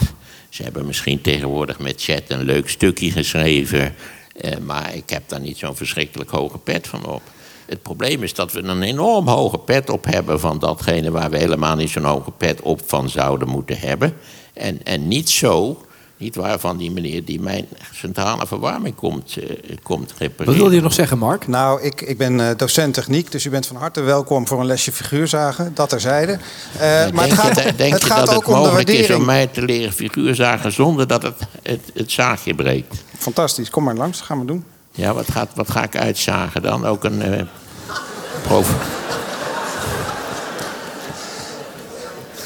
Ze 0.50 0.64
hebben 0.64 0.86
misschien 0.86 1.22
tegenwoordig 1.22 1.80
met 1.80 2.04
chat 2.04 2.24
een 2.28 2.44
leuk 2.44 2.70
stukje 2.70 3.12
geschreven. 3.12 3.96
Eh, 4.36 4.58
maar 4.58 4.96
ik 4.96 5.10
heb 5.10 5.30
daar 5.30 5.40
niet 5.40 5.58
zo'n 5.58 5.76
verschrikkelijk 5.76 6.30
hoge 6.30 6.58
pet 6.58 6.88
van 6.88 7.06
op. 7.06 7.22
Het 7.66 7.82
probleem 7.82 8.24
is 8.24 8.34
dat 8.34 8.52
we 8.52 8.64
een 8.64 8.82
enorm 8.82 9.28
hoge 9.28 9.58
pet 9.58 9.90
op 9.90 10.06
hebben 10.06 10.40
van 10.40 10.60
datgene 10.60 11.12
waar 11.12 11.30
we 11.30 11.38
helemaal 11.38 11.76
niet 11.76 11.90
zo'n 11.90 12.04
hoge 12.04 12.32
pet 12.32 12.62
op 12.62 12.82
van 12.86 13.10
zouden 13.10 13.48
moeten 13.48 13.80
hebben. 13.80 14.14
En, 14.54 14.84
en 14.84 15.08
niet 15.08 15.30
zo, 15.30 15.86
niet 16.24 16.36
waar 16.36 16.60
van 16.60 16.78
die 16.78 16.92
meneer 16.92 17.26
die 17.26 17.42
mijn 17.42 17.68
centrale 17.94 18.48
verwarming 18.48 18.96
komt, 18.96 19.38
eh, 19.38 19.76
komt 19.84 20.14
repareren. 20.18 20.46
Wat 20.46 20.56
wilde 20.56 20.76
je 20.76 20.82
nog 20.82 20.94
zeggen, 20.94 21.18
Mark? 21.18 21.48
Nou, 21.48 21.82
ik, 21.82 22.02
ik 22.02 22.18
ben 22.18 22.50
eh, 22.50 22.58
docent 22.58 22.94
techniek, 22.94 23.32
dus 23.32 23.46
u 23.46 23.50
bent 23.50 23.66
van 23.66 23.76
harte 23.76 24.02
welkom 24.02 24.48
voor 24.48 24.60
een 24.60 24.66
lesje 24.66 24.92
figuurzagen. 24.92 25.72
Dat 25.74 25.90
terzijde. 25.90 26.32
Eh, 26.32 26.80
maar 26.80 27.12
denk 27.12 27.20
het 27.20 27.34
gaat, 27.34 27.64
je, 27.64 27.76
denk 27.76 27.94
het 27.94 28.02
je 28.02 28.08
gaat 28.08 28.26
dat 28.26 28.36
ook 28.36 28.46
het 28.46 28.48
om 28.48 28.54
de 28.54 28.60
mogelijk 28.60 28.90
is 28.90 28.96
waardering. 28.96 29.20
om 29.20 29.26
mij 29.26 29.48
te 29.48 29.62
leren 29.62 29.94
figuurzagen 29.94 30.72
zonder 30.72 31.08
dat 31.08 31.24
het, 31.24 31.36
het, 31.64 31.92
het 31.94 32.12
zaagje 32.12 32.56
breekt? 32.56 33.04
Fantastisch, 33.18 33.70
kom 33.70 33.84
maar 33.84 33.96
langs, 33.96 34.22
gaan 34.22 34.40
we 34.40 34.46
doen. 34.46 34.64
Ja, 34.92 35.14
wat, 35.14 35.32
gaat, 35.32 35.50
wat 35.56 35.72
ga 35.72 35.84
ik 35.84 35.98
uitzagen 35.98 36.62
dan? 36.62 36.86
Ook 36.86 37.04
een 37.04 37.22
eh 37.22 37.42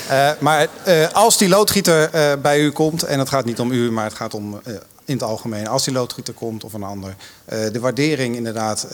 Eh, 0.10 0.32
maar 0.40 0.68
eh, 0.84 1.12
als 1.14 1.38
die 1.38 1.50
loodgieter 1.50 2.10
eh, 2.10 2.34
bij 2.42 2.60
u 2.60 2.72
komt, 2.72 3.04
en 3.04 3.20
het 3.20 3.30
gaat 3.30 3.46
niet 3.46 3.60
om 3.60 3.72
u, 3.72 3.92
maar 3.92 4.04
het 4.04 4.14
gaat 4.14 4.34
om 4.34 4.62
in 5.06 5.14
het 5.14 5.24
algemeen, 5.24 5.68
als 5.68 5.84
die 5.84 5.94
loodgieter 5.94 6.34
komt 6.34 6.64
of 6.64 6.74
een 6.74 6.84
ander, 6.84 7.16
de 7.46 7.80
waardering 7.80 8.36
inderdaad 8.36 8.88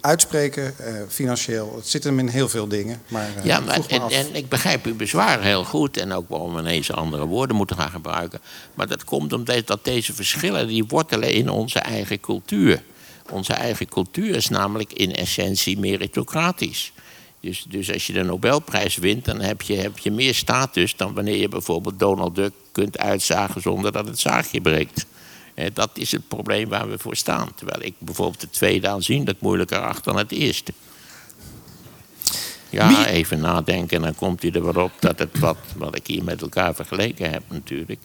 uitspreken, 0.00 0.74
financieel, 1.08 1.72
het 1.76 1.88
zit 1.88 2.04
hem 2.04 2.18
in 2.18 2.28
heel 2.28 2.48
veel 2.48 2.68
dingen. 2.68 3.02
Maar, 3.08 3.28
Ja, 3.42 3.60
maar, 3.60 3.80
en, 3.88 4.02
en 4.10 4.34
ik 4.34 4.48
begrijp 4.48 4.84
uw 4.84 4.96
bezwaar 4.96 5.42
heel 5.42 5.64
goed. 5.64 5.96
En 5.96 6.12
ook 6.12 6.28
waarom 6.28 6.54
we 6.54 6.60
ineens 6.60 6.92
andere 6.92 7.26
woorden 7.26 7.56
moeten 7.56 7.76
gaan 7.76 7.90
gebruiken. 7.90 8.40
Maar 8.74 8.88
dat 8.88 9.04
komt 9.04 9.32
omdat 9.32 9.66
dat 9.66 9.84
deze 9.84 10.14
verschillen 10.14 10.66
die 10.66 10.84
wortelen 10.88 11.32
in 11.32 11.50
onze 11.50 11.78
eigen 11.78 12.20
cultuur. 12.20 12.82
Onze 13.30 13.52
eigen 13.52 13.88
cultuur 13.88 14.34
is 14.34 14.48
namelijk 14.48 14.92
in 14.92 15.14
essentie 15.14 15.78
meritocratisch. 15.78 16.92
Dus, 17.40 17.64
dus 17.68 17.92
als 17.92 18.06
je 18.06 18.12
de 18.12 18.22
Nobelprijs 18.22 18.96
wint, 18.96 19.24
dan 19.24 19.40
heb 19.40 19.62
je, 19.62 19.74
heb 19.76 19.98
je 19.98 20.10
meer 20.10 20.34
status 20.34 20.96
dan 20.96 21.14
wanneer 21.14 21.36
je 21.36 21.48
bijvoorbeeld 21.48 21.98
Donald 21.98 22.34
Duck 22.34 22.52
kunt 22.72 22.98
uitzagen 22.98 23.60
zonder 23.60 23.92
dat 23.92 24.06
het 24.06 24.18
zaagje 24.18 24.60
breekt. 24.60 25.06
Eh, 25.54 25.66
dat 25.74 25.90
is 25.92 26.12
het 26.12 26.28
probleem 26.28 26.68
waar 26.68 26.90
we 26.90 26.98
voor 26.98 27.16
staan. 27.16 27.54
Terwijl 27.54 27.82
ik 27.82 27.94
bijvoorbeeld 27.98 28.40
de 28.40 28.50
tweede 28.50 28.88
aanzienlijk 28.88 29.40
moeilijker 29.40 29.78
acht 29.78 30.04
dan 30.04 30.16
het 30.16 30.32
eerste. 30.32 30.72
Ja, 32.70 33.06
even 33.06 33.40
nadenken, 33.40 34.02
dan 34.02 34.14
komt 34.14 34.42
hij 34.42 34.52
er 34.52 34.72
wel 34.72 34.84
op 34.84 34.92
dat 34.98 35.18
het 35.18 35.38
wat, 35.38 35.56
wat 35.76 35.96
ik 35.96 36.06
hier 36.06 36.24
met 36.24 36.42
elkaar 36.42 36.74
vergeleken 36.74 37.30
heb 37.30 37.42
natuurlijk. 37.48 38.00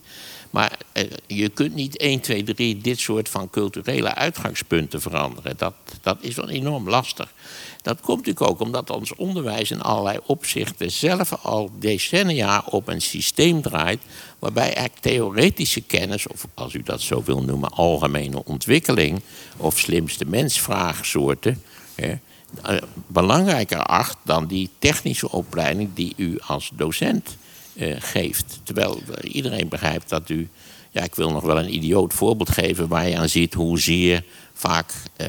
Maar 0.54 0.78
eh, 0.92 1.04
je 1.28 1.50
kunt 1.50 1.74
niet 1.74 1.98
1, 1.98 2.20
2, 2.20 2.44
3 2.44 2.78
dit 2.78 3.00
soort 3.00 3.30
van 3.30 3.50
culturele 3.50 4.14
uitgangspunten 4.14 5.02
veranderen. 5.02 5.58
Dat, 5.58 5.74
dat 6.02 6.18
is 6.20 6.36
wel 6.36 6.50
enorm 6.50 6.90
lastig. 6.90 7.34
Dat 7.82 8.02
komt 8.02 8.18
natuurlijk 8.18 8.50
ook 8.50 8.60
omdat 8.60 8.90
ons 8.90 9.16
onderwijs 9.16 9.72
in 9.72 9.82
allerlei 9.82 10.20
opzichten 10.26 10.92
zelf 10.92 11.34
al 11.34 11.72
decennia 11.80 12.64
op 12.66 12.88
een 12.88 13.02
systeem 13.02 13.62
draait. 13.62 14.02
waarbij 14.40 14.64
eigenlijk 14.64 15.00
theoretische 15.00 15.82
kennis, 15.82 16.28
of 16.28 16.48
als 16.54 16.74
u 16.74 16.84
dat 16.84 17.02
zo 17.02 17.24
wil 17.24 17.44
noemen, 17.44 17.70
algemene 17.70 18.46
ontwikkeling. 18.46 19.22
of 19.58 19.80
slimste 19.80 20.26
mensvraagsoorten. 20.26 21.64
Hè, 21.96 22.14
eh, 22.62 22.82
belangrijker 23.08 23.84
acht 23.84 24.18
dan 24.24 24.48
die 24.48 24.70
technische 24.80 25.32
opleiding 25.32 25.90
die 25.94 26.14
u 26.18 26.40
als 26.40 26.72
docent 26.74 27.38
eh, 27.76 27.96
geeft. 28.00 28.60
Terwijl 28.64 29.02
iedereen 29.22 29.68
begrijpt 29.68 30.10
dat 30.10 30.30
u. 30.30 30.50
Ja, 30.92 31.04
ik 31.04 31.16
wil 31.16 31.32
nog 31.32 31.44
wel 31.44 31.58
een 31.58 31.74
idioot 31.74 32.14
voorbeeld 32.14 32.50
geven 32.50 32.88
waar 32.88 33.10
je 33.10 33.18
aan 33.18 33.30
ziet 33.30 33.54
hoezeer 33.54 34.24
vaak 34.54 34.94
eh, 35.16 35.28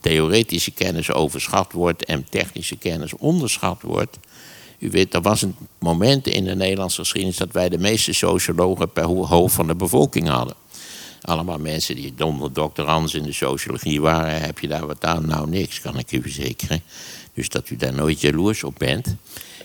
theoretische 0.00 0.70
kennis 0.70 1.12
overschat 1.12 1.72
wordt 1.72 2.04
en 2.04 2.26
technische 2.30 2.76
kennis 2.76 3.16
onderschat 3.16 3.82
wordt. 3.82 4.18
U 4.78 4.90
weet, 4.90 5.14
er 5.14 5.20
was 5.20 5.42
een 5.42 5.56
moment 5.78 6.26
in 6.26 6.44
de 6.44 6.54
Nederlandse 6.54 7.00
geschiedenis 7.00 7.36
dat 7.36 7.52
wij 7.52 7.68
de 7.68 7.78
meeste 7.78 8.12
sociologen 8.12 8.92
per 8.92 9.04
hoofd 9.04 9.54
van 9.54 9.66
de 9.66 9.74
bevolking 9.74 10.28
hadden. 10.28 10.54
Allemaal 11.20 11.58
mensen 11.58 11.94
die 11.94 12.14
doctorants 12.52 13.14
in 13.14 13.22
de 13.22 13.32
sociologie 13.32 14.00
waren, 14.00 14.40
heb 14.40 14.58
je 14.58 14.68
daar 14.68 14.86
wat 14.86 15.04
aan? 15.04 15.26
Nou, 15.26 15.48
niks, 15.48 15.80
kan 15.80 15.98
ik 15.98 16.12
u 16.12 16.22
verzekeren. 16.22 16.82
Dus 17.34 17.48
dat 17.48 17.70
u 17.70 17.76
daar 17.76 17.94
nooit 17.94 18.20
jaloers 18.20 18.64
op 18.64 18.74
bent. 18.78 19.16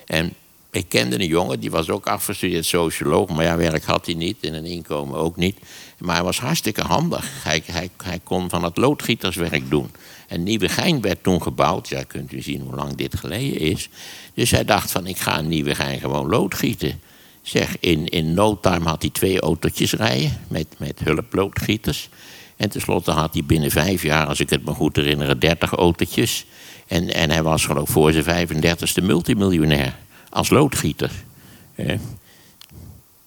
En 0.05 0.33
ik 0.71 0.89
kende 0.89 1.19
een 1.19 1.27
jongen, 1.27 1.59
die 1.59 1.71
was 1.71 1.89
ook 1.89 2.07
afgestudeerd 2.07 2.65
socioloog, 2.65 3.29
maar 3.29 3.45
ja, 3.45 3.57
werk 3.57 3.83
had 3.83 4.05
hij 4.05 4.15
niet 4.15 4.37
en 4.41 4.53
een 4.53 4.65
inkomen 4.65 5.17
ook 5.17 5.35
niet. 5.35 5.57
Maar 5.97 6.15
hij 6.15 6.23
was 6.23 6.39
hartstikke 6.39 6.81
handig. 6.81 7.43
Hij, 7.43 7.89
kon 8.23 8.49
van 8.49 8.63
het 8.63 8.77
loodgieterswerk 8.77 9.69
doen. 9.69 9.91
En 10.27 10.43
Nieuwegein 10.43 11.01
werd 11.01 11.23
toen 11.23 11.41
gebouwd. 11.41 11.87
Ja, 11.87 12.03
kunt 12.03 12.31
u 12.31 12.41
zien 12.41 12.61
hoe 12.61 12.75
lang 12.75 12.95
dit 12.95 13.17
geleden 13.17 13.59
is. 13.59 13.89
Dus 14.33 14.51
hij 14.51 14.65
dacht 14.65 14.91
van, 14.91 15.07
ik 15.07 15.17
ga 15.17 15.37
in 15.37 15.47
Nieuwegein 15.47 15.99
gewoon 15.99 16.29
loodgieten. 16.29 17.01
Zeg, 17.41 17.75
in, 17.79 18.05
in 18.05 18.33
no 18.33 18.59
time 18.59 18.89
had 18.89 19.01
hij 19.01 19.11
twee 19.11 19.39
autootjes 19.39 19.93
rijden 19.93 20.41
met, 20.47 20.67
met 20.77 20.99
hulploodgieters. 21.03 22.09
En 22.57 22.69
tenslotte 22.69 23.11
had 23.11 23.33
hij 23.33 23.43
binnen 23.45 23.71
vijf 23.71 24.03
jaar, 24.03 24.27
als 24.27 24.39
ik 24.39 24.49
het 24.49 24.65
me 24.65 24.73
goed 24.73 24.95
herinner, 24.95 25.39
dertig 25.39 25.71
autootjes. 25.73 26.45
En, 26.87 27.13
en 27.13 27.29
hij 27.29 27.43
was 27.43 27.65
geloof 27.65 27.89
voor 27.89 28.11
zijn 28.11 28.47
35ste 28.47 29.03
multimiljonair 29.03 29.95
als 30.29 30.49
loodgieter. 30.49 31.11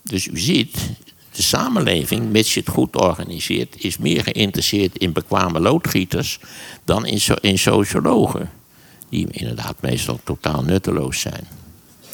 Dus 0.03 0.27
u 0.27 0.39
ziet, 0.39 0.77
de 1.33 1.43
samenleving, 1.43 2.31
mits 2.31 2.55
je 2.55 2.61
het 2.61 2.69
goed 2.69 2.97
organiseert, 2.97 3.85
is 3.85 3.99
meer 3.99 4.23
geïnteresseerd 4.23 4.99
in 4.99 5.13
bekwame 5.13 5.61
loodgieters 5.61 6.39
dan 6.85 7.07
in, 7.07 7.21
so 7.21 7.35
in 7.41 7.59
sociologen. 7.59 8.51
Die 9.09 9.27
inderdaad 9.31 9.77
meestal 9.81 10.21
totaal 10.25 10.63
nutteloos 10.63 11.21
zijn. 11.21 11.47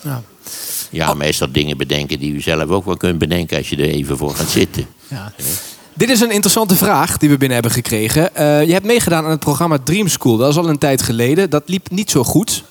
Ja. 0.03 0.22
Ja, 0.90 1.14
meestal 1.14 1.53
dingen 1.53 1.77
bedenken 1.77 2.18
die 2.18 2.33
u 2.33 2.40
zelf 2.40 2.70
ook 2.70 2.85
wel 2.85 2.96
kunt 2.96 3.18
bedenken 3.18 3.57
als 3.57 3.68
je 3.68 3.77
er 3.77 3.88
even 3.88 4.16
voor 4.16 4.35
gaat 4.35 4.51
zitten. 4.51 4.87
Ja. 5.09 5.33
Dit 5.98 6.11
is 6.11 6.20
een 6.20 6.30
interessante 6.30 6.76
vraag 6.76 7.16
die 7.16 7.28
we 7.28 7.37
binnen 7.37 7.56
hebben 7.56 7.72
gekregen. 7.72 8.30
Uh, 8.37 8.64
je 8.64 8.72
hebt 8.72 8.84
meegedaan 8.84 9.24
aan 9.24 9.30
het 9.30 9.40
programma 9.40 9.78
Dream 9.84 10.08
School. 10.08 10.37
Dat 10.37 10.50
is 10.50 10.56
al 10.56 10.68
een 10.68 10.78
tijd 10.78 11.02
geleden. 11.02 11.50
Dat 11.50 11.62
liep 11.66 11.90
niet 11.90 12.11
zo 12.11 12.24
goed. 12.24 12.64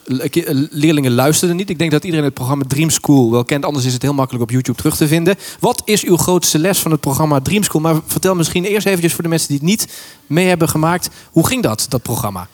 Leerlingen 0.69 1.11
luisterden 1.11 1.57
niet. 1.57 1.69
Ik 1.69 1.79
denk 1.79 1.91
dat 1.91 2.03
iedereen 2.03 2.25
het 2.25 2.33
programma 2.33 2.63
Dream 2.67 2.89
School 2.89 3.31
wel 3.31 3.45
kent. 3.45 3.65
Anders 3.65 3.85
is 3.85 3.93
het 3.93 4.01
heel 4.01 4.13
makkelijk 4.13 4.43
op 4.43 4.51
YouTube 4.51 4.77
terug 4.77 4.95
te 4.95 5.07
vinden. 5.07 5.35
Wat 5.59 5.81
is 5.85 6.03
uw 6.03 6.17
grootste 6.17 6.59
les 6.59 6.79
van 6.79 6.91
het 6.91 6.99
programma 6.99 7.41
Dream 7.41 7.63
School? 7.63 7.81
Maar 7.81 7.95
vertel 8.05 8.35
misschien 8.35 8.65
eerst 8.65 8.87
eventjes 8.87 9.13
voor 9.13 9.23
de 9.23 9.29
mensen 9.29 9.47
die 9.47 9.57
het 9.57 9.67
niet 9.67 9.87
mee 10.27 10.47
hebben 10.47 10.69
gemaakt. 10.69 11.09
Hoe 11.31 11.47
ging 11.47 11.63
dat, 11.63 11.85
dat 11.89 12.01
programma? 12.01 12.47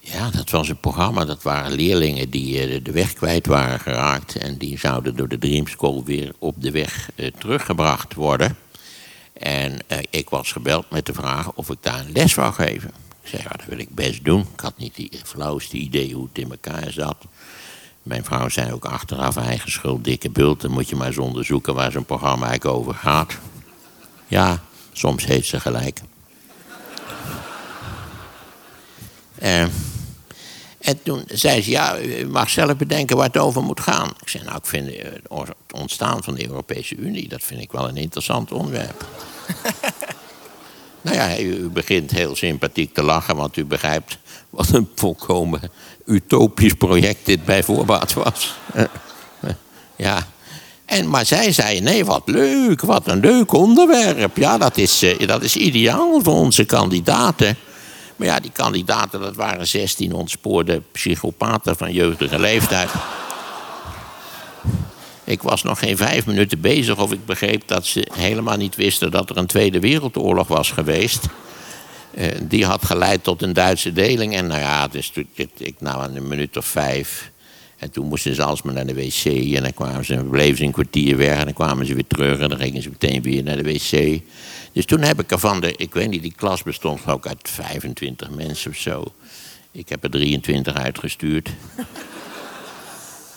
Ja, 0.00 0.30
dat 0.30 0.50
was 0.50 0.68
een 0.68 0.80
programma. 0.80 1.24
Dat 1.24 1.42
waren 1.42 1.72
leerlingen 1.72 2.30
die 2.30 2.60
eh, 2.60 2.84
de 2.84 2.92
weg 2.92 3.12
kwijt 3.12 3.46
waren 3.46 3.80
geraakt. 3.80 4.36
En 4.36 4.56
die 4.56 4.78
zouden 4.78 5.16
door 5.16 5.28
de 5.28 5.38
Dream 5.38 5.66
School 5.66 6.02
weer 6.04 6.32
op 6.38 6.54
de 6.58 6.70
weg 6.70 7.10
eh, 7.14 7.30
teruggebracht 7.38 8.14
worden. 8.14 8.56
En 9.38 9.72
uh, 9.72 9.98
ik 10.10 10.30
was 10.30 10.52
gebeld 10.52 10.90
met 10.90 11.06
de 11.06 11.12
vraag 11.12 11.52
of 11.52 11.70
ik 11.70 11.78
daar 11.80 12.00
een 12.00 12.12
les 12.12 12.34
wou 12.34 12.52
geven. 12.52 12.88
Ik 13.22 13.28
zei, 13.28 13.42
ja, 13.42 13.48
dat 13.48 13.66
wil 13.66 13.78
ik 13.78 13.94
best 13.94 14.24
doen. 14.24 14.40
Ik 14.40 14.60
had 14.60 14.78
niet 14.78 14.96
het 14.96 15.22
flauwste 15.24 15.76
idee 15.76 16.14
hoe 16.14 16.28
het 16.32 16.38
in 16.38 16.50
elkaar 16.50 16.92
zat. 16.92 17.16
Mijn 18.02 18.24
vrouw 18.24 18.48
zei 18.48 18.72
ook 18.72 18.84
achteraf, 18.84 19.36
eigen 19.36 19.70
schuld, 19.70 20.04
dikke 20.04 20.30
bult. 20.30 20.60
Dan 20.60 20.70
moet 20.70 20.88
je 20.88 20.96
maar 20.96 21.06
eens 21.06 21.18
onderzoeken 21.18 21.74
waar 21.74 21.92
zo'n 21.92 22.04
programma 22.04 22.46
eigenlijk 22.46 22.78
over 22.78 22.94
gaat. 22.94 23.38
Ja, 24.26 24.62
soms 24.92 25.24
heeft 25.24 25.48
ze 25.48 25.60
gelijk. 25.60 26.00
Uh, 29.42 29.66
en 30.88 31.02
toen 31.02 31.22
zei 31.26 31.62
ze, 31.62 31.70
ja, 31.70 32.00
u 32.00 32.26
mag 32.26 32.50
zelf 32.50 32.76
bedenken 32.76 33.16
waar 33.16 33.26
het 33.26 33.36
over 33.36 33.62
moet 33.62 33.80
gaan. 33.80 34.10
Ik 34.20 34.28
zei, 34.28 34.44
nou, 34.44 34.56
ik 34.56 34.66
vind 34.66 34.88
eh, 34.88 35.04
het 35.12 35.54
ontstaan 35.72 36.22
van 36.22 36.34
de 36.34 36.46
Europese 36.46 36.96
Unie... 36.96 37.28
dat 37.28 37.42
vind 37.42 37.60
ik 37.60 37.72
wel 37.72 37.88
een 37.88 37.96
interessant 37.96 38.52
onderwerp. 38.52 39.06
nou 41.02 41.16
ja, 41.16 41.38
u 41.38 41.68
begint 41.68 42.10
heel 42.10 42.36
sympathiek 42.36 42.94
te 42.94 43.02
lachen... 43.02 43.36
want 43.36 43.56
u 43.56 43.64
begrijpt 43.64 44.18
wat 44.50 44.72
een 44.72 44.88
volkomen 44.94 45.60
utopisch 46.06 46.74
project 46.74 47.26
dit 47.26 47.44
bij 47.44 47.62
voorbaat 47.62 48.12
was. 48.12 48.54
ja. 49.96 50.26
En, 50.84 51.08
maar 51.08 51.26
zij 51.26 51.52
zei, 51.52 51.80
nee, 51.80 52.04
wat 52.04 52.22
leuk, 52.24 52.80
wat 52.80 53.06
een 53.06 53.20
leuk 53.20 53.52
onderwerp. 53.52 54.36
Ja, 54.36 54.58
dat 54.58 54.76
is, 54.76 55.02
eh, 55.02 55.26
dat 55.26 55.42
is 55.42 55.56
ideaal 55.56 56.22
voor 56.22 56.34
onze 56.34 56.64
kandidaten... 56.64 57.56
Maar 58.18 58.26
ja, 58.26 58.40
die 58.40 58.50
kandidaten, 58.52 59.20
dat 59.20 59.36
waren 59.36 59.66
16 59.66 60.12
ontspoorde 60.12 60.82
psychopaten 60.92 61.76
van 61.76 61.92
jeugdige 61.92 62.38
leeftijd. 62.38 62.90
Ik 65.24 65.42
was 65.42 65.62
nog 65.62 65.78
geen 65.78 65.96
vijf 65.96 66.26
minuten 66.26 66.60
bezig 66.60 66.98
of 66.98 67.12
ik 67.12 67.26
begreep 67.26 67.62
dat 67.66 67.86
ze 67.86 68.08
helemaal 68.12 68.56
niet 68.56 68.76
wisten 68.76 69.10
dat 69.10 69.30
er 69.30 69.36
een 69.36 69.46
Tweede 69.46 69.80
Wereldoorlog 69.80 70.48
was 70.48 70.70
geweest. 70.70 71.26
Uh, 72.14 72.26
die 72.42 72.64
had 72.64 72.84
geleid 72.84 73.24
tot 73.24 73.42
een 73.42 73.52
Duitse 73.52 73.92
deling. 73.92 74.34
En 74.34 74.46
nou 74.46 74.60
ja, 74.60 74.88
dus 74.88 75.12
ik, 75.56 75.74
nou 75.78 76.14
een 76.14 76.28
minuut 76.28 76.56
of 76.56 76.66
vijf. 76.66 77.30
En 77.78 77.90
toen 77.90 78.06
moesten 78.06 78.34
ze 78.34 78.42
alsmaar 78.42 78.74
naar 78.74 78.86
de 78.86 78.94
wc. 78.94 79.24
En 79.24 79.62
dan 79.62 79.74
kwamen 79.74 80.04
ze, 80.04 80.16
bleven 80.16 80.56
ze 80.56 80.64
een 80.64 80.72
kwartier 80.72 81.16
weg. 81.16 81.38
En 81.38 81.44
dan 81.44 81.52
kwamen 81.52 81.86
ze 81.86 81.94
weer 81.94 82.06
terug. 82.06 82.38
En 82.38 82.48
dan 82.48 82.58
gingen 82.58 82.82
ze 82.82 82.88
meteen 82.88 83.22
weer 83.22 83.42
naar 83.42 83.56
de 83.56 83.72
wc. 83.72 84.20
Dus 84.72 84.84
toen 84.84 85.00
heb 85.00 85.20
ik 85.20 85.30
er 85.30 85.38
van 85.38 85.60
de, 85.60 85.72
ik 85.76 85.94
weet 85.94 86.08
niet, 86.08 86.22
die 86.22 86.34
klas 86.36 86.62
bestond 86.62 87.06
ook 87.06 87.26
uit 87.26 87.38
25 87.42 88.30
mensen 88.30 88.70
of 88.70 88.76
zo. 88.76 89.04
Ik 89.72 89.88
heb 89.88 90.04
er 90.04 90.10
23 90.10 90.74
uitgestuurd. 90.74 91.48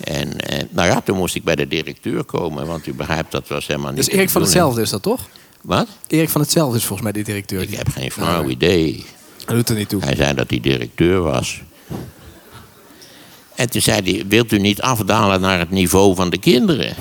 en, 0.03 0.37
nou 0.69 0.87
ja, 0.87 1.01
toen 1.01 1.17
moest 1.17 1.35
ik 1.35 1.43
bij 1.43 1.55
de 1.55 1.67
directeur 1.67 2.23
komen, 2.23 2.67
want 2.67 2.87
u 2.87 2.93
begrijpt, 2.93 3.31
dat 3.31 3.47
was 3.47 3.67
helemaal 3.67 3.91
niet. 3.91 4.05
Dus 4.05 4.13
Erik 4.13 4.29
van 4.29 4.41
hetzelfde 4.41 4.81
is 4.81 4.89
dat 4.89 5.01
toch? 5.01 5.27
Wat? 5.61 5.87
Erik 6.07 6.29
van 6.29 6.41
hetzelfde 6.41 6.77
is 6.77 6.85
volgens 6.85 7.11
mij 7.11 7.21
de 7.21 7.27
directeur. 7.27 7.61
Ik 7.61 7.75
heb 7.75 7.89
geen 7.89 8.11
flauw 8.11 8.49
idee. 8.49 9.05
Hij 9.45 9.55
doet 9.55 9.69
er 9.69 9.75
niet 9.75 9.89
toe. 9.89 10.03
Hij 10.03 10.15
zei 10.15 10.33
dat 10.33 10.49
hij 10.49 10.59
directeur 10.59 11.21
was. 11.21 11.61
En 13.55 13.69
toen 13.69 13.81
zei 13.81 14.11
hij, 14.11 14.27
wilt 14.27 14.51
u 14.51 14.57
niet 14.57 14.81
afdalen 14.81 15.41
naar 15.41 15.59
het 15.59 15.69
niveau 15.69 16.15
van 16.15 16.29
de 16.29 16.37
kinderen? 16.37 16.95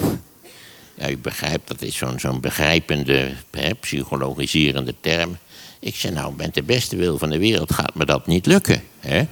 Ja, 1.00 1.10
u 1.10 1.18
begrijpt, 1.18 1.68
dat 1.68 1.82
is 1.82 2.02
zo'n 2.16 2.40
begrijpende, 2.40 3.32
psychologiserende 3.80 4.94
term. 5.00 5.36
Ik 5.78 5.96
zei, 5.96 6.14
nou, 6.14 6.34
met 6.36 6.54
de 6.54 6.62
beste 6.62 6.96
wil 6.96 7.18
van 7.18 7.30
de 7.30 7.38
wereld 7.38 7.72
gaat 7.72 7.94
me 7.94 8.04
dat 8.04 8.26
niet 8.26 8.46
lukken. 8.46 8.82
Hè? 8.98 9.26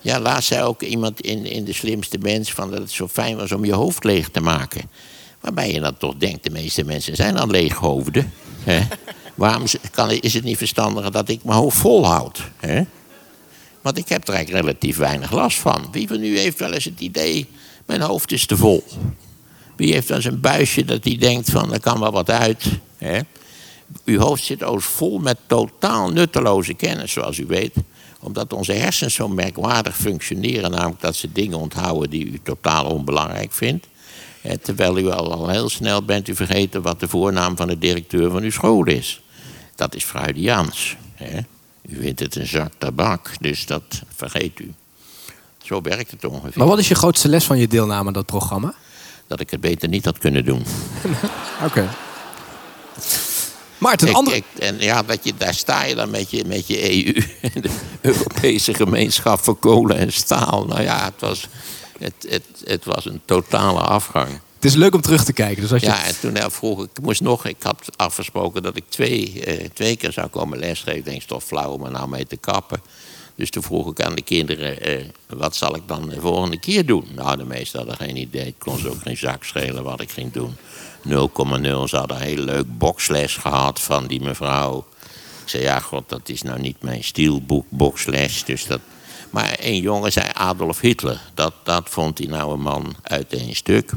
Ja, 0.00 0.20
laatst 0.20 0.48
zei 0.48 0.62
ook 0.62 0.82
iemand 0.82 1.20
in, 1.20 1.46
in 1.46 1.64
De 1.64 1.72
Slimste 1.72 2.18
Mens... 2.18 2.52
Van 2.52 2.70
dat 2.70 2.78
het 2.78 2.90
zo 2.90 3.08
fijn 3.08 3.36
was 3.36 3.52
om 3.52 3.64
je 3.64 3.72
hoofd 3.72 4.04
leeg 4.04 4.28
te 4.28 4.40
maken. 4.40 4.90
Waarbij 5.40 5.72
je 5.72 5.80
dan 5.80 5.96
toch 5.96 6.14
denkt, 6.16 6.44
de 6.44 6.50
meeste 6.50 6.84
mensen 6.84 7.16
zijn 7.16 7.34
dan 7.34 7.50
leeghoofden. 7.50 8.32
Hè? 8.62 8.80
Waarom 9.34 9.64
kan, 9.90 10.10
is 10.10 10.34
het 10.34 10.44
niet 10.44 10.58
verstandiger 10.58 11.12
dat 11.12 11.28
ik 11.28 11.44
mijn 11.44 11.58
hoofd 11.58 11.76
vol 11.76 12.06
houd? 12.06 12.42
Hè? 12.56 12.82
Want 13.80 13.98
ik 13.98 14.08
heb 14.08 14.28
er 14.28 14.34
eigenlijk 14.34 14.64
relatief 14.64 14.96
weinig 14.96 15.30
last 15.30 15.58
van. 15.58 15.88
Wie 15.92 16.08
van 16.08 16.22
u 16.22 16.38
heeft 16.38 16.58
wel 16.58 16.72
eens 16.72 16.84
het 16.84 17.00
idee, 17.00 17.46
mijn 17.86 18.00
hoofd 18.00 18.32
is 18.32 18.46
te 18.46 18.56
vol. 18.56 18.84
Wie 19.76 19.92
heeft 19.92 20.08
dan 20.08 20.22
zijn 20.22 20.40
buisje 20.40 20.84
dat 20.84 21.04
hij 21.04 21.16
denkt 21.16 21.50
van, 21.50 21.72
er 21.72 21.80
kan 21.80 22.00
wel 22.00 22.12
wat 22.12 22.30
uit. 22.30 22.64
Hè? 22.98 23.20
Uw 24.04 24.18
hoofd 24.18 24.44
zit 24.44 24.62
ook 24.62 24.82
vol 24.82 25.18
met 25.18 25.38
totaal 25.46 26.10
nutteloze 26.10 26.74
kennis, 26.74 27.12
zoals 27.12 27.38
u 27.38 27.46
weet. 27.46 27.74
Omdat 28.20 28.52
onze 28.52 28.72
hersens 28.72 29.14
zo 29.14 29.28
merkwaardig 29.28 29.96
functioneren, 29.96 30.70
namelijk 30.70 31.00
dat 31.00 31.16
ze 31.16 31.32
dingen 31.32 31.58
onthouden 31.58 32.10
die 32.10 32.26
u 32.26 32.40
totaal 32.42 32.84
onbelangrijk 32.84 33.52
vindt. 33.52 33.86
Eh, 34.42 34.52
terwijl 34.62 34.98
u 34.98 35.10
al, 35.10 35.32
al 35.32 35.48
heel 35.48 35.68
snel 35.68 36.04
bent 36.04 36.28
u 36.28 36.34
vergeten 36.34 36.82
wat 36.82 37.00
de 37.00 37.08
voornaam 37.08 37.56
van 37.56 37.68
de 37.68 37.78
directeur 37.78 38.30
van 38.30 38.42
uw 38.42 38.50
school 38.50 38.84
is. 38.84 39.22
Dat 39.74 39.94
is 39.94 40.04
Freudiaans. 40.04 40.96
Hè? 41.14 41.38
U 41.88 42.00
vindt 42.00 42.20
het 42.20 42.36
een 42.36 42.46
zak 42.46 42.72
tabak, 42.78 43.30
dus 43.40 43.66
dat 43.66 44.02
vergeet 44.14 44.60
u. 44.60 44.72
Zo 45.62 45.80
werkt 45.80 46.10
het 46.10 46.24
ongeveer. 46.24 46.58
Maar 46.58 46.66
wat 46.66 46.78
is 46.78 46.88
je 46.88 46.94
grootste 46.94 47.28
les 47.28 47.44
van 47.44 47.58
je 47.58 47.68
deelname 47.68 48.06
aan 48.06 48.12
dat 48.12 48.26
programma? 48.26 48.74
Dat 49.36 49.42
ik 49.42 49.50
het 49.50 49.60
beter 49.60 49.88
niet 49.88 50.04
had 50.04 50.18
kunnen 50.18 50.44
doen. 50.44 50.64
Oké. 51.66 51.88
Maarten, 53.78 54.08
Ik- 54.08 54.14
andere... 54.14 54.36
ik- 54.36 54.44
en 54.58 54.76
ja, 54.78 55.02
dat 55.02 55.18
je, 55.22 55.32
daar 55.36 55.54
sta 55.54 55.84
je 55.84 55.94
dan 55.94 56.10
met 56.10 56.30
je, 56.30 56.44
met 56.44 56.66
je 56.66 57.06
EU, 57.06 57.12
de 57.60 57.70
Europese 58.00 58.74
gemeenschap 58.74 59.40
voor 59.44 59.56
kolen 59.56 59.96
en 59.98 60.12
staal. 60.12 60.64
Nou 60.66 60.82
ja, 60.82 61.04
het 61.04 61.20
was, 61.20 61.48
het, 61.98 62.14
het, 62.28 62.42
het 62.64 62.84
was 62.84 63.04
een 63.04 63.20
totale 63.24 63.80
afgang. 63.80 64.28
Het 64.54 64.64
is 64.64 64.74
leuk 64.74 64.94
om 64.94 65.00
terug 65.00 65.24
te 65.24 65.32
kijken. 65.32 65.62
Dus 65.62 65.72
als 65.72 65.80
je... 65.80 65.86
Ja, 65.86 66.04
en 66.04 66.20
toen 66.20 66.36
eh, 66.36 66.46
vroeg 66.50 66.82
ik, 66.84 66.90
moest 67.02 67.20
nog, 67.20 67.44
ik 67.46 67.56
had 67.62 67.90
afgesproken 67.96 68.62
dat 68.62 68.76
ik 68.76 68.84
twee, 68.88 69.44
eh, 69.44 69.68
twee 69.72 69.96
keer 69.96 70.12
zou 70.12 70.28
komen 70.28 70.58
lesgeven. 70.58 70.96
Ik 70.98 71.04
denk, 71.04 71.16
is 71.16 71.26
toch 71.26 71.44
flauw 71.44 71.70
om 71.70 71.84
er 71.84 71.90
nou 71.90 72.08
mee 72.08 72.26
te 72.26 72.36
kappen. 72.36 72.80
Dus 73.34 73.50
toen 73.50 73.62
vroeg 73.62 73.90
ik 73.90 74.02
aan 74.02 74.14
de 74.14 74.22
kinderen, 74.22 74.80
eh, 74.80 75.04
wat 75.26 75.56
zal 75.56 75.76
ik 75.76 75.82
dan 75.86 76.08
de 76.08 76.20
volgende 76.20 76.58
keer 76.58 76.86
doen? 76.86 77.08
Nou, 77.14 77.36
de 77.36 77.44
meesten 77.44 77.78
hadden 77.78 77.96
geen 77.96 78.16
idee. 78.16 78.44
Het 78.44 78.54
kon 78.58 78.78
ze 78.78 78.88
ook 78.90 79.02
geen 79.02 79.16
zak 79.16 79.44
schelen 79.44 79.82
wat 79.82 80.00
ik 80.00 80.10
ging 80.10 80.32
doen. 80.32 80.56
0,0. 81.02 81.88
Ze 81.88 81.96
hadden 81.96 82.16
een 82.16 82.22
heel 82.22 82.44
leuk 82.44 82.78
boksles 82.78 83.36
gehad 83.36 83.80
van 83.80 84.06
die 84.06 84.20
mevrouw. 84.20 84.86
Ik 85.42 85.48
zei, 85.50 85.62
ja, 85.62 85.80
god, 85.80 86.08
dat 86.08 86.28
is 86.28 86.42
nou 86.42 86.60
niet 86.60 86.82
mijn 86.82 87.04
stielboek, 87.04 87.66
boksles. 87.68 88.44
Dus 88.44 88.66
dat... 88.66 88.80
Maar 89.30 89.56
een 89.60 89.80
jongen 89.80 90.12
zei 90.12 90.26
Adolf 90.32 90.80
Hitler. 90.80 91.20
Dat, 91.34 91.54
dat 91.62 91.88
vond 91.88 92.18
hij 92.18 92.26
nou 92.26 92.52
een 92.52 92.60
man 92.60 92.96
uit 93.02 93.32
één 93.32 93.54
stuk 93.54 93.92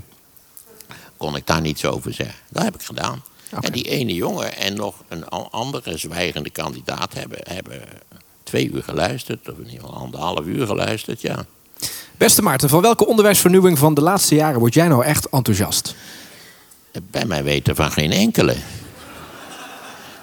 kon 1.17 1.36
ik 1.36 1.47
daar 1.47 1.62
niets 1.62 1.86
over 1.86 2.13
zeggen. 2.13 2.39
Dat 2.50 2.63
heb 2.63 2.76
ik 2.76 2.82
gedaan. 2.82 3.23
En 3.62 3.71
die 3.71 3.89
ene 3.89 4.13
jongen 4.13 4.58
en 4.58 4.73
nog 4.73 5.04
een 5.08 5.28
andere 5.30 5.97
zwijgende 5.97 6.50
kandidaat 6.50 7.13
hebben, 7.13 7.39
hebben 7.43 7.82
twee 8.47 8.71
uur 8.71 8.83
geluisterd. 8.83 9.49
Of 9.49 9.57
in 9.57 9.65
ieder 9.65 9.79
geval 9.79 9.95
anderhalf 9.95 10.45
uur 10.45 10.65
geluisterd, 10.67 11.21
ja. 11.21 11.45
Beste 12.17 12.41
Maarten, 12.41 12.69
van 12.69 12.81
welke 12.81 13.07
onderwijsvernieuwing 13.07 13.77
van 13.77 13.93
de 13.93 14.01
laatste 14.01 14.36
jaren 14.36 14.60
word 14.60 14.73
jij 14.73 14.88
nou 14.88 15.03
echt 15.03 15.29
enthousiast? 15.29 15.95
Bij 17.12 17.25
mij 17.25 17.43
weten 17.43 17.75
van 17.75 17.91
geen 17.91 18.12
enkele. 18.12 18.55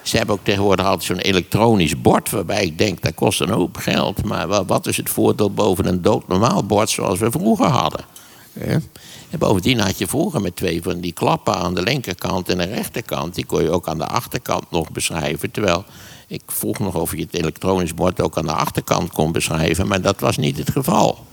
Ze 0.02 0.16
hebben 0.16 0.34
ook 0.34 0.44
tegenwoordig 0.44 0.86
altijd 0.86 1.04
zo'n 1.04 1.18
elektronisch 1.18 2.00
bord... 2.00 2.30
waarbij 2.30 2.64
ik 2.64 2.78
denk, 2.78 3.02
dat 3.02 3.14
kost 3.14 3.40
een 3.40 3.50
hoop 3.50 3.76
geld. 3.76 4.24
Maar 4.24 4.48
wa- 4.48 4.64
wat 4.64 4.86
is 4.86 4.96
het 4.96 5.10
voordeel 5.10 5.50
boven 5.50 5.86
een 5.86 6.02
doodnormaal 6.02 6.64
bord 6.64 6.90
zoals 6.90 7.18
we 7.18 7.30
vroeger 7.30 7.66
hadden? 7.66 8.04
Hè? 8.52 8.72
En 9.30 9.38
bovendien 9.38 9.78
had 9.80 9.98
je 9.98 10.06
vroeger 10.06 10.40
met 10.40 10.56
twee 10.56 10.82
van 10.82 11.00
die 11.00 11.12
klappen 11.12 11.54
aan 11.54 11.74
de 11.74 11.82
linkerkant 11.82 12.48
en 12.48 12.58
de 12.58 12.64
rechterkant. 12.64 13.34
Die 13.34 13.46
kon 13.46 13.62
je 13.62 13.70
ook 13.70 13.88
aan 13.88 13.98
de 13.98 14.06
achterkant 14.06 14.70
nog 14.70 14.90
beschrijven. 14.90 15.50
Terwijl 15.50 15.84
ik 16.26 16.42
vroeg 16.46 16.78
nog 16.78 16.94
of 16.94 17.16
je 17.16 17.22
het 17.22 17.34
elektronisch 17.34 17.94
bord 17.94 18.20
ook 18.20 18.38
aan 18.38 18.46
de 18.46 18.52
achterkant 18.52 19.12
kon 19.12 19.32
beschrijven. 19.32 19.86
Maar 19.86 20.00
dat 20.02 20.20
was 20.20 20.36
niet 20.36 20.58
het 20.58 20.70
geval. 20.70 21.26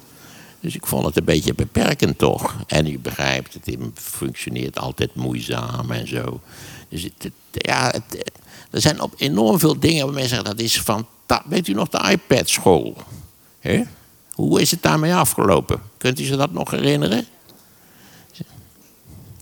Dus 0.60 0.76
ik 0.76 0.86
vond 0.86 1.06
het 1.06 1.18
een 1.18 1.24
beetje 1.26 1.54
beperkend 1.54 2.18
toch. 2.18 2.56
En 2.68 2.88
u 2.88 3.00
begrijpt, 3.00 3.54
het 3.54 3.78
functioneert 3.94 4.80
altijd 4.80 5.16
moeizaam 5.16 5.92
en 5.92 6.08
zo. 6.08 6.40
Dus 6.90 7.08
ja, 7.52 7.88
het- 7.92 8.32
er 8.72 8.82
zijn 8.82 9.02
op 9.02 9.14
enorm 9.18 9.60
veel 9.60 9.80
dingen 9.80 10.06
waar 10.06 10.14
mensen 10.14 10.36
zeggen 10.36 10.56
dat 10.56 10.66
is 10.66 10.78
fantastisch. 10.80 11.10
Weet 11.50 11.68
u 11.68 11.74
nog 11.74 11.90
de 11.90 12.10
iPad-school? 12.12 12.98
Hoe 14.34 14.62
is 14.62 14.72
het 14.72 14.82
daarmee 14.84 15.14
afgelopen? 15.14 15.82
Kunt 15.98 16.20
u 16.20 16.24
zich 16.24 16.38
dat 16.38 16.52
nog 16.52 16.72
herinneren? 16.72 17.26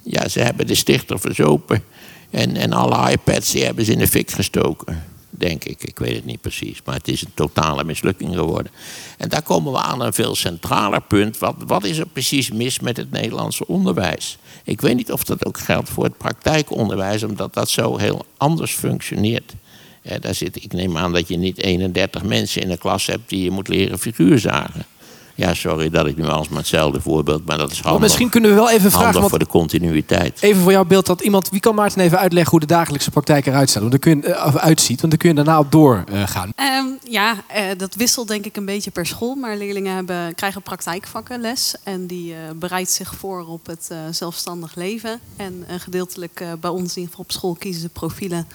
Ja, 0.03 0.27
ze 0.27 0.39
hebben 0.39 0.67
de 0.67 0.75
stichter 0.75 1.19
verzopen. 1.19 1.83
En, 2.29 2.55
en 2.55 2.73
alle 2.73 3.12
iPads 3.12 3.51
die 3.51 3.63
hebben 3.63 3.85
ze 3.85 3.91
in 3.91 3.99
de 3.99 4.07
fik 4.07 4.31
gestoken. 4.31 5.03
Denk 5.29 5.63
ik, 5.63 5.83
ik 5.83 5.99
weet 5.99 6.15
het 6.15 6.25
niet 6.25 6.41
precies. 6.41 6.81
Maar 6.85 6.95
het 6.95 7.07
is 7.07 7.21
een 7.21 7.33
totale 7.33 7.83
mislukking 7.83 8.33
geworden. 8.33 8.71
En 9.17 9.29
daar 9.29 9.41
komen 9.41 9.71
we 9.71 9.77
aan 9.77 10.01
een 10.01 10.13
veel 10.13 10.35
centraler 10.35 11.01
punt. 11.01 11.37
Wat, 11.37 11.55
wat 11.65 11.83
is 11.83 11.97
er 11.97 12.07
precies 12.07 12.51
mis 12.51 12.79
met 12.79 12.97
het 12.97 13.11
Nederlandse 13.11 13.67
onderwijs? 13.67 14.37
Ik 14.63 14.81
weet 14.81 14.95
niet 14.95 15.11
of 15.11 15.23
dat 15.23 15.45
ook 15.45 15.59
geldt 15.59 15.89
voor 15.89 16.03
het 16.03 16.17
praktijkonderwijs, 16.17 17.23
omdat 17.23 17.53
dat 17.53 17.69
zo 17.69 17.97
heel 17.97 18.25
anders 18.37 18.73
functioneert. 18.73 19.53
Ja, 20.01 20.19
daar 20.19 20.35
zit, 20.35 20.63
ik 20.63 20.73
neem 20.73 20.97
aan 20.97 21.13
dat 21.13 21.27
je 21.27 21.37
niet 21.37 21.57
31 21.57 22.23
mensen 22.23 22.61
in 22.61 22.71
een 22.71 22.77
klas 22.77 23.05
hebt 23.05 23.29
die 23.29 23.43
je 23.43 23.51
moet 23.51 23.67
leren 23.67 23.99
figuurzagen. 23.99 24.85
Ja, 25.39 25.54
sorry 25.54 25.89
dat 25.89 26.06
ik 26.06 26.17
nu 26.17 26.25
alsmaar 26.25 26.60
hetzelfde 26.60 27.02
voorbeeld, 27.02 27.45
maar 27.45 27.58
dat 27.58 27.71
is 27.71 27.75
Maar 27.75 27.86
handig, 27.86 28.02
misschien 28.02 28.30
kunnen 28.30 28.49
we 28.49 28.56
wel 28.56 28.69
even 28.69 28.91
vragen... 28.91 29.12
handig 29.12 29.30
voor 29.30 29.39
de 29.39 29.47
continuïteit. 29.47 30.41
even 30.41 30.62
voor 30.62 30.71
jouw 30.71 30.86
beeld 30.86 31.06
dat 31.06 31.21
iemand... 31.21 31.49
Wie 31.49 31.60
kan 31.60 31.75
Maarten 31.75 32.02
even 32.02 32.19
uitleggen 32.19 32.52
hoe 32.52 32.60
de 32.60 32.65
dagelijkse 32.65 33.12
praktijk 33.12 33.45
eruit 33.45 33.69
staat? 33.69 33.82
Want 33.82 33.91
dan 33.91 34.13
kun 34.13 34.21
je, 34.21 34.34
eh, 34.34 34.45
of 34.45 34.56
uitziet? 34.56 35.02
Want 35.02 35.12
dan 35.12 35.19
kun 35.19 35.30
je 35.30 35.36
daarna 35.36 35.60
op 35.60 35.71
doorgaan. 35.71 36.52
Ehm, 36.56 36.86
ja, 37.04 37.36
eh, 37.47 37.63
dat 37.78 37.95
wisselt 37.95 38.28
denk 38.28 38.45
ik 38.45 38.58
een 38.58 38.65
beetje 38.65 38.91
per 38.91 39.06
school. 39.06 39.36
Maar 39.36 39.58
leerlingen 39.58 39.95
hebben, 39.95 40.36
krijgen 40.36 40.62
praktijkvakken 40.62 41.41
les. 41.41 41.75
En 41.84 42.08
die 42.08 42.34
eh 42.34 42.38
bereidt 42.56 42.91
zich 42.91 43.15
voor 43.15 43.47
op 43.47 43.65
het 43.65 43.88
eh, 43.91 43.97
zelfstandig 44.12 44.75
leven. 44.75 45.19
En 45.36 45.63
eh, 45.67 45.80
gedeeltelijk 45.80 46.39
eh, 46.39 46.47
bij 46.60 46.69
ons 46.69 46.95
in 46.95 47.02
ieder 47.02 47.10
geval 47.10 47.25
op 47.25 47.32
school 47.32 47.56
kiezen 47.56 47.82
ze 47.82 47.89
profielen. 47.89 48.47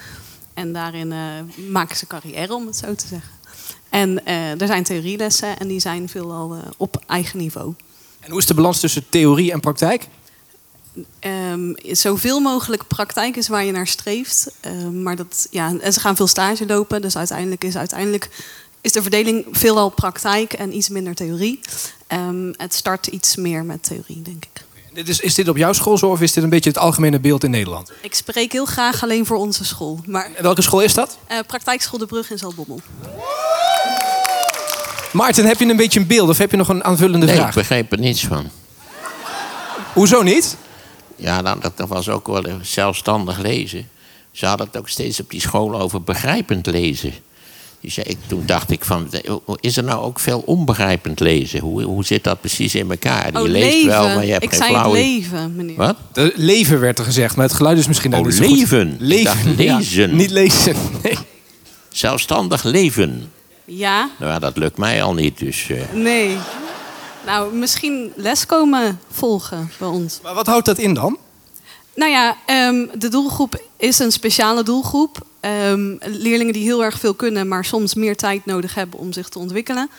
En 0.53 0.73
daarin 0.73 1.11
eh, 1.11 1.19
maken 1.69 1.97
ze 1.97 2.07
carrière, 2.07 2.53
om 2.53 2.65
het 2.65 2.75
zo 2.75 2.95
te 2.95 3.07
zeggen. 3.07 3.34
En 3.95 4.25
eh, 4.25 4.61
er 4.61 4.67
zijn 4.67 4.83
theorielessen 4.83 5.57
en 5.59 5.67
die 5.67 5.79
zijn 5.79 6.09
veelal 6.09 6.53
eh, 6.53 6.59
op 6.77 7.03
eigen 7.07 7.39
niveau. 7.39 7.73
En 8.19 8.31
hoe 8.31 8.39
is 8.39 8.45
de 8.45 8.53
balans 8.53 8.79
tussen 8.79 9.09
theorie 9.09 9.51
en 9.51 9.59
praktijk? 9.59 10.07
Ehm, 11.19 11.73
zoveel 11.91 12.39
mogelijk 12.39 12.87
praktijk 12.87 13.35
is 13.35 13.47
waar 13.47 13.63
je 13.65 13.71
naar 13.71 13.87
streeft. 13.87 14.51
Ehm, 14.61 15.03
maar 15.03 15.15
dat, 15.15 15.47
ja, 15.51 15.73
en 15.79 15.93
ze 15.93 15.99
gaan 15.99 16.15
veel 16.15 16.27
stage 16.27 16.65
lopen. 16.65 17.01
Dus 17.01 17.17
uiteindelijk 17.17 17.63
is, 17.63 17.77
uiteindelijk 17.77 18.29
is 18.81 18.91
de 18.91 19.01
verdeling 19.01 19.45
veelal 19.51 19.89
praktijk 19.89 20.53
en 20.53 20.75
iets 20.75 20.89
minder 20.89 21.15
theorie. 21.15 21.59
Ehm, 22.07 22.53
het 22.57 22.73
start 22.73 23.07
iets 23.07 23.35
meer 23.35 23.65
met 23.65 23.83
theorie, 23.83 24.21
denk 24.21 24.45
ik. 24.45 24.63
Dit 24.93 25.09
is, 25.09 25.19
is 25.19 25.33
dit 25.33 25.47
op 25.49 25.57
jouw 25.57 25.73
school 25.73 25.97
zo 25.97 26.09
of 26.09 26.21
is 26.21 26.33
dit 26.33 26.43
een 26.43 26.49
beetje 26.49 26.69
het 26.69 26.79
algemene 26.79 27.19
beeld 27.19 27.43
in 27.43 27.49
Nederland? 27.51 27.91
Ik 28.01 28.15
spreek 28.15 28.51
heel 28.51 28.65
graag 28.65 29.03
alleen 29.03 29.25
voor 29.25 29.37
onze 29.37 29.65
school. 29.65 29.99
Maar 30.05 30.31
En 30.35 30.43
welke 30.43 30.61
school 30.61 30.81
is 30.81 30.93
dat? 30.93 31.17
eh, 31.27 31.39
praktijkschool 31.47 31.99
De 31.99 32.05
Brug 32.05 32.31
in 32.31 32.37
Zaltbommel. 32.37 32.79
Maarten, 35.15 35.45
heb 35.45 35.59
je 35.59 35.65
een 35.65 35.75
beetje 35.75 35.99
een 35.99 36.07
beeld 36.07 36.29
of 36.29 36.37
heb 36.37 36.51
je 36.51 36.57
nog 36.57 36.69
een 36.69 36.83
aanvullende 36.83 37.25
Nee, 37.25 37.35
ik 37.35 37.41
vraag? 37.41 37.53
begreep 37.55 37.91
er 37.91 37.99
niets 37.99 38.25
van. 38.25 38.49
Hoezo 39.93 40.21
niet? 40.21 40.57
Ja, 41.15 41.41
nou, 41.41 41.59
dat 41.75 41.87
was 41.87 42.09
ook 42.09 42.27
wel 42.27 42.43
zelfstandig 42.61 43.37
lezen. 43.39 43.89
Ze 44.31 44.45
hadden 44.45 44.67
het 44.67 44.77
ook 44.77 44.89
steeds 44.89 45.19
op 45.19 45.29
die 45.29 45.41
school 45.41 45.79
over 45.81 46.01
begrijpend 46.03 46.65
lezen. 46.65 47.13
Dus 47.81 47.95
ja, 47.95 48.03
ik, 48.03 48.17
toen 48.27 48.43
dacht 48.45 48.71
ik 48.71 48.85
van, 48.85 49.09
is 49.59 49.77
er 49.77 49.83
nou 49.83 50.03
ook 50.03 50.19
veel 50.19 50.39
onbegrijpend 50.45 51.19
lezen? 51.19 51.59
Hoe, 51.59 51.83
hoe 51.83 52.05
zit 52.05 52.23
dat 52.23 52.39
precies 52.39 52.75
in 52.75 52.89
elkaar? 52.91 53.31
Je 53.31 53.39
oh, 53.39 53.47
leest 53.47 53.73
leven. 53.73 53.87
wel, 53.89 54.15
maar 54.15 54.25
je 54.25 54.31
hebt 54.31 54.43
ik 54.43 54.49
geen 54.49 54.59
zei 54.59 54.69
flauw... 54.71 54.83
het 54.83 54.93
leven, 54.93 55.55
meneer. 55.55 55.75
Wat? 55.75 55.95
De 56.11 56.33
leven 56.35 56.79
werd 56.79 56.99
er 56.99 57.05
gezegd, 57.05 57.35
maar 57.35 57.45
het 57.45 57.55
geluid 57.55 57.77
is 57.77 57.87
misschien 57.87 58.13
Oh, 58.13 58.25
niet 58.25 58.33
zo 58.35 58.43
goed. 58.43 58.57
leven. 58.57 58.91
Ik 58.91 58.95
Leven. 58.99 59.63
ja. 59.63 59.77
lezen. 59.77 60.15
niet 60.15 60.29
lezen. 60.31 60.75
Nee. 61.03 61.17
Zelfstandig 61.89 62.63
leven. 62.63 63.31
Ja, 63.65 64.09
Nou 64.19 64.31
ja, 64.31 64.39
dat 64.39 64.57
lukt 64.57 64.77
mij 64.77 65.03
al 65.03 65.13
niet, 65.13 65.37
dus... 65.39 65.69
eh, 65.69 65.91
nee. 65.93 66.37
Nou, 67.25 67.53
misschien 67.55 68.11
les 68.15 68.45
komen 68.45 68.99
volgen 69.11 69.71
bij 69.79 69.87
ons. 69.87 70.19
Maar 70.23 70.33
wat 70.33 70.45
houdt 70.47 70.65
dat 70.65 70.77
in 70.77 70.93
dan? 70.93 71.17
Nou 71.95 72.11
ja, 72.11 72.37
ehm, 72.45 72.85
de 72.93 73.07
doelgroep 73.07 73.61
is 73.77 73.99
een 73.99 74.11
speciale 74.11 74.63
doelgroep. 74.63 75.17
Ehm, 75.39 75.95
leerlingen 75.99 76.53
die 76.53 76.63
heel 76.63 76.83
erg 76.83 76.99
veel 76.99 77.13
kunnen, 77.13 77.47
maar 77.47 77.65
soms 77.65 77.93
meer 77.93 78.15
tijd 78.15 78.45
nodig 78.45 78.75
hebben 78.75 78.99
om 78.99 79.13
zich 79.13 79.29
te 79.29 79.39
ontwikkelen. 79.39 79.89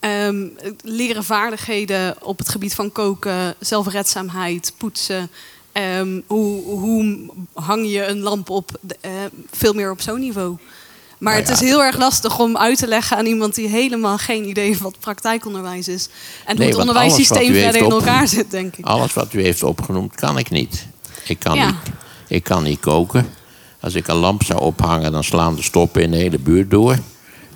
Ehm, 0.00 0.46
leren 0.82 1.24
vaardigheden 1.24 2.16
op 2.22 2.38
het 2.38 2.48
gebied 2.48 2.74
van 2.74 2.92
koken, 2.92 3.54
zelfredzaamheid, 3.58 4.72
poetsen. 4.78 5.30
Ehm, 5.72 6.20
hoe, 6.26 6.62
hoe 6.62 7.28
hang 7.52 7.90
je 7.90 8.06
een 8.06 8.20
lamp 8.20 8.50
op? 8.50 8.70
De- 8.80 8.96
eh, 9.00 9.10
veel 9.50 9.72
meer 9.72 9.90
op 9.90 10.00
zo'n 10.00 10.20
niveau. 10.20 10.56
Maar 11.24 11.32
Nou 11.32 11.44
het 11.44 11.54
is 11.54 11.68
heel 11.68 11.82
erg 11.82 11.96
lastig 11.96 12.38
om 12.38 12.56
uit 12.56 12.78
te 12.78 12.86
leggen 12.86 13.16
aan 13.16 13.26
iemand 13.26 13.54
die 13.54 13.68
helemaal 13.68 14.18
geen 14.18 14.48
idee 14.48 14.66
heeft 14.66 14.80
wat 14.80 14.98
praktijkonderwijs 15.00 15.88
is. 15.88 16.08
En 16.44 16.56
Nee, 16.56 16.56
hoe 16.56 16.66
het 16.66 16.88
onderwijssysteem 16.88 17.52
verder 17.54 17.82
in 17.82 17.90
elkaar 17.90 18.28
zit, 18.28 18.50
denk 18.50 18.76
ik. 18.76 18.84
Alles 18.84 19.12
wat 19.12 19.32
u 19.32 19.42
heeft 19.42 19.62
opgenoemd, 19.62 20.14
kan 20.14 20.38
ik 20.38 20.50
niet. 20.50 20.86
Ik 21.26 21.38
kan, 21.38 21.56
Ja. 21.56 21.66
niet, 21.66 21.76
ik 22.28 22.42
kan 22.42 22.62
niet 22.62 22.80
koken. 22.80 23.28
Als 23.80 23.94
ik 23.94 24.08
een 24.08 24.16
lamp 24.16 24.42
zou 24.42 24.60
ophangen, 24.60 25.12
dan 25.12 25.24
slaan 25.24 25.54
de 25.54 25.62
stoppen 25.62 26.02
in 26.02 26.10
de 26.10 26.16
hele 26.16 26.38
buurt 26.38 26.70
door. 26.70 26.98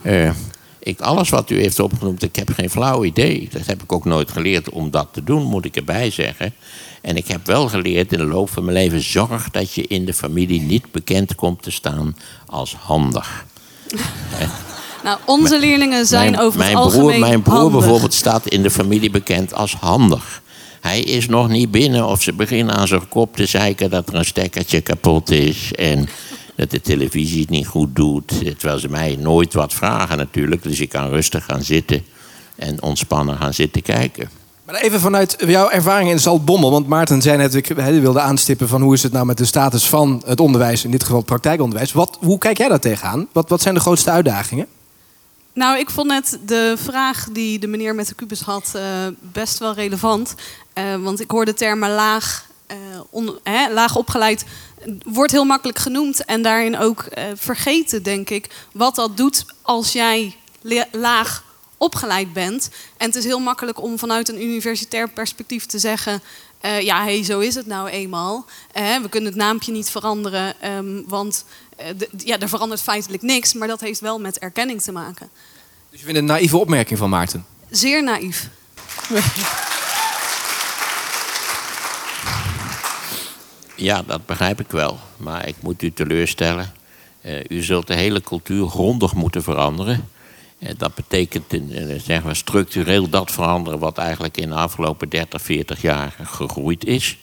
Eh, 0.02 0.30
ik, 0.78 1.00
alles 1.00 1.28
wat 1.28 1.50
u 1.50 1.60
heeft 1.60 1.80
opgenoemd, 1.80 2.22
ik 2.22 2.36
heb 2.36 2.50
geen 2.54 2.70
flauw 2.70 3.04
idee. 3.04 3.48
Dat 3.52 3.66
heb 3.66 3.82
ik 3.82 3.92
ook 3.92 4.04
nooit 4.04 4.32
geleerd 4.32 4.70
om 4.70 4.90
dat 4.90 5.08
te 5.12 5.24
doen, 5.24 5.42
moet 5.42 5.64
ik 5.64 5.76
erbij 5.76 6.10
zeggen. 6.10 6.54
En 7.00 7.16
ik 7.16 7.28
heb 7.28 7.46
wel 7.46 7.68
geleerd 7.68 8.12
in 8.12 8.18
de 8.18 8.26
loop 8.26 8.50
van 8.50 8.64
mijn 8.64 8.76
leven... 8.76 9.00
zorg 9.00 9.50
dat 9.50 9.72
je 9.72 9.82
in 9.86 10.04
de 10.04 10.14
familie 10.14 10.60
niet 10.60 10.92
bekend 10.92 11.34
komt 11.34 11.62
te 11.62 11.70
staan 11.70 12.16
als 12.46 12.74
handig. 12.74 13.46
Nou, 15.04 15.18
onze 15.24 15.58
leerlingen 15.58 16.06
zijn 16.06 16.30
mijn, 16.30 16.42
over 16.42 16.58
mijn 16.58 16.76
algemeen 16.76 17.06
broer, 17.08 17.18
Mijn 17.18 17.42
broer 17.42 17.56
handig. 17.56 17.78
bijvoorbeeld 17.80 18.14
staat 18.14 18.46
in 18.46 18.62
de 18.62 18.70
familie 18.70 19.10
bekend 19.10 19.54
als 19.54 19.74
handig. 19.74 20.42
Hij 20.80 21.00
is 21.00 21.28
nog 21.28 21.48
niet 21.48 21.70
binnen 21.70 22.06
of 22.06 22.22
ze 22.22 22.32
beginnen 22.32 22.74
aan 22.74 22.88
zijn 22.88 23.08
kop 23.08 23.36
te 23.36 23.46
zeiken 23.46 23.90
dat 23.90 24.08
er 24.08 24.14
een 24.14 24.24
stekkertje 24.24 24.80
kapot 24.80 25.30
is. 25.30 25.72
En 25.72 26.08
dat 26.54 26.70
de 26.70 26.80
televisie 26.80 27.40
het 27.40 27.50
niet 27.50 27.66
goed 27.66 27.96
doet. 27.96 28.28
Terwijl 28.58 28.78
ze 28.78 28.88
mij 28.88 29.16
nooit 29.20 29.54
wat 29.54 29.74
vragen 29.74 30.16
natuurlijk. 30.16 30.62
Dus 30.62 30.80
ik 30.80 30.88
kan 30.88 31.08
rustig 31.08 31.44
gaan 31.44 31.62
zitten 31.62 32.04
en 32.56 32.82
ontspannen 32.82 33.36
gaan 33.36 33.54
zitten 33.54 33.82
kijken. 33.82 34.30
Maar 34.68 34.80
even 34.80 35.00
vanuit 35.00 35.36
jouw 35.46 35.68
ervaring 35.68 36.10
in 36.10 36.18
Zaltbommel. 36.18 36.70
Want 36.70 36.86
Maarten 36.86 37.22
zei 37.22 37.36
net, 37.36 37.54
ik 37.54 37.66
wilde 37.66 38.20
aanstippen 38.20 38.68
van 38.68 38.82
hoe 38.82 38.94
is 38.94 39.02
het 39.02 39.12
nou 39.12 39.26
met 39.26 39.38
de 39.38 39.44
status 39.44 39.88
van 39.88 40.22
het 40.26 40.40
onderwijs, 40.40 40.84
in 40.84 40.90
dit 40.90 41.02
geval 41.02 41.16
het 41.16 41.26
praktijkonderwijs. 41.26 41.92
Wat, 41.92 42.18
hoe 42.20 42.38
kijk 42.38 42.58
jij 42.58 42.68
daar 42.68 42.80
tegenaan? 42.80 43.28
Wat, 43.32 43.48
wat 43.48 43.62
zijn 43.62 43.74
de 43.74 43.80
grootste 43.80 44.10
uitdagingen? 44.10 44.66
Nou, 45.52 45.78
ik 45.78 45.90
vond 45.90 46.08
net 46.08 46.38
de 46.46 46.74
vraag 46.78 47.28
die 47.32 47.58
de 47.58 47.66
meneer 47.66 47.94
met 47.94 48.08
de 48.08 48.14
kubus 48.14 48.40
had 48.40 48.72
eh, 48.74 48.82
best 49.20 49.58
wel 49.58 49.74
relevant. 49.74 50.34
Eh, 50.72 50.84
want 50.96 51.20
ik 51.20 51.30
hoorde 51.30 51.54
termen 51.54 51.90
laag, 51.90 52.46
eh, 52.66 53.28
hè, 53.42 53.72
laag 53.72 53.96
opgeleid 53.96 54.44
wordt 55.04 55.32
heel 55.32 55.44
makkelijk 55.44 55.78
genoemd. 55.78 56.24
En 56.24 56.42
daarin 56.42 56.78
ook 56.78 57.04
vergeten, 57.34 58.02
denk 58.02 58.30
ik, 58.30 58.66
wat 58.72 58.94
dat 58.94 59.16
doet 59.16 59.44
als 59.62 59.92
jij 59.92 60.36
laag 60.92 61.46
opgeleid 61.78 62.32
bent. 62.32 62.70
En 62.96 63.06
het 63.06 63.14
is 63.14 63.24
heel 63.24 63.38
makkelijk 63.40 63.82
om 63.82 63.98
vanuit 63.98 64.28
een 64.28 64.42
universitair 64.42 65.08
perspectief 65.08 65.66
te 65.66 65.78
zeggen... 65.78 66.22
eh, 66.60 66.80
ja, 66.80 67.02
hey, 67.04 67.24
zo 67.24 67.38
is 67.38 67.54
het 67.54 67.66
nou 67.66 67.88
eenmaal. 67.88 68.46
Eh, 68.72 68.96
we 69.02 69.08
kunnen 69.08 69.28
het 69.30 69.38
naampje 69.38 69.72
niet 69.72 69.90
veranderen, 69.90 70.60
ehm, 70.60 71.02
want 71.06 71.44
eh, 71.76 71.86
de- 71.96 72.08
ja, 72.16 72.38
er 72.38 72.48
verandert 72.48 72.80
feitelijk 72.82 73.22
niks. 73.22 73.52
Maar 73.54 73.68
dat 73.68 73.80
heeft 73.80 74.00
wel 74.00 74.18
met 74.20 74.38
erkenning 74.38 74.82
te 74.82 74.92
maken. 74.92 75.28
Dus 75.90 75.98
je 75.98 76.04
vindt 76.04 76.20
een 76.20 76.26
naïeve 76.26 76.56
opmerking 76.58 76.98
van 76.98 77.10
Maarten. 77.10 77.46
Zeer 77.70 78.02
naïef. 78.02 78.48
Ja, 83.74 84.02
dat 84.02 84.26
begrijp 84.26 84.60
ik 84.60 84.70
wel. 84.70 84.98
Maar 85.16 85.48
ik 85.48 85.54
moet 85.60 85.82
u 85.82 85.92
teleurstellen. 85.92 86.72
Eh, 87.20 87.44
u 87.48 87.62
zult 87.62 87.86
de 87.86 87.94
hele 87.94 88.20
cultuur 88.20 88.66
grondig 88.68 89.14
moeten 89.14 89.42
veranderen. 89.42 90.08
Eh, 90.58 90.70
dat 90.76 90.94
betekent 90.94 91.52
eh, 91.52 92.00
zeggen 92.00 92.28
we, 92.28 92.34
structureel 92.34 93.08
dat 93.08 93.30
veranderen 93.30 93.78
wat 93.78 93.98
eigenlijk 93.98 94.36
in 94.36 94.48
de 94.48 94.54
afgelopen 94.54 95.08
30, 95.08 95.42
40 95.42 95.82
jaar 95.82 96.16
gegroeid 96.22 96.84
is. 96.84 97.18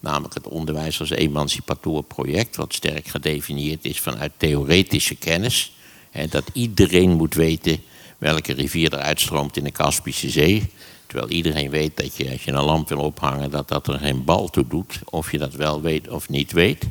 Namelijk 0.00 0.34
het 0.34 0.48
onderwijs 0.48 1.00
als 1.00 1.10
emancipator 1.10 2.02
project, 2.02 2.56
wat 2.56 2.74
sterk 2.74 3.08
gedefinieerd 3.08 3.84
is 3.84 4.00
vanuit 4.00 4.32
theoretische 4.36 5.14
kennis. 5.14 5.72
En 6.10 6.28
dat 6.30 6.44
iedereen 6.52 7.10
moet 7.10 7.34
weten 7.34 7.82
welke 8.18 8.52
rivier 8.52 8.92
er 8.92 8.98
uitstroomt 8.98 9.56
in 9.56 9.64
de 9.64 9.70
Kaspische 9.70 10.30
Zee. 10.30 10.70
Terwijl 11.06 11.30
iedereen 11.30 11.70
weet 11.70 11.96
dat 11.96 12.16
je, 12.16 12.30
als 12.30 12.44
je 12.44 12.52
een 12.52 12.62
lamp 12.62 12.88
wil 12.88 12.98
ophangen, 12.98 13.50
dat 13.50 13.68
dat 13.68 13.88
er 13.88 13.98
geen 13.98 14.24
bal 14.24 14.48
toe 14.48 14.66
doet. 14.68 15.00
Of 15.04 15.32
je 15.32 15.38
dat 15.38 15.54
wel 15.54 15.80
weet 15.80 16.08
of 16.08 16.28
niet 16.28 16.52
weet. 16.52 16.84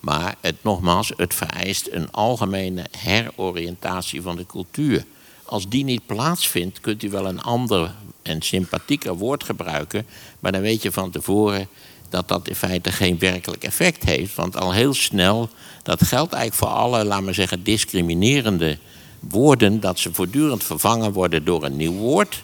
Maar 0.00 0.34
het, 0.40 0.56
nogmaals, 0.62 1.12
het 1.16 1.34
vereist 1.34 1.88
een 1.90 2.10
algemene 2.10 2.86
heroriëntatie 2.98 4.22
van 4.22 4.36
de 4.36 4.46
cultuur. 4.46 5.04
Als 5.52 5.68
die 5.68 5.84
niet 5.84 6.06
plaatsvindt, 6.06 6.80
kunt 6.80 7.02
u 7.02 7.10
wel 7.10 7.26
een 7.26 7.40
ander 7.40 7.94
en 8.22 8.42
sympathieker 8.42 9.14
woord 9.14 9.44
gebruiken. 9.44 10.06
Maar 10.40 10.52
dan 10.52 10.60
weet 10.60 10.82
je 10.82 10.92
van 10.92 11.10
tevoren 11.10 11.68
dat 12.08 12.28
dat 12.28 12.48
in 12.48 12.54
feite 12.54 12.92
geen 12.92 13.18
werkelijk 13.18 13.64
effect 13.64 14.02
heeft. 14.02 14.34
Want 14.34 14.56
al 14.56 14.72
heel 14.72 14.94
snel, 14.94 15.48
dat 15.82 16.04
geldt 16.04 16.32
eigenlijk 16.32 16.62
voor 16.62 16.80
alle, 16.80 17.04
laten 17.04 17.26
we 17.26 17.32
zeggen, 17.32 17.62
discriminerende 17.62 18.78
woorden, 19.20 19.80
dat 19.80 19.98
ze 19.98 20.12
voortdurend 20.12 20.64
vervangen 20.64 21.12
worden 21.12 21.44
door 21.44 21.64
een 21.64 21.76
nieuw 21.76 21.92
woord. 21.92 22.42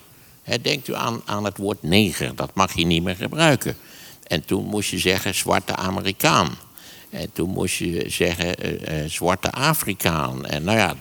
Denkt 0.63 0.89
u 0.89 0.95
aan, 0.95 1.23
aan 1.25 1.45
het 1.45 1.57
woord 1.57 1.83
neger, 1.83 2.35
dat 2.35 2.55
mag 2.55 2.73
je 2.75 2.87
niet 2.87 3.03
meer 3.03 3.17
gebruiken. 3.17 3.77
En 4.27 4.45
toen 4.45 4.65
moest 4.65 4.91
je 4.91 4.99
zeggen 4.99 5.35
zwarte 5.35 5.77
Amerikaan. 5.77 6.57
En 7.11 7.33
toen 7.33 7.51
moest 7.51 7.77
je 7.77 8.05
zeggen 8.07 8.57
eh, 8.57 9.03
eh, 9.03 9.11
zwarte 9.11 9.51
Afrikaan. 9.51 10.47
En 10.47 10.65
nou 10.65 10.79
ja, 10.79 10.95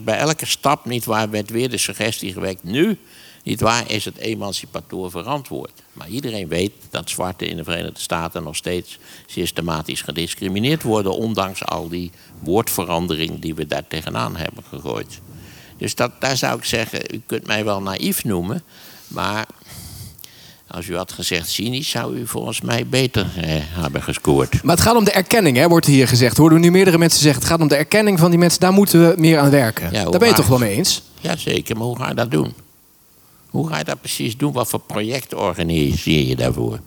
bij 0.00 0.18
elke 0.18 0.46
stap 0.46 0.84
niet 0.84 1.04
waar 1.04 1.30
werd 1.30 1.50
weer 1.50 1.70
de 1.70 1.78
suggestie 1.78 2.32
gewekt. 2.32 2.64
Nu, 2.64 2.98
niet 3.42 3.60
waar, 3.60 3.90
is 3.90 4.04
het 4.04 4.16
emancipator 4.16 5.10
verantwoord. 5.10 5.82
Maar 5.92 6.08
iedereen 6.08 6.48
weet 6.48 6.72
dat 6.90 7.10
zwarten 7.10 7.48
in 7.48 7.56
de 7.56 7.64
Verenigde 7.64 8.00
Staten 8.00 8.42
nog 8.42 8.56
steeds 8.56 8.98
systematisch 9.26 10.02
gediscrimineerd 10.02 10.82
worden. 10.82 11.12
Ondanks 11.12 11.64
al 11.64 11.88
die 11.88 12.10
woordverandering 12.40 13.40
die 13.40 13.54
we 13.54 13.66
daar 13.66 13.86
tegenaan 13.86 14.36
hebben 14.36 14.64
gegooid. 14.68 15.20
Dus 15.76 15.94
dat, 15.94 16.20
daar 16.20 16.36
zou 16.36 16.58
ik 16.58 16.64
zeggen, 16.64 17.14
u 17.14 17.22
kunt 17.26 17.46
mij 17.46 17.64
wel 17.64 17.82
naïef 17.82 18.24
noemen. 18.24 18.62
Maar 19.08 19.46
als 20.70 20.86
u 20.86 20.96
had 20.96 21.12
gezegd 21.12 21.48
cynisch, 21.48 21.90
zou 21.90 22.16
u 22.16 22.26
volgens 22.26 22.60
mij 22.60 22.86
beter 22.86 23.26
eh, 23.36 23.50
hebben 23.60 24.02
gescoord. 24.02 24.62
Maar 24.62 24.74
het 24.74 24.84
gaat 24.84 24.96
om 24.96 25.04
de 25.04 25.10
erkenning, 25.10 25.56
hè, 25.56 25.68
wordt 25.68 25.86
hier 25.86 26.08
gezegd. 26.08 26.36
Hoorden 26.36 26.58
we 26.58 26.64
nu 26.64 26.70
meerdere 26.70 26.98
mensen 26.98 27.20
zeggen. 27.20 27.40
Het 27.40 27.50
gaat 27.50 27.60
om 27.60 27.68
de 27.68 27.76
erkenning 27.76 28.18
van 28.18 28.30
die 28.30 28.38
mensen. 28.38 28.60
Daar 28.60 28.72
moeten 28.72 29.08
we 29.08 29.14
meer 29.16 29.38
aan 29.38 29.50
werken. 29.50 29.84
Ja, 29.92 30.02
daar 30.02 30.10
ben 30.10 30.12
je 30.12 30.26
waar 30.26 30.34
toch 30.34 30.46
wel 30.46 30.58
mee 30.58 30.76
eens? 30.76 31.02
Jazeker, 31.20 31.76
maar 31.76 31.86
hoe 31.86 31.98
ga 31.98 32.08
je 32.08 32.14
dat 32.14 32.30
doen? 32.30 32.54
Hoe 33.50 33.68
ga 33.68 33.78
je 33.78 33.84
dat 33.84 34.00
precies 34.00 34.36
doen? 34.36 34.52
Wat 34.52 34.68
voor 34.68 34.80
project 34.80 35.34
organiseer 35.34 36.26
je 36.26 36.36
daarvoor? 36.36 36.80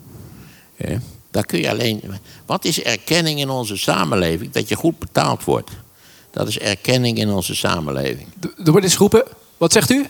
Dat 1.32 1.46
kun 1.46 1.60
je 1.60 1.70
alleen. 1.70 2.02
Wat 2.46 2.66
is 2.66 2.82
erkenning 2.82 3.40
in 3.40 3.50
onze 3.50 3.78
samenleving? 3.78 4.52
Dat 4.52 4.70
je 4.70 4.76
goed 4.76 5.00
betaald 5.00 5.44
wordt. 5.44 5.70
Dat 6.32 6.48
is 6.48 6.60
erkenning 6.60 7.18
in 7.18 7.30
onze 7.30 7.56
samenleving. 7.56 8.28
Er 8.66 8.72
wordt 8.72 8.86
eens 8.86 8.96
geroepen. 8.96 9.24
Wat 9.58 9.72
zegt 9.72 9.90
u? 9.90 10.06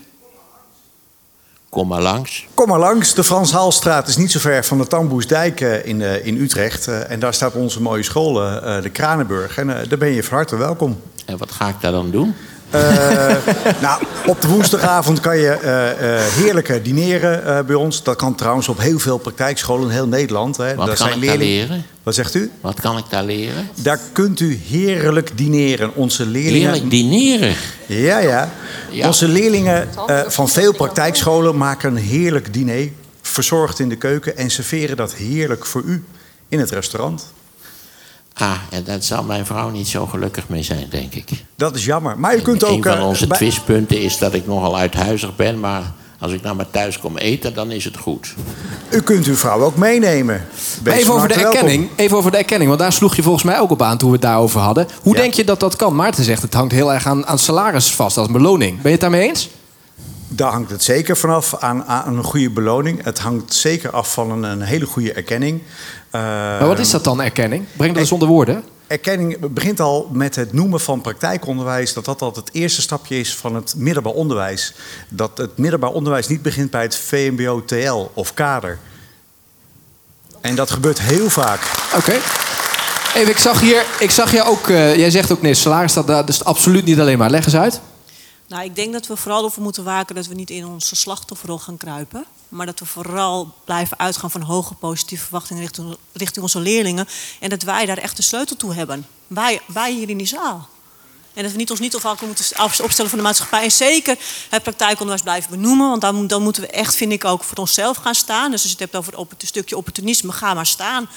Kom 1.72 1.88
maar 1.88 2.02
langs. 2.02 2.46
Kom 2.54 2.68
maar 2.68 2.78
langs. 2.78 3.14
De 3.14 3.24
Frans 3.24 3.52
Haalstraat 3.52 4.08
is 4.08 4.16
niet 4.16 4.30
zo 4.30 4.38
ver 4.38 4.64
van 4.64 4.78
de 4.78 4.86
Tamboesdijk 4.86 5.60
eh, 5.60 5.86
in, 5.86 6.02
eh, 6.02 6.26
in 6.26 6.40
Utrecht. 6.40 6.88
Eh, 6.88 7.10
En 7.10 7.20
daar 7.20 7.34
staat 7.34 7.54
onze 7.54 7.82
mooie 7.82 8.02
school, 8.02 8.32
de 8.82 8.90
Kranenburg. 8.92 9.58
En 9.58 9.66
daar 9.66 9.98
ben 9.98 10.08
je 10.08 10.22
van 10.22 10.36
harte 10.36 10.56
welkom. 10.56 11.00
En 11.26 11.38
wat 11.38 11.50
ga 11.52 11.68
ik 11.68 11.74
daar 11.80 11.92
dan 11.92 12.10
doen? 12.10 12.34
Eh, 12.72 13.34
nou, 13.82 14.02
op 14.26 14.40
de 14.40 14.48
woensdagavond 14.48 15.20
kan 15.20 15.38
je 15.38 15.48
eh, 15.50 15.90
eh, 15.90 16.22
heerlijke 16.32 16.82
dineren 16.82 17.66
bij 17.66 17.74
ons. 17.74 18.02
Dat 18.02 18.16
kan 18.16 18.34
trouwens 18.34 18.68
op 18.68 18.78
heel 18.78 18.98
veel 18.98 19.18
praktijkscholen 19.18 19.84
in 19.88 19.90
heel 19.94 20.06
Nederland. 20.06 20.56
Hè. 20.56 20.74
Wat 20.74 20.86
Daar 20.86 20.96
kan 20.96 21.06
zijn 21.06 21.20
ik 21.20 21.26
daar 21.26 21.36
leerlingen- 21.36 21.68
leren? 21.68 21.84
Wat 22.02 22.14
zegt 22.14 22.34
u? 22.34 22.50
Wat 22.60 22.80
kan 22.80 22.98
ik 22.98 23.04
daar 23.08 23.24
leren? 23.24 23.68
Daar 23.74 24.00
kunt 24.12 24.40
u 24.40 24.60
heerlijk 24.68 25.30
dineren. 25.38 25.94
Onze 25.94 26.26
leerlingen... 26.26 26.60
Heerlijk 26.72 26.90
dineren. 26.90 27.54
Ja, 27.86 28.18
ja. 28.18 28.50
Ja. 28.90 29.06
Onze 29.06 29.28
leerlingen 29.28 29.88
van 30.26 30.48
veel 30.48 30.72
praktijkscholen 30.74 31.56
maken 31.56 31.90
een 31.90 32.02
heerlijk 32.02 32.52
diner. 32.52 32.88
Verzorgd 33.22 33.78
in 33.78 33.88
de 33.88 33.96
keuken 33.96 34.36
en 34.36 34.50
serveren 34.50 34.96
dat 34.96 35.14
heerlijk 35.14 35.66
voor 35.66 35.82
u 35.82 36.04
in 36.48 36.58
het 36.58 36.70
restaurant. 36.70 37.32
Ah, 38.34 38.52
en 38.70 38.84
daar 38.84 39.02
zal 39.02 39.22
mijn 39.22 39.46
vrouw 39.46 39.68
niet 39.70 39.88
zo 39.88 40.06
gelukkig 40.06 40.48
mee 40.48 40.62
zijn, 40.62 40.86
denk 40.90 41.14
ik. 41.14 41.28
Dat 41.56 41.74
is 41.76 41.84
jammer. 41.84 42.18
Maar 42.18 42.36
u 42.36 42.40
kunt 42.40 42.62
Een 42.62 42.68
ook. 42.68 42.84
van 42.86 42.96
eh, 42.96 43.06
onze 43.06 43.26
bij- 43.26 43.36
twistpunten 43.36 44.00
is 44.00 44.18
dat 44.18 44.34
ik 44.34 44.46
nogal 44.46 44.76
uithuizig 44.78 45.36
ben, 45.36 45.60
maar 45.60 45.82
als 46.18 46.32
ik 46.32 46.42
nou 46.42 46.56
maar 46.56 46.70
thuis 46.70 46.98
kom 46.98 47.16
eten, 47.16 47.54
dan 47.54 47.70
is 47.70 47.84
het 47.84 47.96
goed. 47.96 48.34
U 48.90 49.00
kunt 49.00 49.26
uw 49.26 49.34
vrouw 49.36 49.60
ook 49.62 49.76
meenemen. 49.76 50.44
Maar 50.84 50.92
even 50.92 51.14
over 51.14 51.28
de 51.28 51.34
welkom. 51.34 51.52
erkenning. 51.52 51.88
Even 51.96 52.16
over 52.16 52.30
de 52.30 52.36
erkenning. 52.36 52.68
Want 52.68 52.82
daar 52.82 52.92
sloeg 52.92 53.16
je 53.16 53.22
volgens 53.22 53.44
mij 53.44 53.58
ook 53.60 53.70
op 53.70 53.82
aan 53.82 53.98
toen 53.98 54.08
we 54.08 54.14
het 54.14 54.24
daarover 54.24 54.60
hadden. 54.60 54.86
Hoe 55.02 55.14
Ja. 55.16 55.20
denk 55.20 55.34
je 55.34 55.44
dat 55.44 55.60
dat 55.60 55.76
kan? 55.76 55.94
Maarten 55.94 56.24
zegt 56.24 56.42
het 56.42 56.54
hangt 56.54 56.72
heel 56.72 56.92
erg 56.92 57.06
aan, 57.06 57.26
aan 57.26 57.38
salaris 57.38 57.90
vast 57.94 58.16
als 58.16 58.28
beloning. 58.28 58.72
Ben 58.74 58.82
je 58.84 58.90
het 58.90 59.00
daarmee 59.00 59.28
eens? 59.28 59.48
Daar 60.28 60.50
hangt 60.52 60.70
het 60.70 60.82
zeker 60.82 61.16
vanaf 61.16 61.56
aan, 61.60 61.84
aan 61.84 62.16
een 62.16 62.24
goede 62.24 62.50
beloning. 62.50 63.04
Het 63.04 63.18
hangt 63.18 63.54
zeker 63.54 63.90
af 63.90 64.12
van 64.12 64.30
een, 64.30 64.42
een 64.42 64.62
hele 64.62 64.86
goede 64.86 65.12
erkenning. 65.12 65.62
Eh, 66.12 66.20
Maar 66.20 66.66
wat 66.66 66.78
is 66.78 66.90
dat 66.90 67.04
dan, 67.04 67.22
erkenning? 67.22 67.64
Breng 67.76 67.92
dat 67.92 68.00
eens 68.02 68.12
onder 68.12 68.28
woorden. 68.28 68.64
Erkenning 68.86 69.52
begint 69.52 69.80
al 69.80 70.08
met 70.12 70.36
het 70.36 70.52
noemen 70.52 70.80
van 70.80 71.00
praktijkonderwijs, 71.00 71.92
dat 71.92 72.04
dat 72.04 72.22
al 72.22 72.32
het 72.34 72.50
eerste 72.52 72.80
stapje 72.80 73.18
is 73.18 73.34
van 73.36 73.54
het 73.54 73.74
middelbaar 73.76 74.12
onderwijs. 74.12 74.74
Dat 75.08 75.38
het 75.38 75.58
middelbaar 75.58 75.90
onderwijs 75.90 76.28
niet 76.28 76.42
begint 76.42 76.70
bij 76.70 76.82
het 76.82 76.96
VMBO-TL 76.96 78.10
of 78.14 78.34
kader. 78.34 78.78
En 80.40 80.54
dat 80.54 80.70
gebeurt 80.70 81.00
heel 81.00 81.30
vaak. 81.30 81.60
Oké. 81.96 82.14
Even, 83.14 83.30
ik 83.30 83.38
zag 83.38 83.60
hier, 83.60 83.84
ik 83.98 84.10
zag 84.10 84.30
hier 84.30 84.46
ook, 84.46 84.68
eh, 84.68 84.96
jij 84.96 85.10
zegt 85.10 85.32
ook 85.32 85.42
nee, 85.42 85.54
salaris 85.54 85.92
dat, 85.92 86.06
dat 86.06 86.28
is 86.28 86.44
absoluut 86.44 86.84
niet 86.84 87.00
alleen 87.00 87.18
maar. 87.18 87.30
Leg 87.30 87.44
eens 87.44 87.56
uit. 87.56 87.80
Nou, 88.52 88.64
ik 88.64 88.76
denk 88.76 88.92
dat 88.92 89.06
we 89.06 89.16
vooral 89.16 89.44
ervoor 89.44 89.62
moeten 89.62 89.84
waken 89.84 90.14
dat 90.14 90.26
we 90.26 90.34
niet 90.34 90.50
in 90.50 90.66
onze 90.66 90.96
slachtofferrol 90.96 91.58
gaan 91.58 91.76
kruipen. 91.76 92.24
Maar 92.48 92.66
dat 92.66 92.78
we 92.78 92.86
vooral 92.86 93.54
blijven 93.64 93.98
uitgaan 93.98 94.30
van 94.30 94.40
hoge 94.40 94.74
positieve 94.74 95.22
verwachtingen 95.22 95.62
richting, 95.62 95.96
richting 96.12 96.42
onze 96.42 96.60
leerlingen. 96.60 97.08
En 97.40 97.48
dat 97.48 97.62
wij 97.62 97.86
daar 97.86 97.98
echt 97.98 98.16
de 98.16 98.22
sleutel 98.22 98.56
toe 98.56 98.74
hebben. 98.74 99.06
Wij, 99.26 99.60
wij 99.66 99.92
hier 99.92 100.08
in 100.08 100.16
die 100.16 100.26
zaal. 100.26 100.68
En 101.34 101.42
dat 101.42 101.52
we 101.52 101.58
niet 101.58 101.70
ons 101.70 101.80
niet 101.80 101.94
afhankelijk 101.94 102.38
moeten 102.38 102.84
opstellen 102.84 103.10
van 103.10 103.18
de 103.18 103.24
maatschappij. 103.24 103.62
En 103.62 103.72
zeker 103.72 104.18
het 104.48 104.62
praktijkonderwijs 104.62 105.22
blijven 105.22 105.50
benoemen. 105.50 105.88
Want 105.88 106.00
dan, 106.00 106.26
dan 106.26 106.42
moeten 106.42 106.62
we 106.62 106.68
echt, 106.68 106.94
vind 106.94 107.12
ik, 107.12 107.24
ook 107.24 107.44
voor 107.44 107.58
onszelf 107.58 107.96
gaan 107.96 108.14
staan. 108.14 108.50
Dus 108.50 108.62
als 108.62 108.72
je 108.72 108.78
het 108.78 108.92
hebt 108.92 108.96
over 108.96 109.18
het 109.38 109.48
stukje 109.48 109.76
opportunisme, 109.76 110.32
ga 110.32 110.54
maar 110.54 110.66
staan. 110.66 111.08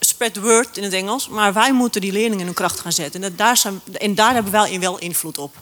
Spread 0.00 0.34
the 0.34 0.40
word 0.40 0.76
in 0.76 0.82
het 0.82 0.92
Engels. 0.92 1.28
Maar 1.28 1.52
wij 1.52 1.72
moeten 1.72 2.00
die 2.00 2.12
leerlingen 2.12 2.38
in 2.38 2.46
hun 2.46 2.54
kracht 2.54 2.80
gaan 2.80 2.92
zetten. 2.92 3.22
En, 3.22 3.28
dat, 3.28 3.38
daar, 3.38 3.56
zijn, 3.56 3.80
en 3.92 4.14
daar 4.14 4.34
hebben 4.34 4.52
wij 4.52 4.80
wel 4.80 4.98
invloed 4.98 5.38
op. 5.38 5.56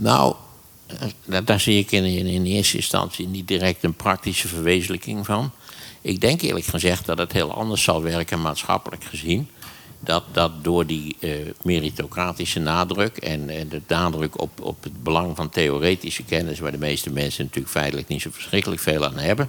Nou, 0.00 0.34
daar, 1.44 1.60
zie 1.60 1.78
ik 1.78 1.92
in, 1.92 2.04
in, 2.04 2.44
eerste 2.44 2.76
instantie 2.76 3.28
niet 3.28 3.48
direct 3.48 3.84
een 3.84 3.94
praktische 3.94 4.48
verwezenlijking 4.48 5.26
van. 5.26 5.50
Ik 6.00 6.20
denk 6.20 6.40
eerlijk 6.40 6.66
gezegd 6.66 7.06
dat 7.06 7.18
het 7.18 7.32
heel 7.32 7.54
anders 7.54 7.82
zal 7.82 8.02
werken 8.02 8.40
maatschappelijk 8.40 9.04
gezien. 9.04 9.48
Dat, 10.00 10.24
dat 10.32 10.64
door 10.64 10.86
die 10.86 11.16
eh, 11.20 11.30
meritocratische 11.62 12.60
nadruk 12.60 13.16
en, 13.16 13.50
en 13.50 13.68
de 13.68 13.82
nadruk 13.88 14.40
op, 14.40 14.60
op 14.62 14.82
het 14.82 15.02
belang 15.02 15.36
van 15.36 15.48
theoretische 15.48 16.22
kennis, 16.22 16.58
waar 16.58 16.72
de 16.72 16.78
meeste 16.78 17.10
mensen 17.10 17.44
natuurlijk 17.44 17.72
feitelijk 17.72 18.08
niet 18.08 18.22
zo 18.22 18.30
verschrikkelijk 18.32 18.80
veel 18.80 19.04
aan 19.04 19.18
hebben, 19.18 19.48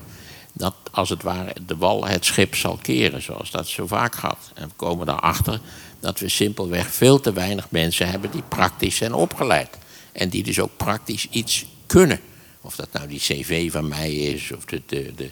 dat 0.54 0.76
als 0.92 1.10
het 1.10 1.24
ware 1.24 1.54
de 1.66 1.78
wal 1.78 2.06
het 2.06 2.26
schip 2.26 2.56
zal 2.56 2.80
keren, 2.82 3.22
zoals 3.22 3.52
dat 3.52 3.68
zo 3.68 3.88
vaak 3.88 4.16
gaat. 4.16 4.52
En 4.54 4.68
we 4.68 4.74
komen 4.76 5.06
daarachter 5.06 5.60
dat 6.00 6.20
we 6.20 6.30
simpelweg 6.30 6.94
veel 6.94 7.20
te 7.20 7.34
weinig 7.34 7.72
mensen 7.72 8.10
hebben 8.10 8.32
die 8.32 8.44
praktisch 8.50 8.96
zijn 8.96 9.14
opgeleid. 9.14 9.78
En 10.20 10.30
die 10.30 10.44
dus 10.44 10.60
ook 10.60 10.78
praktisch 10.78 11.28
iets 11.30 11.66
kunnen. 11.88 12.20
Of 12.62 12.76
dat 12.76 12.92
nou 12.92 13.08
die 13.08 13.20
cv 13.20 13.72
van 13.72 13.88
mij 13.88 14.14
is, 14.14 14.52
of 14.52 14.66
de, 14.66 14.82
de, 14.86 15.14
de, 15.16 15.32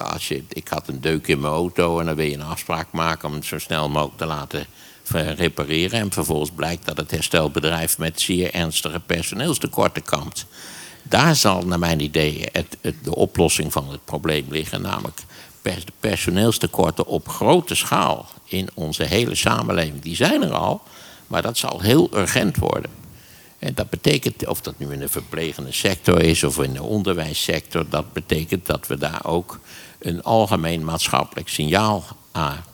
als 0.00 0.28
je, 0.28 0.42
ik 0.48 0.68
had 0.68 0.88
een 0.88 1.00
deuk 1.00 1.26
in 1.26 1.40
mijn 1.40 1.52
auto 1.52 2.00
en 2.00 2.06
dan 2.06 2.14
wil 2.14 2.26
je 2.26 2.34
een 2.34 2.42
afspraak 2.42 2.92
maken 2.92 3.28
om 3.28 3.34
het 3.34 3.44
zo 3.44 3.58
snel 3.58 3.88
mogelijk 3.88 4.18
te 4.18 4.26
laten 4.26 4.66
repareren. 5.36 6.00
En 6.00 6.12
vervolgens 6.12 6.50
blijkt 6.50 6.86
dat 6.86 6.96
het 6.96 7.10
herstelbedrijf 7.10 7.98
met 7.98 8.20
zeer 8.20 8.54
ernstige 8.54 9.00
personeelstekorten 9.00 10.02
kampt. 10.02 10.46
Daar 11.02 11.36
zal 11.36 11.62
naar 11.62 11.78
mijn 11.78 12.00
idee 12.00 12.48
het, 12.52 12.76
de 13.02 13.14
oplossing 13.14 13.72
van 13.72 13.90
het 13.90 14.04
probleem 14.04 14.46
liggen. 14.50 14.82
Namelijk 14.82 15.20
pers, 15.62 15.84
de 15.84 15.92
personeelstekorten 16.00 17.06
op 17.06 17.28
grote 17.28 17.74
schaal 17.74 18.28
in 18.44 18.68
onze 18.74 19.04
hele 19.04 19.34
samenleving. 19.34 20.00
Die 20.02 20.16
zijn 20.16 20.42
er 20.42 20.52
al, 20.52 20.82
maar 21.26 21.42
dat 21.42 21.58
zal 21.58 21.80
heel 21.80 22.08
urgent 22.14 22.56
worden. 22.56 23.01
En 23.62 23.74
dat 23.74 23.90
betekent, 23.90 24.46
of 24.46 24.60
dat 24.60 24.78
nu 24.78 24.92
in 24.92 24.98
de 24.98 25.08
verplegende 25.08 25.72
sector 25.72 26.22
is 26.22 26.44
of 26.44 26.62
in 26.62 26.72
de 26.72 26.82
onderwijssector, 26.82 27.88
dat 27.88 28.12
betekent 28.12 28.66
dat 28.66 28.86
we 28.86 28.98
daar 28.98 29.24
ook 29.24 29.60
een 29.98 30.22
algemeen 30.22 30.84
maatschappelijk 30.84 31.48
signaal 31.48 32.04
aan 32.32 32.64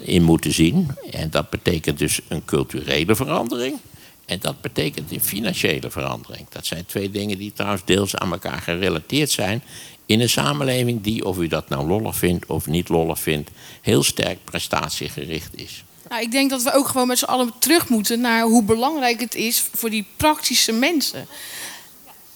in 0.00 0.22
moeten 0.22 0.52
zien. 0.52 0.90
En 1.10 1.30
dat 1.30 1.50
betekent 1.50 1.98
dus 1.98 2.20
een 2.28 2.44
culturele 2.44 3.14
verandering. 3.14 3.76
En 4.24 4.38
dat 4.40 4.60
betekent 4.60 5.12
een 5.12 5.20
financiële 5.20 5.90
verandering. 5.90 6.48
Dat 6.48 6.66
zijn 6.66 6.86
twee 6.86 7.10
dingen 7.10 7.38
die 7.38 7.52
trouwens 7.52 7.84
deels 7.84 8.16
aan 8.16 8.32
elkaar 8.32 8.60
gerelateerd 8.60 9.30
zijn. 9.30 9.62
In 10.06 10.20
een 10.20 10.28
samenleving 10.28 11.02
die, 11.02 11.24
of 11.24 11.38
u 11.38 11.46
dat 11.46 11.68
nou 11.68 11.86
lollig 11.86 12.16
vindt 12.16 12.46
of 12.46 12.66
niet 12.66 12.88
lollig 12.88 13.20
vindt, 13.20 13.50
heel 13.80 14.02
sterk 14.02 14.44
prestatiegericht 14.44 15.56
is. 15.56 15.84
Nou, 16.10 16.22
ik 16.22 16.30
denk 16.30 16.50
dat 16.50 16.62
we 16.62 16.72
ook 16.72 16.88
gewoon 16.88 17.06
met 17.06 17.18
z'n 17.18 17.24
allen 17.24 17.52
terug 17.58 17.88
moeten 17.88 18.20
naar 18.20 18.42
hoe 18.42 18.62
belangrijk 18.62 19.20
het 19.20 19.34
is 19.34 19.64
voor 19.74 19.90
die 19.90 20.04
praktische 20.16 20.72
mensen. 20.72 21.26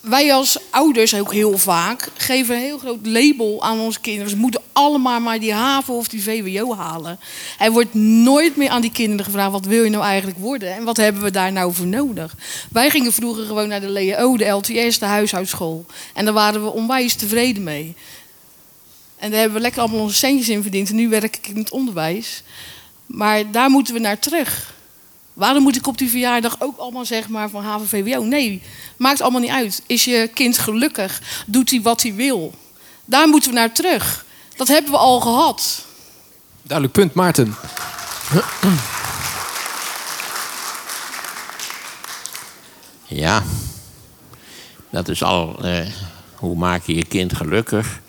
Wij 0.01 0.35
als 0.35 0.59
ouders 0.70 1.14
ook 1.14 1.33
heel 1.33 1.59
vaak 1.59 2.09
geven 2.16 2.55
een 2.55 2.61
heel 2.61 2.79
groot 2.79 3.07
label 3.07 3.62
aan 3.62 3.81
onze 3.81 4.01
kinderen. 4.01 4.31
Ze 4.31 4.37
moeten 4.37 4.61
allemaal 4.72 5.20
maar 5.20 5.41
die 5.41 5.53
HAVO 5.53 5.97
of 5.97 6.09
die 6.09 6.22
VWO 6.22 6.75
halen. 6.75 7.18
Er 7.59 7.70
wordt 7.72 7.95
nooit 7.95 8.57
meer 8.57 8.68
aan 8.68 8.81
die 8.81 8.93
kinderen 8.93 9.25
gevraagd: 9.25 9.53
wat 9.53 9.66
wil 9.66 9.85
je 9.85 9.91
nou 9.91 10.05
eigenlijk 10.05 10.39
worden 10.39 10.75
en 10.75 10.85
wat 10.85 10.97
hebben 10.97 11.22
we 11.22 11.31
daar 11.31 11.53
nou 11.53 11.75
voor 11.75 11.87
nodig? 11.87 12.37
Wij 12.70 12.91
gingen 12.91 13.12
vroeger 13.12 13.45
gewoon 13.45 13.68
naar 13.68 13.81
de 13.81 13.89
LEO, 13.89 14.37
de 14.37 14.49
LTS, 14.49 14.99
de 14.99 15.07
huishoudschool. 15.07 15.87
En 16.14 16.25
daar 16.25 16.35
waren 16.35 16.64
we 16.64 16.72
onwijs 16.72 17.14
tevreden 17.14 17.62
mee. 17.62 17.95
En 19.16 19.31
daar 19.31 19.39
hebben 19.39 19.57
we 19.57 19.62
lekker 19.62 19.81
allemaal 19.81 20.01
onze 20.01 20.16
centjes 20.16 20.49
in 20.49 20.62
verdiend. 20.62 20.89
En 20.89 20.97
nu 20.97 21.09
werk 21.09 21.37
ik 21.37 21.47
in 21.47 21.57
het 21.57 21.70
onderwijs. 21.70 22.43
Maar 23.15 23.51
daar 23.51 23.71
moeten 23.71 23.95
we 23.95 24.01
naar 24.01 24.19
terug. 24.19 24.75
Waarom 25.33 25.62
moet 25.62 25.77
ik 25.77 25.87
op 25.87 25.99
die 25.99 26.11
verjaardag 26.11 26.57
ook 26.59 26.79
allemaal 26.79 27.05
zeg 27.05 27.29
maar 27.29 27.51
van 27.51 27.65
HVVWO? 27.65 28.23
Nee, 28.23 28.62
maakt 28.97 29.21
allemaal 29.21 29.41
niet 29.41 29.51
uit. 29.51 29.83
Is 29.87 30.05
je 30.05 30.31
kind 30.35 30.59
gelukkig? 30.59 31.23
Doet 31.47 31.71
hij 31.71 31.83
wat 31.83 32.03
hij 32.03 32.15
wil? 32.15 32.55
Daar 33.05 33.29
moeten 33.29 33.51
we 33.51 33.57
naar 33.57 33.73
terug. 33.73 34.25
Dat 34.57 34.69
hebben 34.69 34.91
we 34.91 34.97
al 34.97 35.21
gehad. 35.21 35.85
Duidelijk 36.62 36.99
punt, 36.99 37.15
Maarten. 37.15 37.55
Ja, 43.07 43.43
dat 44.91 45.09
is 45.09 45.23
al. 45.23 45.65
Eh, 45.65 45.87
hoe 46.35 46.57
maak 46.57 46.83
je 46.85 46.95
je 46.95 47.05
kind 47.05 47.37
gelukkig? 47.37 48.01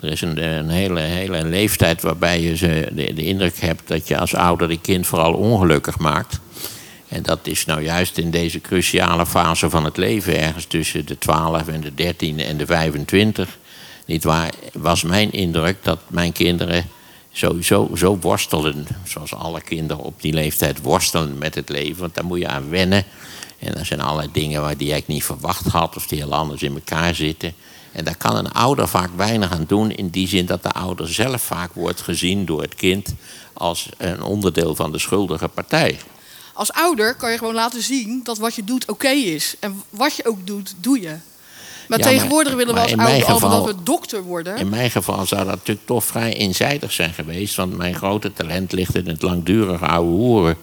Er 0.00 0.10
is 0.10 0.20
een, 0.20 0.42
een 0.42 0.68
hele, 0.68 1.00
hele 1.00 1.44
leeftijd 1.44 2.02
waarbij 2.02 2.40
je 2.40 2.56
ze 2.56 2.88
de, 2.92 3.24
indruk 3.24 3.60
hebt 3.60 3.88
dat 3.88 4.08
je 4.08 4.18
als 4.18 4.34
ouder 4.34 4.70
je 4.70 4.80
kind 4.80 5.06
vooral 5.06 5.34
ongelukkig 5.34 5.98
maakt. 5.98 6.40
En 7.08 7.22
dat 7.22 7.46
is 7.46 7.64
nou 7.64 7.82
juist 7.82 8.18
in 8.18 8.30
deze 8.30 8.60
cruciale 8.60 9.26
fase 9.26 9.70
van 9.70 9.84
het 9.84 9.96
leven, 9.96 10.40
ergens 10.40 10.64
tussen 10.64 11.06
de 11.06 11.18
12 11.18 11.68
en 11.68 11.80
de 11.80 11.94
13 11.94 12.40
en 12.40 12.56
de 12.56 12.66
25. 12.66 13.58
Niet 14.06 14.24
waar, 14.24 14.52
was 14.72 15.02
mijn 15.02 15.32
indruk 15.32 15.76
dat 15.82 15.98
mijn 16.06 16.32
kinderen 16.32 16.84
sowieso 17.32 17.90
zo 17.94 18.18
worstelen, 18.20 18.86
zoals 19.04 19.34
alle 19.34 19.60
kinderen 19.60 20.04
op 20.04 20.22
die 20.22 20.32
leeftijd 20.32 20.82
worstelen 20.82 21.38
met 21.38 21.54
het 21.54 21.68
leven. 21.68 22.00
Want 22.00 22.14
daar 22.14 22.24
moet 22.24 22.38
je 22.38 22.48
aan 22.48 22.70
wennen. 22.70 23.04
En 23.58 23.78
er 23.78 23.86
zijn 23.86 24.00
allerlei 24.00 24.28
dingen 24.32 24.62
waar 24.62 24.76
die 24.76 24.94
ik 24.94 25.06
niet 25.06 25.24
verwacht 25.24 25.66
had, 25.66 25.96
of 25.96 26.06
die 26.06 26.18
heel 26.18 26.34
anders 26.34 26.62
in 26.62 26.74
elkaar 26.74 27.14
zitten. 27.14 27.54
En 27.98 28.04
daar 28.04 28.16
kan 28.16 28.36
een 28.36 28.52
ouder 28.52 28.88
vaak 28.88 29.10
weinig 29.16 29.50
aan 29.50 29.64
doen, 29.66 29.90
in 29.90 30.08
die 30.08 30.28
zin 30.28 30.46
dat 30.46 30.62
de 30.62 30.72
ouder 30.72 31.08
zelf 31.08 31.42
vaak 31.42 31.72
wordt 31.72 32.00
gezien 32.00 32.44
door 32.44 32.62
het 32.62 32.74
kind 32.74 33.14
als 33.52 33.88
een 33.96 34.22
onderdeel 34.22 34.74
van 34.74 34.92
de 34.92 34.98
schuldige 34.98 35.48
partij. 35.48 35.98
Als 36.54 36.72
ouder 36.72 37.14
kan 37.14 37.30
je 37.30 37.38
gewoon 37.38 37.54
laten 37.54 37.82
zien 37.82 38.20
dat 38.24 38.38
wat 38.38 38.54
je 38.54 38.64
doet 38.64 38.88
oké 38.88 39.08
is. 39.08 39.56
En 39.60 39.82
wat 39.90 40.16
je 40.16 40.26
ook 40.26 40.46
doet, 40.46 40.74
doe 40.80 41.00
je. 41.00 41.16
Maar 41.88 41.98
tegenwoordig 41.98 42.54
willen 42.54 42.74
we 42.74 42.80
als 42.80 42.96
ouder 42.96 43.22
geval, 43.22 43.50
dat 43.50 43.74
we 43.74 43.82
dokter 43.82 44.22
worden. 44.22 44.56
In 44.56 44.68
mijn 44.68 44.90
geval 44.90 45.26
zou 45.26 45.44
dat 45.44 45.54
natuurlijk 45.54 45.86
toch 45.86 46.04
vrij 46.04 46.34
eenzijdig 46.34 46.92
zijn 46.92 47.14
geweest. 47.14 47.56
Want 47.56 47.76
mijn 47.76 47.94
grote 47.94 48.32
talent 48.32 48.72
ligt 48.72 48.94
in 48.94 49.08
het 49.08 49.22
langdurige 49.22 49.86
oude 49.86 50.10
hoeren. 50.10 50.56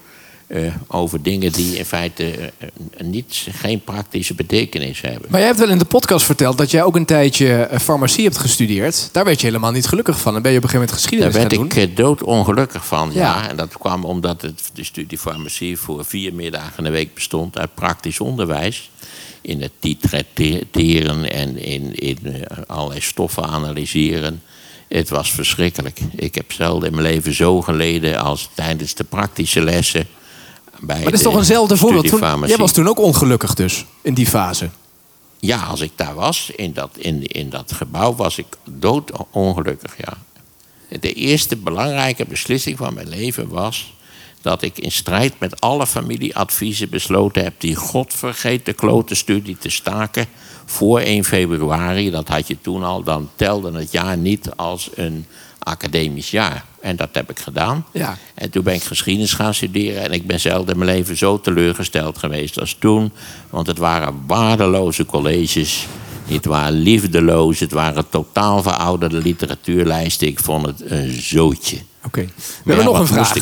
Uh, 0.47 0.73
over 0.87 1.21
dingen 1.21 1.51
die 1.51 1.77
in 1.77 1.85
feite 1.85 2.23
uh, 2.33 3.07
niet, 3.07 3.47
geen 3.51 3.81
praktische 3.81 4.33
betekenis 4.33 5.01
hebben. 5.01 5.27
Maar 5.29 5.39
jij 5.39 5.47
hebt 5.47 5.59
wel 5.59 5.69
in 5.69 5.77
de 5.77 5.85
podcast 5.85 6.25
verteld 6.25 6.57
dat 6.57 6.71
jij 6.71 6.83
ook 6.83 6.95
een 6.95 7.05
tijdje 7.05 7.69
farmacie 7.81 8.23
hebt 8.23 8.37
gestudeerd. 8.37 9.09
Daar 9.11 9.25
werd 9.25 9.39
je 9.39 9.45
helemaal 9.45 9.71
niet 9.71 9.87
gelukkig 9.87 10.19
van. 10.19 10.35
En 10.35 10.41
ben 10.41 10.51
je 10.51 10.57
op 10.57 10.63
een 10.63 10.69
gegeven 10.69 10.87
moment 10.87 11.03
geschiedenis 11.03 11.33
Daar 11.33 11.63
werd 11.63 11.77
ik 11.77 11.97
doodongelukkig 11.97 12.85
van, 12.85 13.11
ja. 13.13 13.21
ja. 13.21 13.49
En 13.49 13.55
dat 13.55 13.77
kwam 13.77 14.03
omdat 14.03 14.41
het, 14.41 14.69
de 14.73 14.83
studie 14.83 15.17
farmacie 15.17 15.77
voor 15.77 16.05
vier 16.05 16.33
middagen 16.33 16.77
in 16.77 16.83
de 16.83 16.89
week 16.89 17.13
bestond 17.13 17.57
uit 17.57 17.73
praktisch 17.73 18.19
onderwijs. 18.19 18.89
In 19.41 19.61
het 19.61 19.71
titretteren 19.79 21.31
en 21.31 21.57
in, 21.57 21.95
in 21.95 22.19
allerlei 22.67 23.01
stoffen 23.01 23.43
analyseren. 23.43 24.41
Het 24.87 25.09
was 25.09 25.31
verschrikkelijk. 25.31 25.99
Ik 26.15 26.35
heb 26.35 26.51
zelden 26.51 26.89
in 26.89 26.95
mijn 26.95 27.07
leven 27.07 27.33
zo 27.33 27.61
geleden 27.61 28.19
als 28.19 28.49
tijdens 28.53 28.93
de 28.93 29.03
praktische 29.03 29.61
lessen 29.61 30.07
maar 30.79 31.03
dat 31.03 31.13
is 31.13 31.21
toch 31.21 31.35
eenzelfde 31.35 31.77
voorbeeld? 31.77 32.07
Toen, 32.07 32.47
jij 32.47 32.57
was 32.57 32.71
toen 32.71 32.87
ook 32.87 32.99
ongelukkig 32.99 33.53
dus, 33.53 33.85
in 34.01 34.13
die 34.13 34.27
fase? 34.27 34.69
Ja, 35.39 35.63
als 35.63 35.81
ik 35.81 35.91
daar 35.95 36.13
was, 36.13 36.51
in 36.55 36.73
dat, 36.73 36.89
in, 36.97 37.25
in 37.25 37.49
dat 37.49 37.71
gebouw, 37.71 38.15
was 38.15 38.37
ik 38.37 38.45
doodongelukkig, 38.63 39.95
ja. 39.97 40.13
De 40.99 41.13
eerste 41.13 41.55
belangrijke 41.55 42.25
beslissing 42.25 42.77
van 42.77 42.93
mijn 42.93 43.09
leven 43.09 43.49
was 43.49 43.93
dat 44.41 44.61
ik 44.61 44.79
in 44.79 44.91
strijd 44.91 45.39
met 45.39 45.61
alle 45.61 45.87
familieadviezen 45.87 46.89
besloten 46.89 47.43
heb 47.43 47.53
die 47.57 47.75
godvergeten 47.75 48.75
klote 48.75 49.15
studie 49.15 49.57
te 49.57 49.69
staken 49.69 50.25
voor 50.65 50.99
1 50.99 51.23
februari. 51.23 52.09
Dat 52.09 52.27
had 52.27 52.47
je 52.47 52.61
toen 52.61 52.83
al, 52.83 53.03
dan 53.03 53.29
telde 53.35 53.71
het 53.71 53.91
jaar 53.91 54.17
niet 54.17 54.49
als 54.55 54.89
een 54.95 55.25
academisch 55.59 56.31
jaar. 56.31 56.65
En 56.85 56.95
dat 56.95 57.09
heb 57.11 57.29
ik 57.29 57.39
gedaan. 57.39 57.85
Ja. 57.91 58.17
En 58.33 58.49
toen 58.49 58.63
ben 58.63 58.73
ik 58.73 58.83
geschiedenis 58.83 59.33
gaan 59.33 59.53
studeren. 59.53 60.03
En 60.03 60.11
ik 60.11 60.27
ben 60.27 60.39
zelden 60.39 60.73
in 60.73 60.79
mijn 60.79 60.91
leven 60.91 61.17
zo 61.17 61.39
teleurgesteld 61.39 62.17
geweest 62.17 62.59
als 62.59 62.75
toen. 62.79 63.11
Want 63.49 63.67
het 63.67 63.77
waren 63.77 64.23
waardeloze 64.27 65.05
colleges. 65.05 65.87
Het 66.25 66.45
waren 66.45 66.73
liefdeloos. 66.73 67.59
Het 67.59 67.71
waren 67.71 68.09
totaal 68.09 68.63
verouderde 68.63 69.17
literatuurlijsten. 69.17 70.27
Ik 70.27 70.39
vond 70.39 70.65
het 70.65 70.81
een 70.91 71.21
zootje. 71.21 71.77
Oké. 72.05 72.21
We 72.35 72.73
hebben 72.73 72.85
nog 72.85 72.99
een 72.99 73.07
vraag. 73.07 73.33
We 73.33 73.41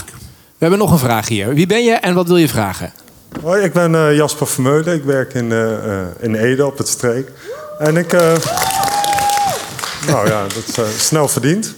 hebben 0.58 0.80
nog 0.80 0.92
een 0.92 0.98
vraag 0.98 1.28
hier. 1.28 1.54
Wie 1.54 1.68
ben 1.68 1.84
je 1.84 1.94
en 1.94 2.14
wat 2.14 2.28
wil 2.28 2.38
je 2.38 2.48
vragen? 2.48 2.94
Hoi, 3.42 3.64
ik 3.64 3.74
ben 3.74 3.94
uh, 3.94 4.16
Jasper 4.16 4.48
Vermeulen. 4.48 4.96
Ik 4.96 5.04
werk 5.04 5.34
in, 5.34 5.50
uh, 5.50 6.02
in 6.20 6.36
Ede 6.36 6.66
op 6.66 6.78
het 6.78 6.88
streek. 6.88 7.32
En 7.80 7.98
ik... 7.98 8.14
Uh... 8.14 8.34
nou 10.08 10.28
ja, 10.28 10.44
dat 10.44 10.88
is 10.88 11.06
snel 11.06 11.28
verdiend. 11.28 11.76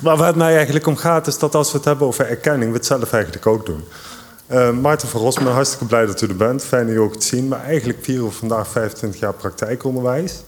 Maar 0.00 0.16
waar 0.16 0.26
het 0.26 0.36
mij 0.36 0.54
eigenlijk 0.54 0.86
om 0.86 0.96
gaat, 0.96 1.26
is 1.26 1.38
dat 1.38 1.54
als 1.54 1.70
we 1.70 1.76
het 1.76 1.86
hebben 1.86 2.06
over 2.06 2.28
erkenning, 2.28 2.70
we 2.70 2.76
het 2.76 2.86
zelf 2.86 3.12
eigenlijk 3.12 3.46
ook 3.46 3.66
doen. 3.66 3.84
Uh, 4.50 4.70
Maarten 4.70 5.08
van 5.08 5.20
Rossum, 5.20 5.46
hartstikke 5.46 5.84
blij 5.84 6.06
dat 6.06 6.22
u 6.22 6.26
er 6.26 6.36
bent. 6.36 6.64
Fijn 6.64 6.86
dat 6.86 6.94
u 6.94 6.98
ook 6.98 7.14
het 7.14 7.24
zien. 7.24 7.48
Maar 7.48 7.64
eigenlijk 7.64 7.98
vieren 8.02 8.24
we 8.24 8.30
vandaag 8.30 8.68
25 8.68 9.20
jaar 9.20 9.32
praktijkonderwijs. 9.32 10.42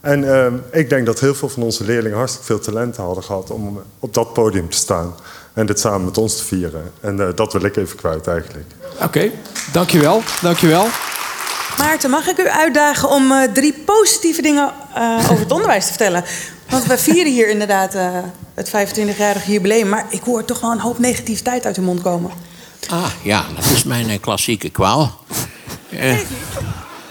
En 0.00 0.22
uh, 0.22 0.46
ik 0.70 0.90
denk 0.90 1.06
dat 1.06 1.20
heel 1.20 1.34
veel 1.34 1.48
van 1.48 1.62
onze 1.62 1.84
leerlingen 1.84 2.16
hartstikke 2.16 2.46
veel 2.46 2.58
talenten 2.58 3.02
hadden 3.02 3.24
gehad 3.24 3.50
om 3.50 3.82
op 3.98 4.14
dat 4.14 4.32
podium 4.32 4.68
te 4.68 4.76
staan. 4.76 5.14
En 5.52 5.66
dit 5.66 5.80
samen 5.80 6.04
met 6.04 6.18
ons 6.18 6.36
te 6.36 6.44
vieren. 6.44 6.92
En 7.00 7.16
uh, 7.16 7.28
dat 7.34 7.52
wil 7.52 7.64
ik 7.64 7.76
even 7.76 7.96
kwijt 7.96 8.26
eigenlijk. 8.26 8.66
Oké, 8.94 9.04
okay. 9.04 9.32
dankjewel. 9.72 10.22
Dankjewel. 10.42 10.86
Maarten, 11.78 12.10
mag 12.10 12.26
ik 12.26 12.38
u 12.38 12.48
uitdagen 12.48 13.08
om 13.08 13.32
eh, 13.32 13.52
drie 13.52 13.74
positieve 13.86 14.42
dingen 14.42 14.72
eh, 14.94 15.18
over 15.30 15.42
het 15.42 15.52
onderwijs 15.52 15.82
te 15.82 15.88
vertellen? 15.88 16.24
Want 16.72 16.86
we 16.86 16.98
vieren 16.98 17.32
hier 17.32 17.48
inderdaad 17.48 17.94
eh, 17.94 18.18
het 18.54 18.68
25-jarige 18.68 19.52
jubileum, 19.52 19.88
maar 19.88 20.06
ik 20.10 20.22
hoor 20.22 20.44
toch 20.44 20.60
wel 20.60 20.70
een 20.70 20.80
hoop 20.80 20.98
negativiteit 20.98 21.66
uit 21.66 21.76
uw 21.76 21.84
mond 21.84 22.02
komen. 22.02 22.30
Ah, 22.88 23.10
ja, 23.22 23.46
dat 23.54 23.64
is 23.64 23.84
mijn 23.84 24.08
eh, 24.08 24.20
klassieke 24.20 24.70
kwaal. 24.70 25.20
Eh, 25.90 26.18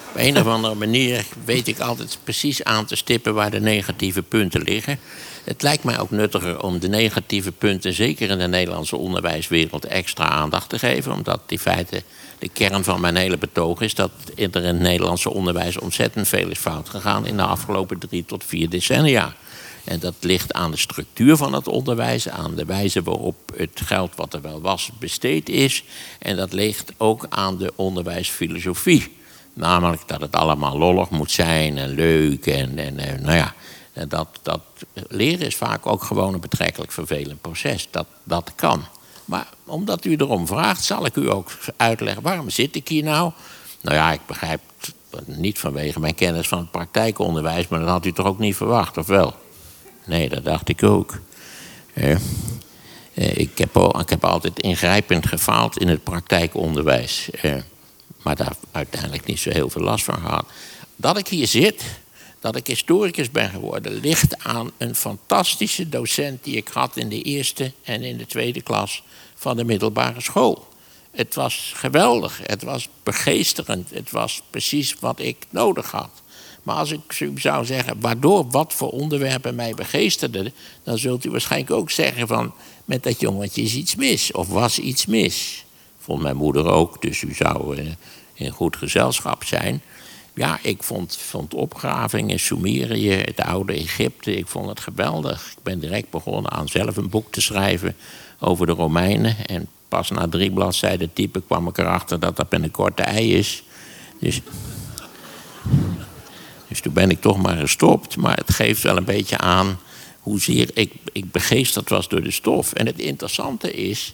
op 0.09 0.15
een 0.15 0.37
of 0.37 0.45
andere 0.45 0.75
manier 0.75 1.25
weet 1.45 1.67
ik 1.67 1.79
altijd 1.79 2.17
precies 2.23 2.63
aan 2.63 2.85
te 2.85 2.95
stippen 2.95 3.33
waar 3.33 3.51
de 3.51 3.59
negatieve 3.59 4.21
punten 4.21 4.61
liggen. 4.61 4.99
Het 5.43 5.61
lijkt 5.61 5.83
mij 5.83 5.99
ook 5.99 6.11
nuttiger 6.11 6.63
om 6.63 6.79
de 6.79 6.89
negatieve 6.89 7.51
punten, 7.51 7.93
zeker 7.93 8.29
in 8.29 8.37
de 8.37 8.47
Nederlandse 8.47 8.97
onderwijswereld, 8.97 9.85
extra 9.85 10.29
aandacht 10.29 10.69
te 10.69 10.79
geven. 10.79 11.11
Omdat 11.11 11.41
in 11.47 11.59
feite 11.59 12.03
de 12.39 12.49
kern 12.49 12.83
van 12.83 13.01
mijn 13.01 13.15
hele 13.15 13.37
betoog 13.37 13.81
is 13.81 13.95
dat 13.95 14.11
er 14.35 14.63
in 14.63 14.65
het 14.65 14.79
Nederlandse 14.79 15.29
onderwijs 15.29 15.79
ontzettend 15.79 16.27
veel 16.27 16.49
is 16.49 16.59
fout 16.59 16.89
gegaan 16.89 17.25
in 17.25 17.37
de 17.37 17.43
afgelopen 17.43 17.99
drie 17.99 18.25
tot 18.25 18.43
vier 18.45 18.69
decennia. 18.69 19.35
En 19.83 19.99
dat 19.99 20.15
ligt 20.19 20.53
aan 20.53 20.71
de 20.71 20.77
structuur 20.77 21.37
van 21.37 21.53
het 21.53 21.67
onderwijs, 21.67 22.29
aan 22.29 22.55
de 22.55 22.65
wijze 22.65 23.03
waarop 23.03 23.35
het 23.55 23.81
geld 23.83 24.15
wat 24.15 24.33
er 24.33 24.41
wel 24.41 24.61
was 24.61 24.91
besteed 24.99 25.49
is. 25.49 25.83
En 26.19 26.35
dat 26.35 26.53
ligt 26.53 26.93
ook 26.97 27.25
aan 27.29 27.57
de 27.57 27.73
onderwijsfilosofie. 27.75 29.17
Namelijk 29.53 30.01
dat 30.07 30.21
het 30.21 30.35
allemaal 30.35 30.77
lollig 30.77 31.09
moet 31.09 31.31
zijn 31.31 31.77
en 31.77 31.89
leuk. 31.89 32.45
En, 32.45 32.77
en, 32.77 32.99
eh, 32.99 33.19
nou 33.19 33.35
ja, 33.35 33.53
dat, 34.07 34.27
dat 34.41 34.61
leren 35.07 35.45
is 35.45 35.55
vaak 35.55 35.85
ook 35.85 36.03
gewoon 36.03 36.33
een 36.33 36.39
betrekkelijk 36.39 36.91
vervelend 36.91 37.41
proces. 37.41 37.87
Dat, 37.91 38.07
dat 38.23 38.51
kan. 38.55 38.85
Maar 39.25 39.47
omdat 39.65 40.05
u 40.05 40.15
erom 40.15 40.47
vraagt, 40.47 40.83
zal 40.83 41.05
ik 41.05 41.15
u 41.15 41.31
ook 41.31 41.51
uitleggen 41.77 42.23
waarom 42.23 42.49
zit 42.49 42.75
ik 42.75 42.87
hier 42.87 43.03
nou. 43.03 43.31
Nou 43.81 43.95
ja, 43.95 44.11
ik 44.11 44.25
begrijp 44.25 44.61
niet 45.25 45.59
vanwege 45.59 45.99
mijn 45.99 46.15
kennis 46.15 46.47
van 46.47 46.57
het 46.57 46.71
praktijkonderwijs, 46.71 47.67
maar 47.67 47.79
dat 47.79 47.89
had 47.89 48.05
u 48.05 48.11
toch 48.11 48.25
ook 48.25 48.39
niet 48.39 48.55
verwacht, 48.55 48.97
of 48.97 49.07
wel? 49.07 49.35
Nee, 50.11 50.29
dat 50.29 50.45
dacht 50.45 50.69
ik 50.69 50.83
ook. 50.83 51.19
Eh, 51.93 52.17
ik, 53.13 53.57
heb 53.57 53.77
al, 53.77 53.99
ik 53.99 54.09
heb 54.09 54.25
altijd 54.25 54.59
ingrijpend 54.59 55.27
gefaald 55.27 55.77
in 55.77 55.87
het 55.87 56.03
praktijkonderwijs. 56.03 57.29
maar 58.23 58.35
daar 58.35 58.55
uiteindelijk 58.71 59.25
niet 59.25 59.39
zo 59.39 59.49
heel 59.49 59.69
veel 59.69 59.81
last 59.81 60.03
van 60.03 60.17
gehad. 60.17 60.45
Dat 60.95 61.17
ik 61.17 61.27
hier 61.27 61.47
zit, 61.47 61.83
dat 62.39 62.55
ik 62.55 62.67
historicus 62.67 63.31
ben 63.31 63.49
geworden, 63.49 63.93
ligt 63.93 64.43
aan 64.43 64.71
een 64.77 64.95
fantastische 64.95 65.89
docent 65.89 66.43
die 66.43 66.55
ik 66.55 66.67
had 66.67 66.97
in 66.97 67.09
de 67.09 67.21
eerste 67.21 67.71
en 67.83 68.01
in 68.01 68.17
de 68.17 68.25
tweede 68.25 68.61
klas 68.61 69.03
van 69.35 69.57
de 69.57 69.63
middelbare 69.63 70.21
school. 70.21 70.67
Het 71.11 71.35
was 71.35 71.71
geweldig, 71.75 72.39
het 72.43 72.63
was 72.63 72.89
begeesterend, 73.03 73.89
het 73.89 74.11
was 74.11 74.41
precies 74.49 74.95
wat 74.99 75.19
ik 75.19 75.37
nodig 75.49 75.91
had. 75.91 76.21
Maar 76.63 76.75
als 76.75 76.91
ik 76.91 77.29
zou 77.35 77.65
zeggen 77.65 77.99
waardoor 77.99 78.49
wat 78.49 78.73
voor 78.73 78.89
onderwerpen 78.89 79.55
mij 79.55 79.73
begeesterden, 79.73 80.53
dan 80.83 80.97
zult 80.97 81.25
u 81.25 81.29
waarschijnlijk 81.29 81.71
ook 81.71 81.91
zeggen 81.91 82.27
van 82.27 82.53
met 82.85 83.03
dat 83.03 83.19
jongetje 83.19 83.61
is 83.61 83.75
iets 83.75 83.95
mis 83.95 84.31
of 84.31 84.47
was 84.47 84.79
iets 84.79 85.05
mis. 85.05 85.65
Vond 85.99 86.21
mijn 86.21 86.35
moeder 86.35 86.65
ook, 86.65 87.01
dus 87.01 87.21
u 87.21 87.33
zou 87.33 87.77
eh, 87.77 87.85
in 88.33 88.51
goed 88.51 88.75
gezelschap 88.75 89.43
zijn. 89.43 89.81
Ja, 90.33 90.59
ik 90.61 90.83
vond, 90.83 91.17
vond 91.17 91.53
opgravingen, 91.53 92.39
Sumerië, 92.39 93.11
het 93.11 93.39
oude 93.39 93.73
Egypte, 93.73 94.35
ik 94.35 94.47
vond 94.47 94.69
het 94.69 94.79
geweldig. 94.79 95.51
Ik 95.57 95.63
ben 95.63 95.79
direct 95.79 96.09
begonnen 96.09 96.51
aan 96.51 96.67
zelf 96.67 96.97
een 96.97 97.09
boek 97.09 97.31
te 97.31 97.41
schrijven 97.41 97.95
over 98.39 98.65
de 98.65 98.71
Romeinen. 98.71 99.35
En 99.45 99.67
pas 99.87 100.09
na 100.09 100.27
drie 100.27 100.51
bladzijden 100.51 101.13
typen 101.13 101.45
kwam 101.45 101.67
ik 101.67 101.77
erachter 101.77 102.19
dat 102.19 102.35
dat 102.35 102.51
met 102.51 102.63
een 102.63 102.71
korte 102.71 103.03
ei 103.03 103.35
is. 103.35 103.63
Dus, 104.19 104.41
dus 106.71 106.81
toen 106.81 106.93
ben 106.93 107.09
ik 107.09 107.21
toch 107.21 107.41
maar 107.41 107.57
gestopt. 107.57 108.17
Maar 108.17 108.37
het 108.37 108.53
geeft 108.53 108.83
wel 108.83 108.97
een 108.97 109.03
beetje 109.03 109.37
aan 109.37 109.79
hoezeer 110.19 110.69
ik, 110.73 110.93
ik 111.11 111.31
begeesterd 111.31 111.89
was 111.89 112.07
door 112.07 112.21
de 112.21 112.31
stof. 112.31 112.73
En 112.73 112.85
het 112.85 112.99
interessante 112.99 113.73
is, 113.73 114.13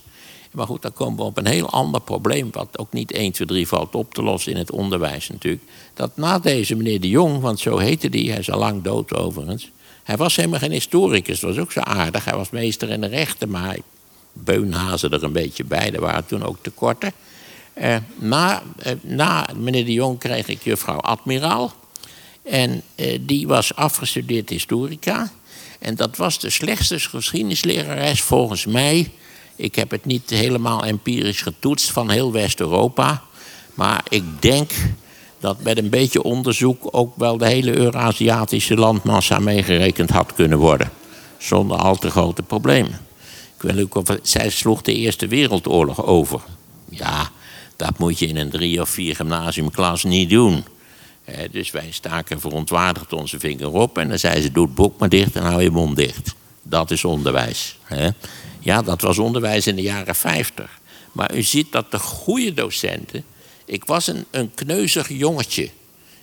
maar 0.52 0.66
goed, 0.66 0.82
dan 0.82 0.94
komen 0.94 1.18
we 1.18 1.24
op 1.24 1.38
een 1.38 1.48
heel 1.48 1.70
ander 1.70 2.02
probleem, 2.02 2.50
wat 2.52 2.78
ook 2.78 2.94
niet 2.94 3.12
1, 3.12 3.32
2, 3.32 3.48
3 3.48 3.68
valt 3.68 3.96
op 3.96 4.14
te 4.14 4.24
lossen 4.24 4.52
in 4.52 4.58
het 4.58 4.72
onderwijs 4.72 5.30
natuurlijk. 5.30 5.64
Dat 5.94 6.18
na 6.18 6.40
deze 6.40 6.76
meneer 6.76 7.02
de 7.02 7.10
Jong, 7.10 7.40
want 7.42 7.60
zo 7.60 7.78
heette 7.78 8.10
die, 8.10 8.30
hij 8.30 8.40
is 8.40 8.52
al 8.52 8.60
lang 8.60 8.84
dood 8.84 9.14
overigens. 9.14 9.72
Hij 10.04 10.18
was 10.18 10.36
helemaal 10.36 10.60
geen 10.60 10.72
historicus, 10.72 11.42
was 11.42 11.58
ook 11.58 11.72
zo 11.72 11.80
aardig. 11.80 12.26
Hij 12.26 12.36
was 12.36 12.50
meester 12.50 12.90
in 12.90 13.02
de 13.02 13.08
rechten, 13.08 13.50
maar 13.50 13.66
hij 13.66 13.82
beunhazen 14.34 15.12
er 15.12 15.24
een 15.24 15.32
beetje 15.32 15.64
bij. 15.64 15.94
Er 15.94 16.02
waren 16.02 16.26
toen 16.26 16.44
ook 16.44 16.58
tekorten. 16.62 17.12
Eh, 17.74 17.96
na, 18.16 18.62
eh, 18.78 18.94
na 19.02 19.48
meneer 19.56 19.86
de 19.86 19.94
Jong 19.94 20.20
kreeg 20.20 20.48
ik 20.48 20.64
juffrouw 20.64 20.98
Admiraal. 20.98 21.74
En 22.50 22.82
eh, 22.96 23.20
die 23.22 23.48
was 23.48 23.76
afgestudeerd 23.76 24.50
historica. 24.50 25.32
En 25.80 25.96
dat 25.96 26.18
was 26.18 26.40
de 26.40 26.50
slechtste 26.50 27.00
geschiedenislerares 27.00 28.22
volgens 28.22 28.66
mij. 28.66 29.12
Ik 29.56 29.76
heb 29.76 29.92
het 29.92 30.06
niet 30.06 30.30
helemaal 30.30 30.84
empirisch 30.84 31.42
getoetst 31.42 31.92
van 31.92 32.10
heel 32.10 32.32
West-Europa. 32.32 33.24
Maar 33.74 34.04
ik 34.10 34.24
denk 34.40 34.72
dat 35.40 35.64
met 35.64 35.78
een 35.78 35.90
beetje 35.90 36.24
onderzoek 36.24 36.88
ook 36.92 37.14
wel 37.16 37.38
de 37.38 37.48
hele 37.48 37.78
Eurasiatische 37.78 38.76
landmassa 38.76 39.40
meegerekend 39.40 40.10
had 40.10 40.34
kunnen 40.34 40.58
worden. 40.58 40.92
Zonder 41.38 41.78
al 41.78 41.96
te 41.96 42.10
grote 42.10 42.44
problemen. 42.44 43.00
Ik 43.56 43.62
weet 43.62 43.84
ook 43.84 43.96
of 43.96 44.18
zij 44.22 44.50
sloeg 44.50 44.82
de 44.82 44.94
Eerste 44.94 45.28
Wereldoorlog 45.28 46.06
over. 46.06 46.42
Ja, 46.90 47.30
dat 47.76 47.98
moet 47.98 48.20
je 48.20 48.28
in 48.28 48.38
een 48.38 48.50
drie 48.50 48.82
of 48.82 48.90
vier 48.90 49.16
gymnasiumklas 49.16 50.04
niet 50.04 50.30
doen. 50.30 50.64
Dus 51.52 51.72
wij 51.72 51.92
staken 51.92 52.40
verontwaardigd 52.40 53.14
onze 53.14 53.40
vinger 53.40 53.72
op 53.72 53.98
en 53.98 54.10
dan 54.10 54.20
zei 54.20 54.42
ze: 54.42 54.52
Doe 54.52 54.66
het 54.66 54.76
boek 54.76 55.00
maar 55.00 55.10
dicht 55.10 55.36
en 55.36 55.44
hou 55.44 55.62
je 55.62 55.70
mond 55.70 55.96
dicht. 55.96 56.36
Dat 56.62 56.92
is 56.92 57.06
onderwijs. 57.06 57.78
Ja, 58.60 58.82
dat 58.82 59.02
was 59.02 59.18
onderwijs 59.18 59.68
in 59.68 59.76
de 59.76 59.82
jaren 59.82 60.16
50. 60.16 60.80
Maar 61.12 61.36
u 61.36 61.42
ziet 61.42 61.72
dat 61.72 61.92
de 61.92 62.00
goede 62.00 62.54
docenten. 62.54 63.24
Ik 63.66 63.86
was 63.86 64.08
een, 64.08 64.26
een 64.32 64.54
kneuzig 64.54 65.10
jongetje. 65.10 65.70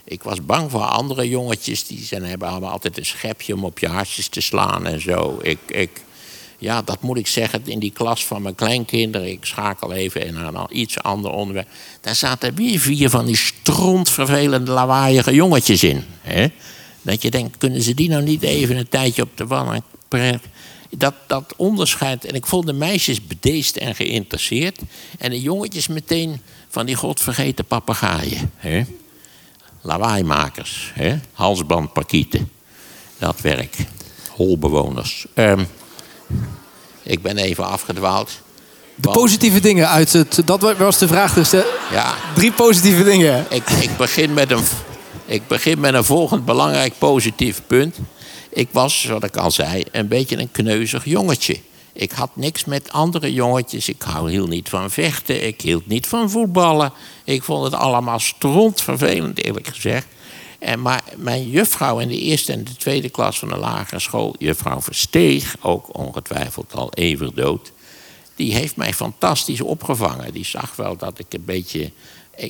Ik 0.04 0.22
was 0.22 0.44
bang 0.44 0.70
voor 0.70 0.80
andere 0.80 1.28
jongetjes. 1.28 1.86
Die 1.86 2.04
zijn, 2.04 2.24
hebben 2.24 2.48
allemaal 2.48 2.70
altijd 2.70 2.98
een 2.98 3.06
schepje 3.06 3.54
om 3.54 3.64
op 3.64 3.78
je 3.78 3.88
hartjes 3.88 4.28
te 4.28 4.40
slaan 4.40 4.86
en 4.86 5.00
zo. 5.00 5.38
Ik, 5.42 5.58
ik, 5.66 5.90
ja, 6.64 6.82
dat 6.82 7.02
moet 7.02 7.16
ik 7.16 7.26
zeggen, 7.26 7.62
in 7.64 7.78
die 7.78 7.90
klas 7.90 8.24
van 8.24 8.42
mijn 8.42 8.54
kleinkinderen. 8.54 9.30
Ik 9.30 9.44
schakel 9.44 9.92
even 9.92 10.26
in 10.26 10.34
naar 10.34 10.70
iets 10.70 10.98
ander 10.98 11.30
onderwerp. 11.30 11.68
Daar 12.00 12.14
zaten 12.14 12.54
weer 12.54 12.78
vier 12.78 13.10
van 13.10 13.26
die 13.26 13.36
strontvervelende, 13.36 14.70
lawaaiige 14.70 15.34
jongetjes 15.34 15.82
in. 15.82 16.04
Hè? 16.20 16.46
Dat 17.02 17.22
je 17.22 17.30
denkt, 17.30 17.56
kunnen 17.58 17.82
ze 17.82 17.94
die 17.94 18.08
nou 18.08 18.22
niet 18.22 18.42
even 18.42 18.76
een 18.76 18.88
tijdje 18.88 19.22
op 19.22 19.36
de 19.36 19.46
wand 19.46 19.82
dat, 20.98 21.14
dat 21.26 21.54
onderscheid. 21.56 22.24
En 22.24 22.34
ik 22.34 22.46
vond 22.46 22.66
de 22.66 22.72
meisjes 22.72 23.26
bedeesd 23.26 23.76
en 23.76 23.94
geïnteresseerd. 23.94 24.80
En 25.18 25.30
de 25.30 25.40
jongetjes 25.40 25.86
meteen 25.86 26.40
van 26.68 26.86
die 26.86 26.94
godvergeten 26.94 27.64
papegaaien. 27.64 28.52
Lawaaimakers, 29.80 30.90
hè? 30.94 31.16
halsbandparkieten. 31.32 32.50
Dat 33.18 33.40
werk. 33.40 33.76
Holbewoners. 34.30 35.26
Ehm, 35.34 35.64
ik 37.02 37.22
ben 37.22 37.36
even 37.36 37.66
afgedwaald. 37.66 38.30
De 38.94 39.10
positieve 39.10 39.60
dingen 39.60 39.88
uit 39.88 40.12
het... 40.12 40.42
Dat 40.44 40.76
was 40.76 40.98
de 40.98 41.08
vraag 41.08 41.34
dus. 41.34 41.50
Hè? 41.50 41.62
Ja. 41.92 42.14
Drie 42.34 42.52
positieve 42.52 43.04
dingen. 43.04 43.46
Ik, 43.50 43.70
ik, 43.70 43.96
begin 43.96 44.34
met 44.34 44.50
een, 44.50 44.62
ik 45.24 45.46
begin 45.46 45.80
met 45.80 45.94
een 45.94 46.04
volgend 46.04 46.44
belangrijk 46.44 46.94
positief 46.98 47.60
punt. 47.66 47.96
Ik 48.50 48.68
was, 48.70 49.00
zoals 49.00 49.24
ik 49.24 49.36
al 49.36 49.50
zei, 49.50 49.84
een 49.92 50.08
beetje 50.08 50.38
een 50.38 50.50
kneuzig 50.50 51.04
jongetje. 51.04 51.60
Ik 51.92 52.12
had 52.12 52.30
niks 52.34 52.64
met 52.64 52.92
andere 52.92 53.32
jongetjes. 53.32 53.88
Ik 53.88 54.02
hou 54.02 54.30
hield 54.30 54.48
niet 54.48 54.68
van 54.68 54.90
vechten. 54.90 55.46
Ik 55.46 55.60
hield 55.60 55.86
niet 55.86 56.06
van 56.06 56.30
voetballen. 56.30 56.92
Ik 57.24 57.42
vond 57.42 57.64
het 57.64 57.74
allemaal 57.74 58.18
strontvervelend, 58.18 59.44
eerlijk 59.44 59.66
gezegd. 59.66 60.06
En 60.64 60.82
maar 60.82 61.02
mijn 61.16 61.50
juffrouw 61.50 61.98
in 61.98 62.08
de 62.08 62.18
eerste 62.18 62.52
en 62.52 62.64
de 62.64 62.76
tweede 62.76 63.08
klas 63.08 63.38
van 63.38 63.48
de 63.48 63.56
lagere 63.56 64.00
school, 64.00 64.34
juffrouw 64.38 64.80
Versteeg, 64.80 65.56
ook 65.60 65.98
ongetwijfeld 65.98 66.74
al 66.74 66.92
even 66.92 67.34
dood, 67.34 67.72
die 68.34 68.54
heeft 68.54 68.76
mij 68.76 68.94
fantastisch 68.94 69.60
opgevangen. 69.60 70.32
Die 70.32 70.44
zag 70.44 70.76
wel 70.76 70.96
dat 70.96 71.18
ik 71.18 71.26
een 71.30 71.44
beetje 71.44 71.92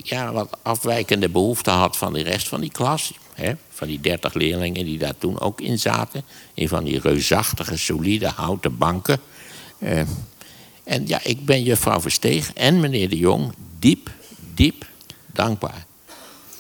ja, 0.02 0.32
wat 0.32 0.58
afwijkende 0.62 1.28
behoeften 1.28 1.72
had 1.72 1.96
van 1.96 2.12
de 2.12 2.22
rest 2.22 2.48
van 2.48 2.60
die 2.60 2.70
klas. 2.70 3.12
Hè, 3.32 3.52
van 3.70 3.88
die 3.88 4.00
dertig 4.00 4.34
leerlingen 4.34 4.84
die 4.84 4.98
daar 4.98 5.18
toen 5.18 5.40
ook 5.40 5.60
in 5.60 5.78
zaten. 5.78 6.24
In 6.54 6.68
van 6.68 6.84
die 6.84 7.00
reusachtige, 7.00 7.76
solide 7.76 8.28
houten 8.28 8.78
banken. 8.78 9.20
Eh, 9.78 10.00
en 10.84 11.06
ja, 11.06 11.20
ik 11.22 11.44
ben 11.44 11.62
juffrouw 11.62 12.00
Versteeg 12.00 12.52
en 12.52 12.80
meneer 12.80 13.08
de 13.08 13.18
Jong 13.18 13.52
diep, 13.78 14.10
diep 14.54 14.86
dankbaar. 15.32 15.86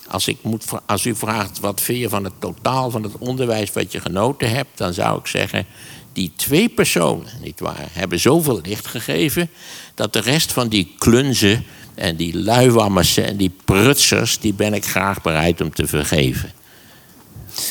Als, 0.08 0.28
ik 0.28 0.38
moet, 0.42 0.64
als 0.86 1.06
u 1.06 1.14
vraagt 1.14 1.60
wat 1.60 1.80
vind 1.80 1.98
je 1.98 2.08
van 2.08 2.24
het 2.24 2.32
totaal 2.38 2.90
van 2.90 3.02
het 3.02 3.18
onderwijs 3.18 3.72
wat 3.72 3.92
je 3.92 4.00
genoten 4.00 4.50
hebt, 4.50 4.78
dan 4.78 4.94
zou 4.94 5.18
ik 5.18 5.26
zeggen, 5.26 5.66
die 6.12 6.32
twee 6.36 6.68
personen, 6.68 7.28
nietwaar, 7.42 7.88
hebben 7.92 8.20
zoveel 8.20 8.60
licht 8.62 8.86
gegeven 8.86 9.50
dat 9.94 10.12
de 10.12 10.20
rest 10.20 10.52
van 10.52 10.68
die 10.68 10.94
klunzen 10.98 11.64
En 11.94 12.16
die 12.16 12.38
luiwammers 12.38 13.16
en 13.16 13.36
die 13.36 13.52
prutsers, 13.64 14.38
die 14.38 14.54
ben 14.54 14.74
ik 14.74 14.84
graag 14.84 15.22
bereid 15.22 15.60
om 15.60 15.74
te 15.74 15.86
vergeven. 15.86 16.52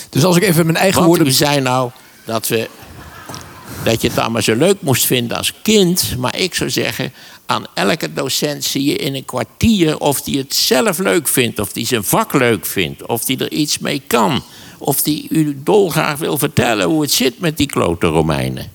Dus 0.10 0.24
als 0.24 0.36
ik 0.36 0.44
even 0.44 0.66
mijn 0.66 0.78
eigen 0.78 0.96
Want 0.96 1.08
woorden... 1.08 1.28
u 1.28 1.32
zei 1.32 1.62
nou 1.62 1.92
dat, 2.26 2.48
we, 2.48 2.70
dat 3.84 4.02
je 4.02 4.08
het 4.08 4.18
allemaal 4.18 4.42
zo 4.42 4.56
leuk 4.56 4.82
moest 4.82 5.06
vinden 5.06 5.38
als 5.38 5.54
kind. 5.62 6.16
Maar 6.18 6.38
ik 6.38 6.56
zou 6.56 6.70
zeggen, 6.70 7.14
aan 7.46 7.66
elke 7.74 8.14
docent 8.14 8.64
zie 8.64 8.84
je 8.84 8.96
in 8.96 9.16
een 9.16 9.26
kwartier 9.26 10.00
of 10.00 10.22
die 10.22 10.38
het 10.38 10.56
zelf 10.56 10.98
leuk 10.98 11.28
vindt. 11.28 11.60
Of 11.60 11.74
die 11.74 11.86
zijn 11.86 12.04
vak 12.04 12.34
leuk 12.34 12.66
vindt. 12.66 13.06
Of 13.06 13.26
die 13.26 13.38
er 13.38 13.52
iets 13.52 13.80
mee 13.80 14.02
kan. 14.08 14.44
Of 14.78 15.02
die 15.02 15.28
u 15.30 15.62
dolgraag 15.64 16.18
wil 16.18 16.38
vertellen 16.38 16.88
hoe 16.88 17.02
het 17.02 17.12
zit 17.12 17.40
met 17.40 17.58
die 17.58 17.68
klote 17.68 18.08
Romeinen. 18.08 18.72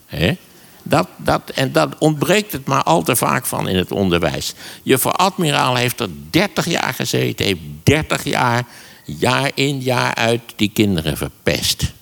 Dat, 0.82 1.08
dat, 1.16 1.42
en 1.54 1.72
dat 1.72 1.98
ontbreekt 1.98 2.52
het 2.52 2.66
maar 2.66 2.82
al 2.82 3.02
te 3.02 3.16
vaak 3.16 3.46
van 3.46 3.68
in 3.68 3.76
het 3.76 3.92
onderwijs. 3.92 4.54
Juffrouw 4.82 5.12
Admiraal 5.12 5.74
heeft 5.74 6.00
er 6.00 6.08
30 6.30 6.66
jaar 6.66 6.94
gezeten, 6.94 7.46
heeft 7.46 7.60
30 7.82 8.24
jaar, 8.24 8.64
jaar 9.04 9.50
in, 9.54 9.80
jaar 9.80 10.14
uit, 10.14 10.40
die 10.56 10.70
kinderen 10.74 11.16
verpest. 11.16 11.92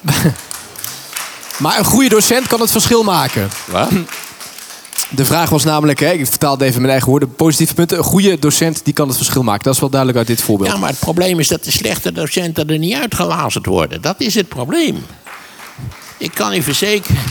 Maar 1.58 1.78
een 1.78 1.84
goede 1.84 2.08
docent 2.08 2.46
kan 2.46 2.60
het 2.60 2.70
verschil 2.70 3.02
maken. 3.02 3.48
Wat? 3.66 3.90
De 5.10 5.24
vraag 5.24 5.50
was 5.50 5.64
namelijk, 5.64 6.00
hè, 6.00 6.10
ik 6.12 6.26
vertaalde 6.26 6.64
even 6.64 6.78
mijn 6.80 6.92
eigen 6.92 7.10
woorden, 7.10 7.34
positieve 7.34 7.74
punten. 7.74 7.98
Een 7.98 8.04
goede 8.04 8.38
docent 8.38 8.84
die 8.84 8.94
kan 8.94 9.08
het 9.08 9.16
verschil 9.16 9.42
maken. 9.42 9.64
Dat 9.64 9.74
is 9.74 9.80
wel 9.80 9.88
duidelijk 9.90 10.18
uit 10.18 10.28
dit 10.28 10.42
voorbeeld. 10.42 10.70
Ja, 10.70 10.76
maar 10.76 10.88
het 10.88 10.98
probleem 10.98 11.38
is 11.38 11.48
dat 11.48 11.64
de 11.64 11.70
slechte 11.70 12.12
docenten 12.12 12.68
er 12.68 12.78
niet 12.78 12.94
uitgelazerd 12.94 13.66
worden. 13.66 14.02
Dat 14.02 14.20
is 14.20 14.34
het 14.34 14.48
probleem. 14.48 15.04
Ik 16.18 16.34
kan 16.34 16.54
u 16.54 16.62
verzekeren. 16.62 17.22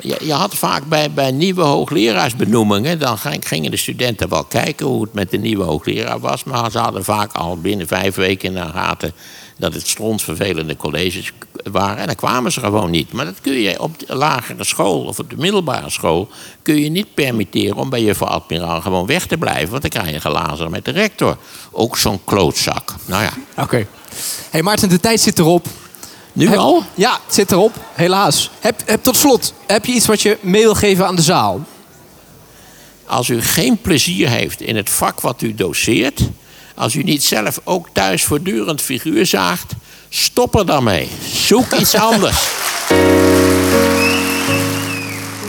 Je, 0.00 0.16
je 0.20 0.32
had 0.32 0.54
vaak 0.54 0.84
bij, 0.84 1.10
bij 1.10 1.30
nieuwe 1.30 1.62
hoogleraarsbenoemingen, 1.62 2.98
dan 2.98 3.18
ging- 3.18 3.48
gingen 3.48 3.70
de 3.70 3.76
studenten 3.76 4.28
wel 4.28 4.44
kijken 4.44 4.86
hoe 4.86 5.02
het 5.02 5.12
met 5.14 5.30
de 5.30 5.38
nieuwe 5.38 5.64
hoogleraar 5.64 6.20
was. 6.20 6.44
Maar 6.44 6.70
ze 6.70 6.78
hadden 6.78 7.04
vaak 7.04 7.32
al 7.32 7.58
binnen 7.60 7.86
vijf 7.86 8.14
weken 8.14 8.48
in 8.48 8.54
de 8.54 8.70
gaten 8.72 9.12
dat 9.56 9.74
het 9.74 9.88
strontvervelende 9.88 10.76
colleges 10.76 11.32
waren. 11.70 11.96
En 11.96 12.06
dan 12.06 12.14
kwamen 12.14 12.52
ze 12.52 12.60
gewoon 12.60 12.90
niet. 12.90 13.12
Maar 13.12 13.24
dat 13.24 13.40
kun 13.40 13.52
je 13.52 13.80
op 13.80 13.98
de 13.98 14.14
lagere 14.14 14.64
school 14.64 15.04
of 15.04 15.18
op 15.18 15.30
de 15.30 15.36
middelbare 15.36 15.90
school 15.90 16.28
kun 16.62 16.80
je 16.80 16.88
niet 16.88 17.14
permitteren 17.14 17.76
om 17.76 17.90
bij 17.90 18.02
juffrouw 18.02 18.28
admiraal 18.28 18.80
gewoon 18.80 19.06
weg 19.06 19.26
te 19.26 19.36
blijven. 19.36 19.70
Want 19.70 19.82
dan 19.82 19.90
krijg 19.90 20.10
je 20.10 20.20
gelazer 20.20 20.70
met 20.70 20.84
de 20.84 20.90
rector. 20.90 21.36
Ook 21.70 21.96
zo'n 21.96 22.20
klootzak. 22.24 22.94
Nou 23.06 23.22
ja. 23.22 23.62
Oké. 23.62 23.86
hey 24.50 24.62
Maarten, 24.62 24.88
de 24.88 25.00
tijd 25.00 25.20
zit 25.20 25.38
erop. 25.38 25.66
Nu 26.32 26.48
Heb- 26.48 26.58
al? 26.58 26.82
Ja, 26.94 27.20
het 27.24 27.34
zit 27.34 27.52
erop, 27.52 27.72
helaas. 27.92 28.50
Heb, 28.60 28.82
heb, 28.86 29.02
tot 29.02 29.16
slot, 29.16 29.54
heb 29.66 29.84
je 29.84 29.92
iets 29.92 30.06
wat 30.06 30.22
je 30.22 30.38
mee 30.40 30.62
wil 30.62 30.74
geven 30.74 31.06
aan 31.06 31.16
de 31.16 31.22
zaal? 31.22 31.64
Als 33.06 33.28
u 33.28 33.42
geen 33.42 33.80
plezier 33.80 34.28
heeft 34.28 34.60
in 34.60 34.76
het 34.76 34.90
vak 34.90 35.20
wat 35.20 35.42
u 35.42 35.54
doseert, 35.54 36.20
als 36.74 36.94
u 36.94 37.02
niet 37.02 37.24
zelf 37.24 37.60
ook 37.64 37.88
thuis 37.92 38.24
voortdurend 38.24 38.80
figuur 38.80 39.26
zaagt, 39.26 39.72
stop 40.08 40.54
er 40.54 40.66
dan 40.66 40.84
mee. 40.84 41.08
Zoek 41.32 41.72
iets 41.72 41.94
anders. 42.12 42.48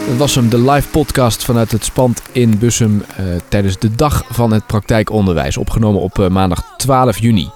Dat 0.07 0.17
was 0.17 0.35
hem, 0.35 0.49
de 0.49 0.71
live 0.71 0.87
podcast 0.87 1.43
vanuit 1.43 1.71
het 1.71 1.85
Spand 1.85 2.21
in 2.31 2.57
Bussum 2.57 3.03
eh, 3.17 3.25
tijdens 3.49 3.79
de 3.79 3.95
dag 3.95 4.23
van 4.29 4.53
het 4.53 4.67
praktijkonderwijs. 4.67 5.57
Opgenomen 5.57 6.01
op 6.01 6.19
eh, 6.19 6.27
maandag 6.27 6.63
12 6.77 7.19
juni. 7.19 7.49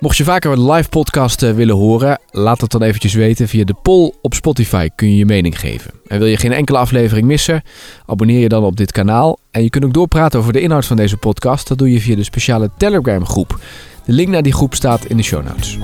Mocht 0.00 0.16
je 0.16 0.24
vaker 0.24 0.52
een 0.52 0.70
live 0.70 0.88
podcast 0.88 1.42
eh, 1.42 1.52
willen 1.52 1.74
horen, 1.74 2.20
laat 2.30 2.60
het 2.60 2.70
dan 2.70 2.82
eventjes 2.82 3.14
weten. 3.14 3.48
Via 3.48 3.64
de 3.64 3.74
poll 3.82 4.12
op 4.22 4.34
Spotify 4.34 4.88
kun 4.94 5.10
je 5.10 5.16
je 5.16 5.26
mening 5.26 5.60
geven. 5.60 5.90
En 6.06 6.18
wil 6.18 6.28
je 6.28 6.36
geen 6.36 6.52
enkele 6.52 6.78
aflevering 6.78 7.26
missen, 7.26 7.62
abonneer 8.06 8.40
je 8.40 8.48
dan 8.48 8.64
op 8.64 8.76
dit 8.76 8.92
kanaal. 8.92 9.38
En 9.50 9.62
je 9.62 9.70
kunt 9.70 9.84
ook 9.84 9.92
doorpraten 9.92 10.40
over 10.40 10.52
de 10.52 10.60
inhoud 10.60 10.86
van 10.86 10.96
deze 10.96 11.16
podcast. 11.16 11.68
Dat 11.68 11.78
doe 11.78 11.92
je 11.92 12.00
via 12.00 12.16
de 12.16 12.24
speciale 12.24 12.70
Telegram 12.76 13.26
groep. 13.26 13.60
De 14.04 14.12
link 14.12 14.28
naar 14.28 14.42
die 14.42 14.52
groep 14.52 14.74
staat 14.74 15.04
in 15.04 15.16
de 15.16 15.22
show 15.22 15.44
notes. 15.44 15.78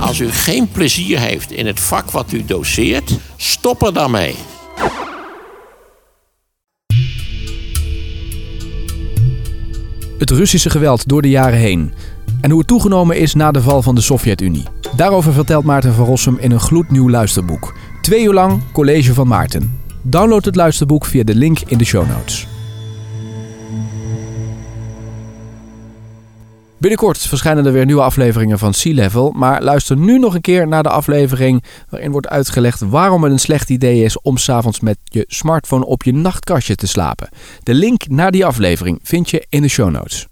Als 0.00 0.18
u 0.18 0.30
geen 0.30 0.68
plezier 0.68 1.20
heeft 1.20 1.52
in 1.52 1.66
het 1.66 1.80
vak 1.80 2.10
wat 2.10 2.32
u 2.32 2.44
doseert, 2.44 3.18
stop 3.36 3.82
er 3.82 3.92
dan 3.92 4.10
mee. 4.10 4.34
Het 10.22 10.30
Russische 10.30 10.70
geweld 10.70 11.08
door 11.08 11.22
de 11.22 11.28
jaren 11.28 11.58
heen. 11.58 11.92
En 12.40 12.50
hoe 12.50 12.58
het 12.58 12.68
toegenomen 12.68 13.18
is 13.18 13.34
na 13.34 13.50
de 13.50 13.62
val 13.62 13.82
van 13.82 13.94
de 13.94 14.00
Sovjet-Unie. 14.00 14.64
Daarover 14.96 15.32
vertelt 15.32 15.64
Maarten 15.64 15.92
van 15.92 16.04
Rossum 16.04 16.38
in 16.38 16.50
een 16.50 16.60
gloednieuw 16.60 17.10
luisterboek. 17.10 17.74
Twee 18.02 18.24
uur 18.24 18.32
lang 18.32 18.60
College 18.72 19.14
van 19.14 19.28
Maarten. 19.28 19.78
Download 20.02 20.44
het 20.44 20.56
luisterboek 20.56 21.04
via 21.04 21.24
de 21.24 21.34
link 21.34 21.58
in 21.66 21.78
de 21.78 21.84
show 21.84 22.08
notes. 22.08 22.46
Binnenkort 26.82 27.18
verschijnen 27.18 27.66
er 27.66 27.72
weer 27.72 27.84
nieuwe 27.84 28.02
afleveringen 28.02 28.58
van 28.58 28.74
Sea 28.74 28.94
Level. 28.94 29.30
Maar 29.30 29.62
luister 29.62 29.96
nu 29.96 30.18
nog 30.18 30.34
een 30.34 30.40
keer 30.40 30.68
naar 30.68 30.82
de 30.82 30.88
aflevering 30.88 31.64
waarin 31.88 32.10
wordt 32.10 32.28
uitgelegd 32.28 32.80
waarom 32.80 33.22
het 33.22 33.32
een 33.32 33.38
slecht 33.38 33.70
idee 33.70 34.04
is 34.04 34.20
om 34.20 34.36
s'avonds 34.36 34.80
met 34.80 34.98
je 35.04 35.24
smartphone 35.28 35.86
op 35.86 36.02
je 36.02 36.12
nachtkastje 36.12 36.74
te 36.74 36.86
slapen. 36.86 37.28
De 37.62 37.74
link 37.74 38.08
naar 38.08 38.30
die 38.30 38.46
aflevering 38.46 39.00
vind 39.02 39.30
je 39.30 39.46
in 39.48 39.62
de 39.62 39.68
show 39.68 39.90
notes. 39.90 40.31